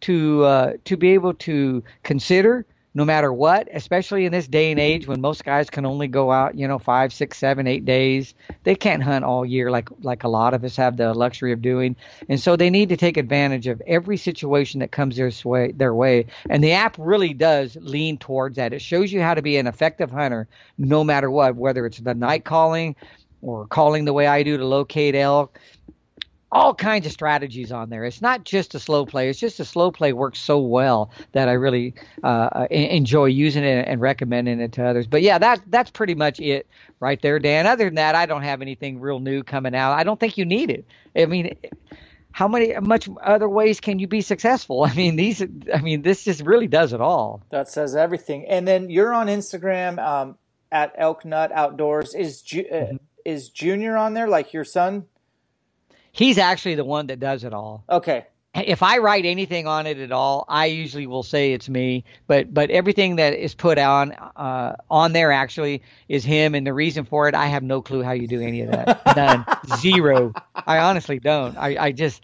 [0.00, 4.78] to uh, to be able to consider no matter what, especially in this day and
[4.78, 8.34] age when most guys can only go out, you know, five, six, seven, eight days.
[8.64, 11.62] They can't hunt all year like like a lot of us have the luxury of
[11.62, 11.96] doing,
[12.28, 15.72] and so they need to take advantage of every situation that comes their way.
[15.72, 18.72] Their way, and the app really does lean towards that.
[18.72, 22.14] It shows you how to be an effective hunter, no matter what, whether it's the
[22.14, 22.94] night calling
[23.40, 25.58] or calling the way I do to locate elk
[26.52, 28.04] all kinds of strategies on there.
[28.04, 29.30] It's not just a slow play.
[29.30, 33.64] It's just a slow play works so well that I really uh, uh enjoy using
[33.64, 35.06] it and recommending it to others.
[35.08, 36.68] But yeah, that that's pretty much it
[37.00, 37.66] right there, Dan.
[37.66, 39.94] Other than that, I don't have anything real new coming out.
[39.94, 40.86] I don't think you need it.
[41.16, 41.56] I mean.
[42.34, 44.84] How many much other ways can you be successful?
[44.90, 45.42] I mean, these.
[45.74, 47.42] I mean, this just really does it all.
[47.50, 48.46] That says everything.
[48.48, 50.38] And then you're on Instagram um,
[50.70, 52.14] at Elk Nut Outdoors.
[52.14, 52.96] Is Ju- uh, Mm-hmm.
[53.26, 55.04] is Junior on there, like your son?
[56.12, 57.84] He's actually the one that does it all.
[57.88, 62.04] Okay, if I write anything on it at all, I usually will say it's me.
[62.26, 66.74] But but everything that is put on uh, on there actually is him, and the
[66.74, 69.00] reason for it, I have no clue how you do any of that.
[69.16, 69.46] None,
[69.78, 70.34] zero.
[70.54, 71.56] I honestly don't.
[71.56, 72.22] I I just.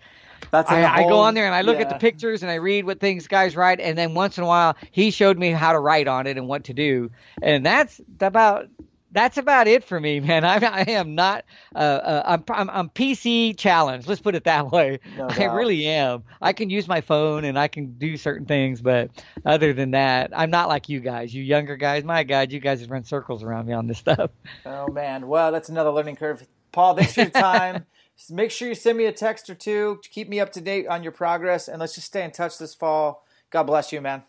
[0.50, 2.56] that's I, the I go on there and I look at the pictures and I
[2.56, 5.72] read what things guys write, and then once in a while he showed me how
[5.72, 7.10] to write on it and what to do,
[7.40, 8.68] and that's about
[9.18, 10.44] that's about it for me, man.
[10.44, 11.44] I, I am not.
[11.74, 14.06] Uh, uh, I'm, I'm I'm PC challenged.
[14.06, 15.00] Let's put it that way.
[15.16, 16.24] No I really am.
[16.40, 19.10] I can use my phone and I can do certain things, but
[19.44, 21.34] other than that, I'm not like you guys.
[21.34, 24.30] You younger guys, my God, you guys have run circles around me on this stuff.
[24.64, 26.46] Oh man, well that's another learning curve.
[26.72, 27.86] Paul, thanks for your time.
[28.30, 30.86] Make sure you send me a text or two to keep me up to date
[30.88, 33.24] on your progress, and let's just stay in touch this fall.
[33.50, 34.24] God bless you, man.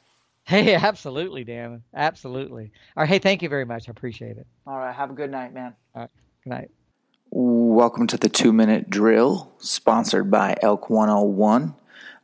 [0.46, 1.84] Hey, absolutely, Dan.
[1.94, 2.72] Absolutely.
[2.96, 3.10] All right.
[3.10, 3.88] Hey, thank you very much.
[3.88, 4.48] I appreciate it.
[4.66, 5.76] All right, have a good night, man.
[5.96, 6.12] All right.
[6.44, 6.72] Good night.
[7.32, 11.76] Welcome to the two minute drill, sponsored by Elk 101.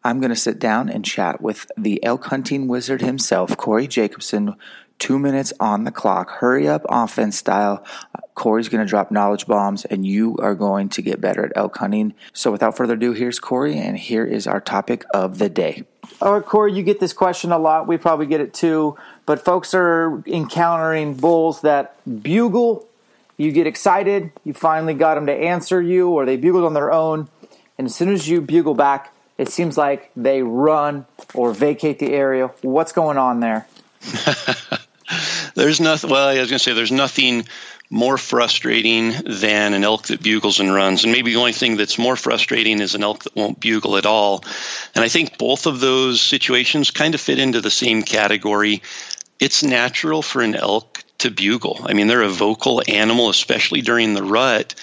[0.04, 4.56] I'm going to sit down and chat with the elk hunting wizard himself, Corey Jacobson.
[4.98, 6.30] Two minutes on the clock.
[6.30, 7.84] Hurry up, offense style.
[8.36, 11.78] Corey's going to drop knowledge bombs, and you are going to get better at elk
[11.78, 12.14] hunting.
[12.34, 15.84] So, without further ado, here's Corey, and here is our topic of the day.
[16.22, 17.88] All right, Corey, you get this question a lot.
[17.88, 18.98] We probably get it too.
[19.26, 22.88] But folks are encountering bulls that bugle
[23.38, 26.92] you get excited, you finally got them to answer you, or they bugled on their
[26.92, 27.28] own,
[27.78, 32.14] and as soon as you bugle back, it seems like they run or vacate the
[32.14, 32.48] area.
[32.62, 33.68] What's going on there?
[35.56, 36.10] There's nothing.
[36.10, 37.48] Well, I was going to say there's nothing
[37.90, 41.98] more frustrating than an elk that bugles and runs, and maybe the only thing that's
[41.98, 44.44] more frustrating is an elk that won't bugle at all.
[44.96, 48.82] And I think both of those situations kind of fit into the same category.
[49.40, 51.82] It's natural for an elk to bugle.
[51.84, 54.76] I mean, they're a vocal animal, especially during the rut.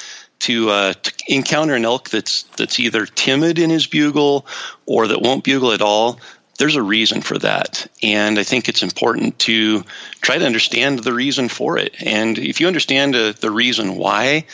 [0.47, 4.45] To, uh, to encounter an elk that's that's either timid in his bugle
[4.87, 6.19] or that won't bugle at all,
[6.63, 7.89] there's a reason for that.
[8.05, 9.83] And I think it's important to
[10.21, 12.01] try to understand the reason for it.
[12.01, 14.45] And if you understand uh, the reason why,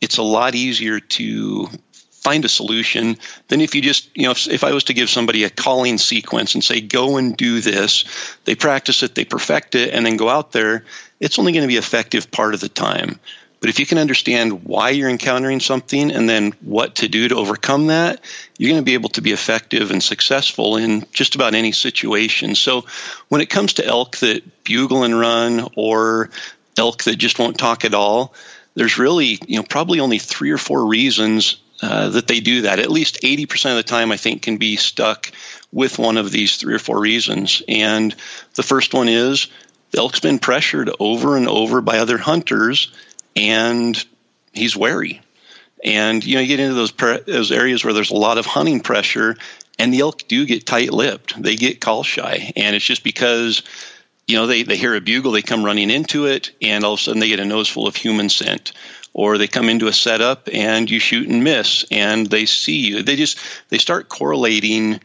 [0.00, 1.68] it's a lot easier to
[2.12, 3.18] find a solution
[3.48, 5.98] than if you just, you know, if, if I was to give somebody a calling
[5.98, 8.06] sequence and say, go and do this,
[8.46, 10.86] they practice it, they perfect it, and then go out there,
[11.20, 13.20] it's only going to be effective part of the time.
[13.60, 17.36] But if you can understand why you're encountering something and then what to do to
[17.36, 18.24] overcome that,
[18.56, 22.54] you're going to be able to be effective and successful in just about any situation.
[22.54, 22.86] So
[23.28, 26.30] when it comes to elk that bugle and run or
[26.78, 28.34] elk that just won't talk at all,
[28.74, 32.78] there's really, you know, probably only three or four reasons uh, that they do that.
[32.78, 35.32] At least 80% of the time, I think, can be stuck
[35.70, 37.62] with one of these three or four reasons.
[37.68, 38.14] And
[38.54, 39.48] the first one is
[39.90, 42.92] the elk's been pressured over and over by other hunters
[43.36, 44.02] and
[44.52, 45.20] he's wary.
[45.82, 48.46] And you know, you get into those pre- those areas where there's a lot of
[48.46, 49.36] hunting pressure,
[49.78, 51.42] and the elk do get tight-lipped.
[51.42, 53.62] They get call shy, and it's just because
[54.26, 57.00] you know they they hear a bugle, they come running into it, and all of
[57.00, 58.72] a sudden they get a nose full of human scent.
[59.12, 63.02] Or they come into a setup and you shoot and miss, and they see you.
[63.02, 63.38] They just
[63.68, 65.00] they start correlating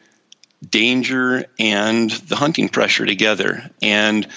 [0.69, 3.67] danger and the hunting pressure together.
[3.81, 4.27] And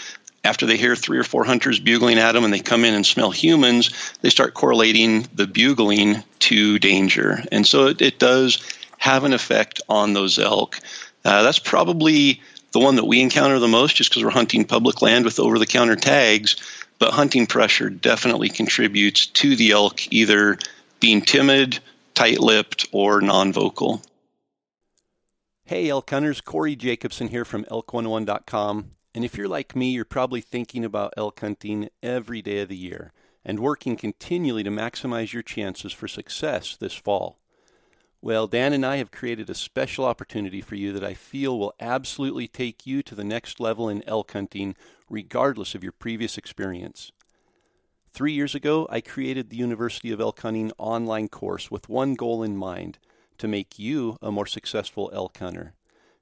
[0.45, 3.05] after they hear three or four hunters bugling at them and they come in and
[3.05, 7.43] smell humans, they start correlating the bugling to danger.
[7.51, 8.63] And so it, it does
[8.99, 10.79] have an effect on those elk.
[11.25, 12.41] Uh, that's probably
[12.73, 15.59] the one that we encounter the most just because we're hunting public land with over
[15.59, 16.57] the counter tags.
[16.99, 20.59] But hunting pressure definitely contributes to the elk either
[21.01, 21.79] being timid,
[22.15, 24.03] tight lipped, or non vocal.
[25.65, 28.93] Hey, elk hunters, Corey Jacobson here from elk101.com.
[29.15, 32.77] And if you're like me, you're probably thinking about elk hunting every day of the
[32.77, 33.13] year
[33.45, 37.39] and working continually to maximize your chances for success this fall.
[38.21, 41.75] Well, Dan and I have created a special opportunity for you that I feel will
[41.79, 44.75] absolutely take you to the next level in elk hunting,
[45.09, 47.13] regardless of your previous experience.
[48.13, 52.43] Three years ago, I created the University of Elk Hunting online course with one goal
[52.43, 52.99] in mind
[53.39, 55.75] to make you a more successful elk hunter.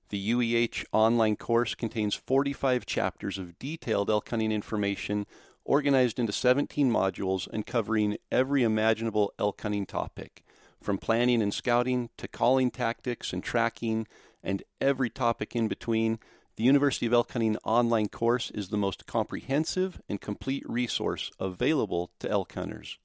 [0.09, 5.27] The UEH online course contains 45 chapters of detailed elk hunting information
[5.65, 10.45] organized into 17 modules and covering every imaginable elk hunting topic,
[10.81, 14.07] from planning and scouting to calling tactics and tracking
[14.45, 16.21] and every topic in between.
[16.55, 22.13] The University of Elk Hunting online course is the most comprehensive and complete resource available
[22.21, 22.99] to elk hunters.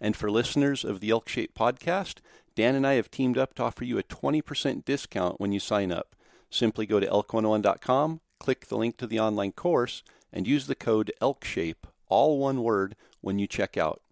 [0.00, 2.16] And for listeners of the Elk Shape podcast,
[2.56, 5.92] Dan and I have teamed up to offer you a 20% discount when you sign
[5.92, 6.16] up.
[6.52, 11.10] Simply go to elk101.com, click the link to the online course, and use the code
[11.22, 14.02] ELKSHAPE, all one word, when you check out.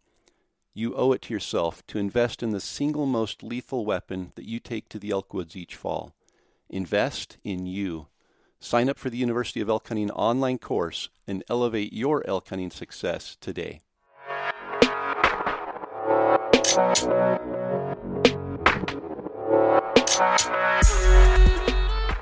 [0.73, 4.59] You owe it to yourself to invest in the single most lethal weapon that you
[4.59, 6.15] take to the elk woods each fall.
[6.71, 8.07] Invest in you.
[8.59, 12.71] Sign up for the University of Elk Hunting online course and elevate your elk hunting
[12.71, 13.81] success today.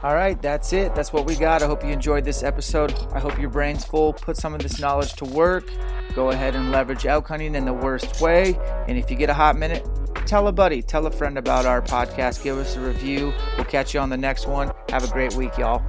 [0.03, 0.95] All right, that's it.
[0.95, 1.61] That's what we got.
[1.61, 2.95] I hope you enjoyed this episode.
[3.13, 4.13] I hope your brain's full.
[4.13, 5.69] Put some of this knowledge to work.
[6.15, 8.57] Go ahead and leverage elk hunting in the worst way.
[8.87, 9.85] And if you get a hot minute,
[10.25, 12.45] tell a buddy, tell a friend about our podcast.
[12.45, 13.33] Give us a review.
[13.57, 14.73] We'll catch you on the next one.
[14.91, 15.83] Have a great week, y'all.